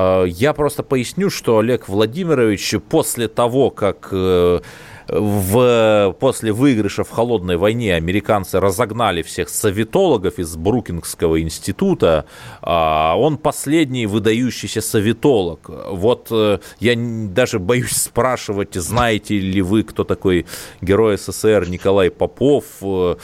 А, 0.00 0.24
я 0.24 0.52
просто 0.52 0.84
поясню, 0.84 1.28
что 1.28 1.58
Олег 1.58 1.88
Владимирович 1.88 2.76
после 2.88 3.26
того, 3.26 3.70
как 3.70 4.10
э, 4.12 4.60
в, 5.08 6.14
после 6.20 6.52
выигрыша 6.52 7.02
в 7.02 7.10
холодной 7.10 7.56
войне 7.56 7.94
американцы 7.94 8.60
разогнали 8.60 9.22
всех 9.22 9.48
советологов 9.48 10.38
из 10.38 10.54
Брукингского 10.56 11.40
института. 11.40 12.26
А, 12.60 13.14
он 13.16 13.38
последний 13.38 14.06
выдающийся 14.06 14.80
советолог. 14.80 15.70
Вот 15.90 16.28
э, 16.30 16.58
я 16.80 16.94
даже 16.96 17.58
боюсь 17.58 17.96
спрашивать, 17.96 18.74
знаете 18.74 19.38
ли 19.38 19.62
вы, 19.62 19.82
кто 19.82 20.04
такой 20.04 20.46
герой 20.82 21.16
СССР 21.16 21.68
Николай 21.68 22.10
Попов. 22.10 22.64
Э, 22.82 23.16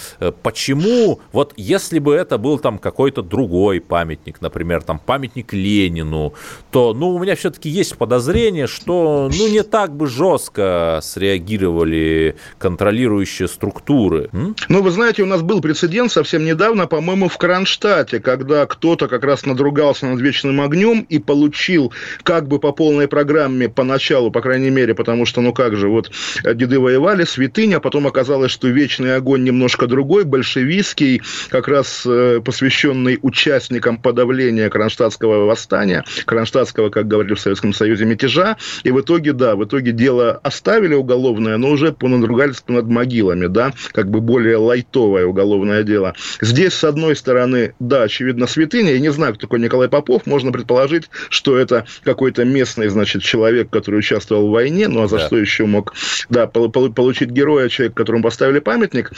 почему? 0.43 1.21
Вот 1.33 1.53
если 1.57 1.99
бы 1.99 2.15
это 2.15 2.39
был 2.39 2.59
там 2.59 2.79
какой-то 2.79 3.23
другой 3.23 3.81
памятник, 3.81 4.41
например, 4.41 4.83
там 4.83 4.99
памятник 4.99 5.53
Ленину, 5.53 6.33
то 6.71 6.95
ну, 6.95 7.11
у 7.11 7.19
меня 7.19 7.37
все-таки 7.37 7.69
есть 7.69 7.97
подозрение, 7.99 8.67
что 8.67 9.31
ну, 9.37 9.49
не 9.49 9.63
так 9.63 9.95
бы 9.95 10.07
жестко 10.07 11.01
среагировали 11.03 11.74
контролировали 11.75 12.37
контролирующие 12.59 13.49
структуры. 13.49 14.29
М? 14.33 14.55
Ну, 14.69 14.83
вы 14.83 14.91
знаете, 14.91 15.23
у 15.23 15.27
нас 15.27 15.43
был 15.43 15.61
прецедент 15.61 16.13
совсем 16.13 16.45
недавно, 16.45 16.87
по-моему, 16.87 17.29
в 17.29 17.37
Кронштадте, 17.39 18.21
когда 18.21 18.67
кто-то 18.67 19.09
как 19.09 19.25
раз 19.25 19.45
надругался 19.47 20.07
над 20.07 20.21
вечным 20.21 20.61
огнем 20.61 21.07
и 21.09 21.19
получил 21.19 21.93
как 22.23 22.49
бы 22.49 22.59
по 22.59 22.73
полной 22.73 23.09
программе 23.09 23.69
поначалу, 23.69 24.31
по 24.31 24.41
крайней 24.41 24.71
мере, 24.71 24.95
потому 24.95 25.27
что, 25.27 25.41
ну 25.41 25.53
как 25.53 25.77
же, 25.77 25.89
вот 25.89 26.11
э, 26.45 26.55
деды 26.55 26.79
воевали, 26.79 27.25
святыня, 27.25 27.77
а 27.77 27.81
потом 27.81 28.07
оказалось, 28.07 28.53
что 28.53 28.69
вечный 28.69 29.17
огонь 29.17 29.45
немножко 29.45 29.87
другой, 29.87 30.25
большевистский, 30.25 31.23
как 31.49 31.69
раз 31.69 32.05
э, 32.07 32.41
посвященный 32.45 33.19
участникам 33.23 33.99
подавления 33.99 34.69
Кронштадтского 34.69 35.47
восстания, 35.47 36.05
Кронштадтского, 36.25 36.91
как 36.91 37.09
говорили 37.09 37.35
в 37.35 37.41
Советском 37.41 37.73
Союзе, 37.73 38.05
мятежа, 38.05 38.57
и 38.85 38.91
в 38.91 39.01
итоге, 39.01 39.33
да, 39.33 39.57
в 39.57 39.65
итоге 39.65 39.93
дело 39.93 40.33
оставили 40.43 40.95
уголовное, 40.95 41.57
но 41.65 41.71
уже 41.71 41.93
по 41.93 42.09
надругательству 42.09 42.75
над 42.75 42.89
могилами, 42.89 43.47
да, 43.47 43.73
как 43.93 44.11
бы 44.11 44.21
более 44.21 44.59
лайтовое 44.59 45.25
уголовное 45.25 45.83
дело. 45.83 46.13
Здесь, 46.43 46.75
с 46.75 46.85
одной 46.85 47.17
стороны, 47.17 47.75
да, 47.81 48.03
очевидно, 48.03 48.47
святыня. 48.47 48.93
Я 48.93 48.99
не 48.99 49.11
знаю, 49.11 49.33
кто 49.33 49.47
такой 49.47 49.61
Николай 49.61 49.89
Попов. 49.89 50.27
Можно 50.27 50.53
предположить, 50.53 51.09
что 51.31 51.57
это 51.57 51.87
какой-то 52.03 52.45
местный, 52.45 52.89
значит, 52.89 53.23
человек, 53.23 53.71
который 53.71 54.01
участвовал 54.01 54.49
в 54.49 54.51
войне, 54.51 54.89
ну 54.89 55.05
а 55.05 55.09
за 55.09 55.17
да. 55.17 55.27
что 55.27 55.39
еще 55.39 55.65
мог, 55.65 55.95
да, 56.29 56.47
получить 56.47 57.31
героя, 57.31 57.71
человек, 57.71 57.95
которому 57.95 58.25
поставили 58.25 58.59
памятник 58.59 59.13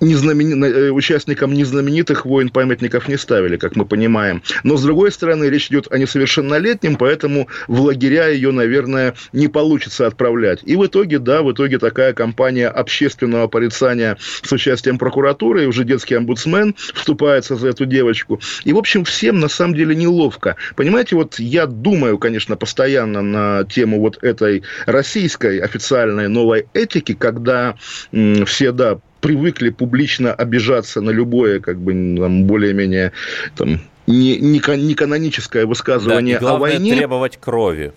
незнамени... 0.00 0.64
Э, 0.64 0.90
участникам 0.90 1.52
незнаменитых 1.52 2.24
войн 2.24 2.48
памятников 2.48 3.08
не 3.08 3.16
ставили, 3.16 3.56
как 3.56 3.76
мы 3.76 3.84
понимаем. 3.84 4.42
Но, 4.64 4.76
с 4.76 4.82
другой 4.82 5.12
стороны, 5.12 5.44
речь 5.44 5.68
идет 5.68 5.86
о 5.90 5.98
несовершеннолетнем, 5.98 6.96
поэтому 6.96 7.48
в 7.68 7.80
лагеря 7.80 8.28
ее, 8.28 8.50
наверное, 8.52 9.14
не 9.32 9.48
получится 9.48 10.06
отправлять. 10.06 10.60
И 10.64 10.76
в 10.76 10.86
итоге, 10.86 11.18
да, 11.18 11.42
в 11.42 11.52
итоге 11.52 11.78
такая 11.90 12.12
кампания 12.12 12.68
общественного 12.68 13.48
порицания 13.48 14.16
с 14.42 14.52
участием 14.52 14.96
прокуратуры, 14.96 15.64
и 15.64 15.66
уже 15.66 15.84
детский 15.84 16.14
омбудсмен 16.14 16.76
вступается 16.94 17.56
за 17.56 17.68
эту 17.68 17.84
девочку. 17.84 18.40
И, 18.62 18.72
в 18.72 18.78
общем, 18.78 19.04
всем 19.04 19.40
на 19.40 19.48
самом 19.48 19.74
деле 19.74 19.96
неловко. 19.96 20.54
Понимаете, 20.76 21.16
вот 21.16 21.40
я 21.40 21.66
думаю, 21.66 22.18
конечно, 22.18 22.56
постоянно 22.56 23.22
на 23.22 23.64
тему 23.64 24.00
вот 24.00 24.22
этой 24.22 24.62
российской 24.86 25.58
официальной 25.58 26.28
новой 26.28 26.66
этики, 26.74 27.14
когда 27.14 27.74
м, 28.12 28.46
все, 28.46 28.70
да, 28.70 29.00
привыкли 29.20 29.70
публично 29.70 30.32
обижаться 30.32 31.00
на 31.00 31.10
любое, 31.10 31.58
как 31.58 31.78
бы, 31.78 31.92
там, 31.92 32.44
более-менее, 32.44 33.12
там, 33.56 33.80
не, 34.06 34.38
не, 34.38 34.60
не 34.60 34.94
каноническое 34.94 35.66
высказывание 35.66 36.36
да, 36.36 36.38
и 36.38 36.40
главное, 36.40 36.70
о 36.70 36.72
войне. 36.72 36.96
требовать 36.96 37.36
крови 37.38 37.92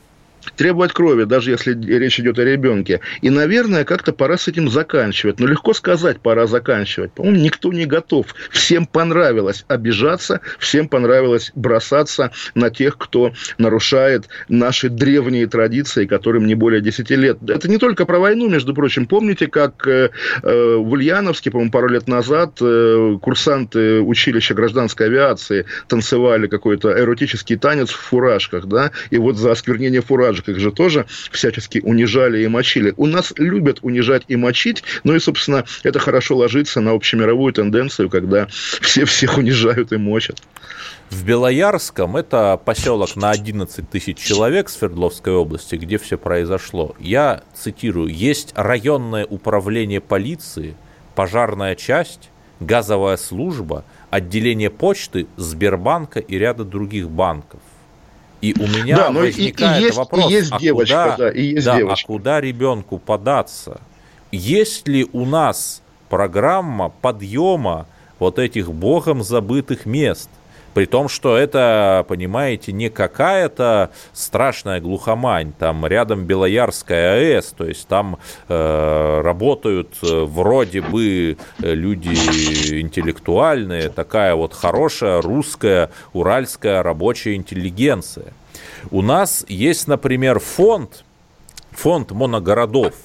требовать 0.56 0.94
крови, 0.94 1.24
даже 1.24 1.52
если 1.52 1.74
речь 1.74 2.20
идет 2.20 2.40
о 2.40 2.44
ребенке. 2.44 3.02
И, 3.22 3.30
наверное, 3.30 3.84
как-то 3.86 4.14
пора 4.14 4.38
с 4.38 4.48
этим 4.48 4.70
заканчивать. 4.70 5.40
Но 5.40 5.48
легко 5.48 5.74
сказать, 5.74 6.20
пора 6.20 6.48
заканчивать. 6.48 7.12
По-моему, 7.14 7.40
никто 7.40 7.72
не 7.72 7.86
готов. 7.86 8.34
Всем 8.50 8.86
понравилось 8.86 9.66
обижаться, 9.68 10.42
всем 10.60 10.88
понравилось 10.88 11.52
бросаться 11.56 12.32
на 12.56 12.70
тех, 12.70 12.98
кто 12.98 13.34
нарушает 13.58 14.28
наши 14.50 14.90
древние 14.90 15.48
традиции, 15.48 16.06
которым 16.06 16.48
не 16.48 16.56
более 16.56 16.82
10 16.82 17.10
лет. 17.12 17.38
Это 17.48 17.70
не 17.70 17.78
только 17.78 18.06
про 18.06 18.20
войну, 18.20 18.50
между 18.50 18.74
прочим. 18.74 19.06
Помните, 19.06 19.48
как 19.48 19.88
э, 19.88 20.10
э, 20.42 20.76
в 20.76 20.92
Ульяновске, 20.92 21.52
по-моему, 21.52 21.72
пару 21.72 21.90
лет 21.90 22.08
назад 22.08 22.58
э, 22.62 23.18
курсанты 23.22 24.02
училища 24.02 24.54
гражданской 24.54 25.08
авиации 25.08 25.66
танцевали 25.88 26.48
какой-то 26.48 26.92
эротический 26.98 27.58
танец 27.58 27.90
в 27.90 28.00
фуражках, 28.00 28.66
да, 28.66 28.92
и 29.10 29.18
вот 29.18 29.38
за 29.38 29.52
осквернение 29.52 30.02
фуражек 30.02 30.33
таджиках 30.34 30.60
же 30.60 30.72
тоже 30.72 31.06
всячески 31.32 31.80
унижали 31.80 32.44
и 32.44 32.48
мочили. 32.48 32.94
У 32.98 33.06
нас 33.06 33.34
любят 33.38 33.80
унижать 33.82 34.24
и 34.28 34.36
мочить, 34.36 34.84
ну 35.04 35.16
и, 35.16 35.20
собственно, 35.20 35.66
это 35.84 36.00
хорошо 36.00 36.38
ложится 36.38 36.82
на 36.82 36.92
общемировую 36.92 37.54
тенденцию, 37.54 38.10
когда 38.10 38.48
все 38.82 39.06
всех 39.06 39.38
унижают 39.38 39.92
и 39.92 39.98
мочат. 39.98 40.42
В 41.10 41.26
Белоярском, 41.26 42.18
это 42.18 42.60
поселок 42.64 43.16
на 43.16 43.30
11 43.32 43.90
тысяч 43.90 44.18
человек 44.18 44.70
Свердловской 44.70 45.34
области, 45.34 45.76
где 45.76 45.98
все 45.98 46.18
произошло. 46.18 46.96
Я 47.00 47.44
цитирую, 47.54 48.08
есть 48.08 48.52
районное 48.56 49.26
управление 49.26 50.02
полиции, 50.02 50.76
пожарная 51.16 51.76
часть, 51.76 52.30
газовая 52.60 53.18
служба, 53.18 53.86
отделение 54.10 54.70
почты, 54.70 55.28
Сбербанка 55.38 56.20
и 56.20 56.38
ряда 56.38 56.64
других 56.64 57.10
банков. 57.10 57.60
И 58.44 58.54
у 58.60 58.68
меня 58.68 58.98
да, 58.98 59.12
возникает 59.12 59.78
и, 59.78 59.80
и 59.80 59.86
есть, 59.86 59.98
вопрос, 59.98 60.30
и 60.30 60.34
есть 60.34 60.52
а, 60.52 60.60
девочка, 60.60 61.12
куда, 61.14 61.16
да, 61.16 61.30
и 61.32 61.44
есть 61.44 61.66
да, 61.66 61.76
а 61.76 61.78
девочка. 61.78 62.04
а 62.04 62.08
куда 62.08 62.42
ребенку 62.42 63.00
податься? 63.00 63.80
Есть 64.34 64.86
ли 64.90 65.08
у 65.14 65.26
нас 65.26 65.82
программа 66.10 66.90
подъема 66.90 67.88
вот 68.20 68.40
этих 68.40 68.70
богом 68.70 69.24
забытых 69.24 69.86
мест? 69.86 70.30
При 70.74 70.86
том, 70.86 71.08
что 71.08 71.38
это, 71.38 72.06
понимаете, 72.08 72.72
не 72.72 72.90
какая-то 72.90 73.92
страшная 74.12 74.80
глухомань. 74.82 75.54
Там 75.58 75.86
рядом 75.86 76.26
Белоярская 76.26 77.16
АЭС, 77.16 77.54
то 77.58 77.66
есть 77.66 77.88
там 77.88 78.18
э, 78.48 79.22
работают 79.24 79.90
э, 80.02 80.24
вроде 80.26 80.82
бы 80.82 81.38
э, 81.62 81.74
люди 81.74 82.10
интеллектуальные, 82.82 83.90
такая 83.90 84.36
вот 84.36 84.54
хорошая 84.54 85.22
русская, 85.22 85.92
уральская 86.14 86.82
рабочая 86.82 87.36
интеллигенция. 87.36 88.34
У 88.92 89.02
нас 89.02 89.46
есть, 89.48 89.88
например, 89.88 90.40
фонд, 90.40 91.04
фонд 91.72 92.12
моногородов– 92.12 92.96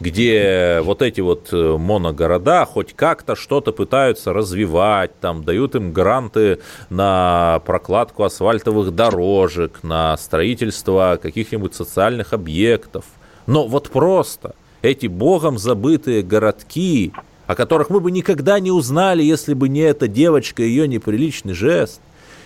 где 0.00 0.80
вот 0.82 1.02
эти 1.02 1.20
вот 1.20 1.48
э, 1.52 1.76
моногорода 1.76 2.64
хоть 2.64 2.94
как-то 2.94 3.36
что-то 3.36 3.72
пытаются 3.72 4.32
развивать, 4.32 5.18
там 5.20 5.44
дают 5.44 5.74
им 5.74 5.92
гранты 5.92 6.60
на 6.88 7.60
прокладку 7.66 8.24
асфальтовых 8.24 8.94
дорожек, 8.94 9.80
на 9.82 10.16
строительство 10.16 11.18
каких-нибудь 11.22 11.74
социальных 11.74 12.32
объектов. 12.32 13.04
Но 13.46 13.68
вот 13.68 13.90
просто 13.90 14.54
эти 14.80 15.06
богом 15.06 15.58
забытые 15.58 16.22
городки, 16.22 17.12
о 17.46 17.54
которых 17.54 17.90
мы 17.90 18.00
бы 18.00 18.10
никогда 18.10 18.58
не 18.58 18.70
узнали, 18.70 19.22
если 19.22 19.52
бы 19.52 19.68
не 19.68 19.80
эта 19.80 20.08
девочка 20.08 20.62
и 20.62 20.68
ее 20.68 20.88
неприличный 20.88 21.52
жест, 21.52 22.00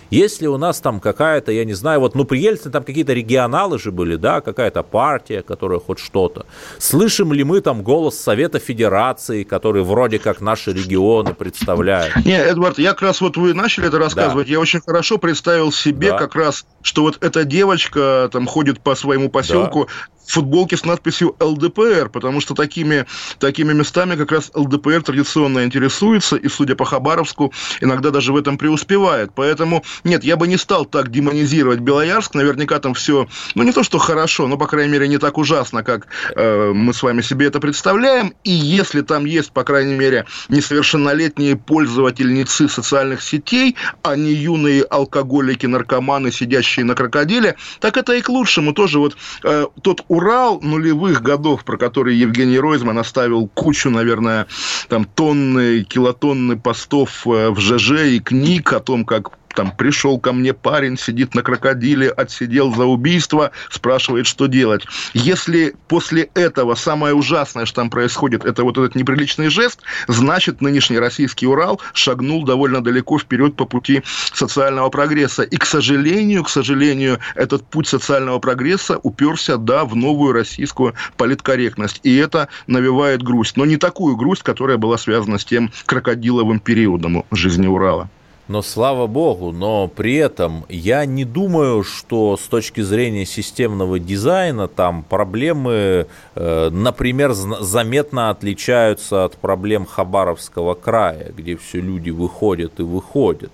если 0.09 0.47
у 0.47 0.57
нас 0.57 0.79
там 0.79 0.99
какая-то, 0.99 1.51
я 1.51 1.65
не 1.65 1.73
знаю, 1.73 1.99
вот, 1.99 2.15
ну, 2.15 2.25
при 2.25 2.39
Ельцине 2.39 2.71
там 2.71 2.83
какие-то 2.83 3.13
регионалы 3.13 3.79
же 3.79 3.91
были, 3.91 4.15
да, 4.15 4.41
какая-то 4.41 4.83
партия, 4.83 5.41
которая 5.41 5.79
хоть 5.79 5.99
что-то. 5.99 6.45
Слышим 6.77 7.33
ли 7.33 7.43
мы 7.43 7.61
там 7.61 7.81
голос 7.81 8.17
Совета 8.17 8.59
Федерации, 8.59 9.43
который 9.43 9.83
вроде 9.83 10.19
как 10.19 10.41
наши 10.41 10.73
регионы 10.73 11.33
представляет? 11.33 12.15
Не, 12.25 12.37
Эдвард, 12.37 12.79
я 12.79 12.91
как 12.91 13.01
раз 13.03 13.21
вот 13.21 13.37
вы 13.37 13.53
начали 13.53 13.87
это 13.87 13.99
рассказывать, 13.99 14.47
да. 14.47 14.53
я 14.53 14.59
очень 14.59 14.81
хорошо 14.81 15.17
представил 15.17 15.71
себе 15.71 16.11
да. 16.11 16.17
как 16.17 16.35
раз, 16.35 16.65
что 16.81 17.03
вот 17.03 17.17
эта 17.21 17.43
девочка 17.43 18.29
там 18.31 18.47
ходит 18.47 18.79
по 18.79 18.95
своему 18.95 19.29
поселку, 19.29 19.85
да 19.85 20.14
футболки 20.27 20.75
с 20.75 20.85
надписью 20.85 21.35
ЛДПР, 21.39 22.09
потому 22.09 22.41
что 22.41 22.53
такими, 22.53 23.05
такими 23.39 23.73
местами 23.73 24.15
как 24.15 24.31
раз 24.31 24.51
ЛДПР 24.53 25.03
традиционно 25.03 25.63
интересуется, 25.63 26.35
и, 26.35 26.47
судя 26.47 26.75
по 26.75 26.85
Хабаровску, 26.85 27.53
иногда 27.81 28.09
даже 28.09 28.33
в 28.33 28.37
этом 28.37 28.57
преуспевает. 28.57 29.31
Поэтому, 29.35 29.83
нет, 30.03 30.23
я 30.23 30.37
бы 30.37 30.47
не 30.47 30.57
стал 30.57 30.85
так 30.85 31.11
демонизировать 31.11 31.79
Белоярск, 31.79 32.33
наверняка 32.33 32.79
там 32.79 32.93
все, 32.93 33.27
ну, 33.55 33.63
не 33.63 33.71
то, 33.71 33.83
что 33.83 33.97
хорошо, 33.97 34.47
но, 34.47 34.57
по 34.57 34.67
крайней 34.67 34.91
мере, 34.91 35.07
не 35.07 35.17
так 35.17 35.37
ужасно, 35.37 35.83
как 35.83 36.07
э, 36.35 36.71
мы 36.73 36.93
с 36.93 37.03
вами 37.03 37.21
себе 37.21 37.47
это 37.47 37.59
представляем, 37.59 38.33
и 38.43 38.51
если 38.51 39.01
там 39.01 39.25
есть, 39.25 39.51
по 39.51 39.63
крайней 39.63 39.95
мере, 39.95 40.25
несовершеннолетние 40.49 41.55
пользовательницы 41.55 42.67
социальных 42.69 43.21
сетей, 43.21 43.75
а 44.03 44.15
не 44.15 44.33
юные 44.33 44.83
алкоголики, 44.83 45.65
наркоманы, 45.65 46.31
сидящие 46.31 46.85
на 46.85 46.95
крокодиле, 46.95 47.55
так 47.79 47.97
это 47.97 48.13
и 48.13 48.21
к 48.21 48.29
лучшему. 48.29 48.73
Тоже 48.73 48.99
вот 48.99 49.17
э, 49.43 49.65
тот 49.81 50.03
Урал 50.15 50.61
нулевых 50.61 51.21
годов, 51.21 51.65
про 51.65 51.75
который 51.77 52.15
Евгений 52.15 52.57
Ройзман 52.57 52.97
оставил 52.97 53.47
кучу, 53.47 53.89
наверное, 53.89 54.47
там 54.87 55.03
тонны, 55.03 55.83
килотонны 55.83 56.57
постов 56.57 57.27
э, 57.27 57.49
в 57.49 57.59
ЖЖ 57.59 58.05
и 58.05 58.19
книг 58.21 58.71
о 58.71 58.79
том, 58.79 59.03
как 59.03 59.37
там 59.55 59.71
пришел 59.71 60.19
ко 60.19 60.33
мне 60.33 60.53
парень, 60.53 60.97
сидит 60.97 61.33
на 61.33 61.41
крокодиле, 61.41 62.09
отсидел 62.09 62.73
за 62.75 62.85
убийство, 62.85 63.51
спрашивает, 63.69 64.27
что 64.27 64.47
делать. 64.47 64.85
Если 65.13 65.75
после 65.87 66.29
этого 66.35 66.75
самое 66.75 67.15
ужасное, 67.15 67.65
что 67.65 67.81
там 67.81 67.89
происходит, 67.89 68.45
это 68.45 68.63
вот 68.63 68.77
этот 68.77 68.95
неприличный 68.95 69.49
жест, 69.49 69.79
значит, 70.07 70.61
нынешний 70.61 70.99
российский 70.99 71.47
Урал 71.47 71.81
шагнул 71.93 72.43
довольно 72.43 72.83
далеко 72.83 73.17
вперед 73.17 73.55
по 73.55 73.65
пути 73.65 74.03
социального 74.33 74.89
прогресса. 74.89 75.43
И, 75.43 75.57
к 75.57 75.65
сожалению, 75.65 76.43
к 76.43 76.49
сожалению, 76.49 77.19
этот 77.35 77.65
путь 77.65 77.87
социального 77.87 78.39
прогресса 78.39 78.99
уперся, 79.01 79.57
да, 79.57 79.85
в 79.85 79.95
новую 79.95 80.33
российскую 80.33 80.93
политкорректность. 81.17 82.01
И 82.03 82.15
это 82.15 82.49
навевает 82.67 83.23
грусть. 83.23 83.55
Но 83.55 83.65
не 83.65 83.77
такую 83.77 84.17
грусть, 84.17 84.43
которая 84.43 84.77
была 84.77 84.97
связана 84.97 85.39
с 85.39 85.45
тем 85.45 85.71
крокодиловым 85.85 86.59
периодом 86.59 87.23
жизни 87.31 87.67
Урала 87.67 88.09
но 88.47 88.61
слава 88.61 89.07
богу, 89.07 89.51
но 89.51 89.87
при 89.87 90.15
этом 90.15 90.65
я 90.69 91.05
не 91.05 91.25
думаю, 91.25 91.83
что 91.83 92.37
с 92.37 92.43
точки 92.43 92.81
зрения 92.81 93.25
системного 93.25 93.99
дизайна 93.99 94.67
там 94.67 95.03
проблемы, 95.03 96.07
э, 96.35 96.69
например, 96.69 97.33
заметно 97.33 98.29
отличаются 98.29 99.25
от 99.25 99.37
проблем 99.37 99.85
Хабаровского 99.85 100.75
края, 100.75 101.31
где 101.35 101.57
все 101.57 101.81
люди 101.81 102.11
выходят 102.11 102.79
и 102.79 102.83
выходят. 102.83 103.51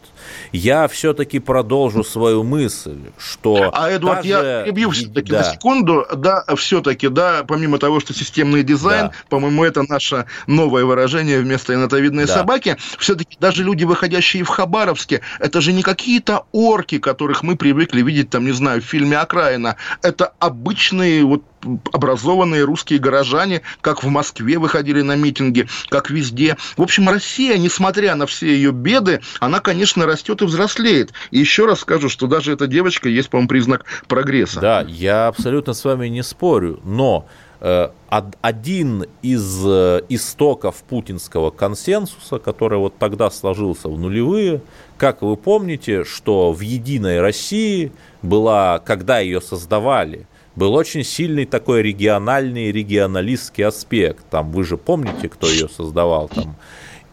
Я 0.52 0.88
все-таки 0.90 1.40
продолжу 1.40 2.04
свою 2.04 2.44
мысль, 2.44 3.00
что... 3.18 3.72
А, 3.74 3.96
Эдуард, 3.96 4.28
даже... 4.28 4.30
я 4.30 4.64
перебью 4.64 4.92
все-таки 4.92 5.32
да. 5.32 5.40
на 5.40 5.44
секунду. 5.46 6.06
Да, 6.16 6.44
все-таки, 6.58 7.08
да, 7.08 7.46
помимо 7.48 7.78
того, 7.78 8.00
что 8.02 8.14
системный 8.14 8.64
дизайн, 8.64 9.08
да. 9.08 9.14
по-моему, 9.30 9.64
это 9.64 9.84
наше 9.88 10.26
новое 10.48 10.84
выражение 10.84 11.40
вместо 11.40 11.74
инотовидной 11.74 12.26
да. 12.26 12.34
собаки, 12.34 12.76
все-таки 12.98 13.38
даже 13.40 13.64
люди, 13.64 13.86
выходящие 13.86 14.44
в 14.44 14.50
Хабар, 14.50 14.81
Хабаровске, 14.82 15.22
это 15.40 15.62
же 15.62 15.74
не 15.74 15.84
какие-то 15.84 16.46
орки, 16.52 16.98
которых 16.98 17.44
мы 17.44 17.56
привыкли 17.56 18.02
видеть, 18.02 18.30
там, 18.30 18.46
не 18.46 18.52
знаю, 18.52 18.82
в 18.82 18.86
фильме 18.86 19.18
«Окраина». 19.18 19.76
Это 20.02 20.34
обычные 20.40 21.24
вот 21.24 21.44
образованные 21.92 22.64
русские 22.64 22.98
горожане, 22.98 23.62
как 23.82 24.04
в 24.04 24.08
Москве 24.08 24.58
выходили 24.58 25.04
на 25.04 25.16
митинги, 25.16 25.68
как 25.90 26.10
везде. 26.10 26.58
В 26.76 26.82
общем, 26.82 27.08
Россия, 27.08 27.56
несмотря 27.58 28.16
на 28.16 28.26
все 28.26 28.48
ее 28.48 28.72
беды, 28.72 29.22
она, 29.40 29.60
конечно, 29.60 30.08
растет 30.08 30.42
и 30.42 30.46
взрослеет. 30.46 31.14
И 31.30 31.38
еще 31.38 31.68
раз 31.68 31.82
скажу, 31.82 32.10
что 32.10 32.26
даже 32.26 32.52
эта 32.52 32.66
девочка 32.66 33.10
есть, 33.10 33.30
по-моему, 33.30 33.50
признак 33.50 33.86
прогресса. 34.08 34.60
Да, 34.60 34.86
я 34.88 35.28
абсолютно 35.28 35.74
с 35.74 35.86
вами 35.86 36.08
не 36.08 36.24
спорю, 36.24 36.80
но 36.84 37.28
один 37.62 39.06
из 39.22 39.64
э, 39.66 40.02
истоков 40.10 40.78
путинского 40.78 41.52
консенсуса, 41.52 42.40
который 42.40 42.80
вот 42.80 42.98
тогда 42.98 43.30
сложился 43.30 43.88
в 43.88 44.00
нулевые, 44.00 44.62
как 44.98 45.22
вы 45.22 45.38
помните, 45.38 46.04
что 46.04 46.54
в 46.54 46.62
«Единой 46.62 47.22
России» 47.22 47.92
была, 48.24 48.80
когда 48.80 49.20
ее 49.20 49.42
создавали, 49.42 50.28
был 50.56 50.74
очень 50.74 51.04
сильный 51.04 51.46
такой 51.46 51.84
региональный, 51.84 52.72
регионалистский 52.72 53.66
аспект. 53.66 54.26
Там 54.32 54.52
вы 54.52 54.64
же 54.64 54.78
помните, 54.78 55.30
кто 55.30 55.48
ее 55.48 55.70
создавал 55.70 56.30
там. 56.30 56.56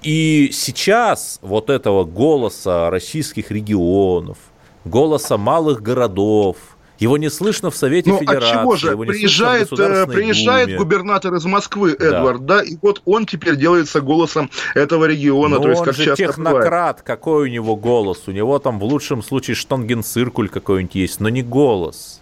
И 0.02 0.50
сейчас 0.52 1.38
вот 1.42 1.70
этого 1.70 2.04
голоса 2.04 2.88
российских 2.88 3.50
регионов, 3.50 4.38
голоса 4.84 5.36
малых 5.36 5.82
городов, 5.82 6.56
его 6.98 7.16
не 7.16 7.30
слышно 7.30 7.70
в 7.70 7.76
Совете 7.76 8.10
ну, 8.10 8.18
Федерации. 8.18 8.56
От 8.56 8.60
чего 8.60 8.76
же? 8.76 8.96
Приезжает, 8.96 9.72
э, 9.72 10.06
приезжает 10.06 10.66
Думе. 10.66 10.78
губернатор 10.78 11.34
из 11.34 11.44
Москвы, 11.44 11.92
Эдвард, 11.92 12.44
да. 12.44 12.58
да, 12.58 12.62
и 12.64 12.76
вот 12.82 13.02
он 13.04 13.26
теперь 13.26 13.56
делается 13.56 14.00
голосом 14.00 14.50
этого 14.74 15.04
региона. 15.04 15.56
Но 15.56 15.62
то 15.62 15.68
есть, 15.68 15.80
он 15.80 15.86
как 15.86 15.94
же 15.94 16.16
технократ, 16.16 16.96
бывает. 16.96 17.02
какой 17.02 17.48
у 17.48 17.52
него 17.52 17.76
голос? 17.76 18.22
У 18.26 18.32
него 18.32 18.58
там 18.58 18.78
в 18.78 18.84
лучшем 18.84 19.22
случае 19.22 19.54
штангенциркуль 19.54 20.48
какой-нибудь 20.48 20.94
есть, 20.94 21.20
но 21.20 21.28
не 21.28 21.42
голос. 21.42 22.20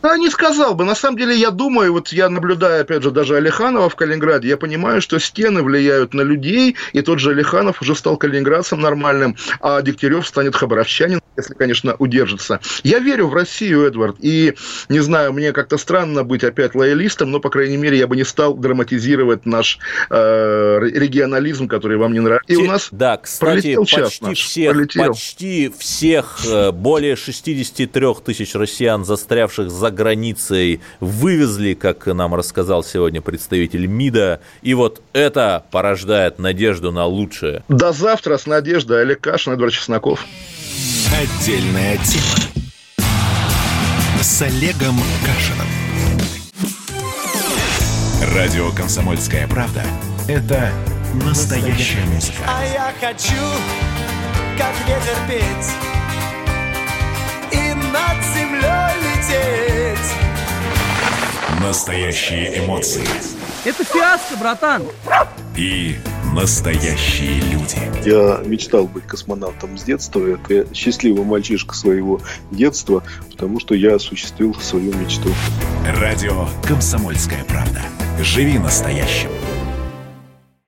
Да, 0.00 0.16
не 0.16 0.30
сказал 0.30 0.74
бы. 0.74 0.84
На 0.84 0.94
самом 0.94 1.18
деле, 1.18 1.34
я 1.34 1.50
думаю, 1.50 1.92
вот 1.92 2.08
я 2.08 2.28
наблюдаю, 2.28 2.82
опять 2.82 3.02
же, 3.02 3.10
даже 3.10 3.36
Алиханова 3.36 3.88
в 3.88 3.96
Калининграде, 3.96 4.48
я 4.48 4.56
понимаю, 4.56 5.02
что 5.02 5.18
стены 5.18 5.62
влияют 5.62 6.14
на 6.14 6.22
людей, 6.22 6.76
и 6.92 7.02
тот 7.02 7.18
же 7.18 7.30
Алиханов 7.30 7.82
уже 7.82 7.96
стал 7.96 8.16
калининградцем 8.16 8.80
нормальным, 8.80 9.36
а 9.60 9.82
Дегтярев 9.82 10.26
станет 10.26 10.54
хабаровчанин, 10.54 11.20
если, 11.38 11.54
конечно, 11.54 11.96
удержится. 11.98 12.60
Я 12.84 13.00
верю 13.00 13.26
в 13.28 13.34
Россию, 13.34 13.86
Эдвард, 13.86 14.16
и, 14.20 14.54
не 14.88 15.00
знаю, 15.00 15.32
мне 15.32 15.52
как-то 15.52 15.78
странно 15.78 16.22
быть 16.22 16.44
опять 16.44 16.74
лоялистом, 16.74 17.30
но, 17.30 17.40
по 17.40 17.50
крайней 17.50 17.76
мере, 17.76 17.98
я 17.98 18.06
бы 18.06 18.16
не 18.16 18.24
стал 18.24 18.54
драматизировать 18.54 19.46
наш 19.46 19.78
э, 20.10 20.78
регионализм, 20.80 21.66
который 21.66 21.96
вам 21.96 22.12
не 22.12 22.20
нравится. 22.20 22.52
И 22.52 22.56
у 22.56 22.64
нас 22.64 22.88
да, 22.92 23.16
кстати, 23.16 23.74
почти 23.74 24.34
всех, 24.34 24.76
почти 24.94 25.72
всех 25.76 26.38
э, 26.46 26.70
более 26.70 27.16
63 27.16 28.06
тысяч 28.24 28.54
россиян, 28.54 29.04
застрявших 29.04 29.70
за 29.70 29.88
за 29.88 29.94
границей 29.94 30.80
вывезли, 31.00 31.72
как 31.72 32.06
нам 32.06 32.34
рассказал 32.34 32.84
сегодня 32.84 33.22
представитель 33.22 33.86
МИДа. 33.86 34.40
И 34.60 34.74
вот 34.74 35.00
это 35.14 35.64
порождает 35.70 36.38
надежду 36.38 36.92
на 36.92 37.06
лучшее. 37.06 37.64
До 37.68 37.92
завтра 37.92 38.36
с 38.36 38.46
надеждой. 38.46 39.00
Олег 39.00 39.20
Кашин, 39.20 39.54
Эдвард 39.54 39.72
Чесноков. 39.72 40.26
Отдельная 41.12 41.96
тема. 41.98 42.64
С 44.20 44.42
Олегом 44.42 45.00
Кашином. 45.24 45.66
Радио 48.34 48.70
«Комсомольская 48.72 49.48
правда»— 49.48 49.82
это 50.28 50.72
настоящая 51.24 52.04
музыка. 52.06 52.38
А 52.46 52.64
я 52.64 52.92
хочу, 53.00 53.34
как 54.56 54.74
ветер 54.86 55.16
петь, 55.28 55.70
и 57.50 57.74
над 57.74 58.24
землей 58.34 58.94
лететь. 59.02 60.27
Настоящие 61.60 62.64
эмоции. 62.64 63.04
Это 63.64 63.82
фиаско, 63.84 64.36
братан. 64.36 64.82
И 65.56 65.96
настоящие 66.32 67.40
люди. 67.40 67.78
Я 68.08 68.40
мечтал 68.44 68.86
быть 68.86 69.04
космонавтом 69.04 69.76
с 69.76 69.82
детства. 69.82 70.38
Я 70.48 70.64
счастливый 70.72 71.24
мальчишка 71.24 71.74
своего 71.74 72.20
детства, 72.52 73.02
потому 73.30 73.58
что 73.58 73.74
я 73.74 73.96
осуществил 73.96 74.54
свою 74.54 74.94
мечту. 74.94 75.30
Радио 75.84 76.46
«Комсомольская 76.62 77.42
правда». 77.44 77.82
Живи 78.20 78.58
настоящим. 78.58 79.30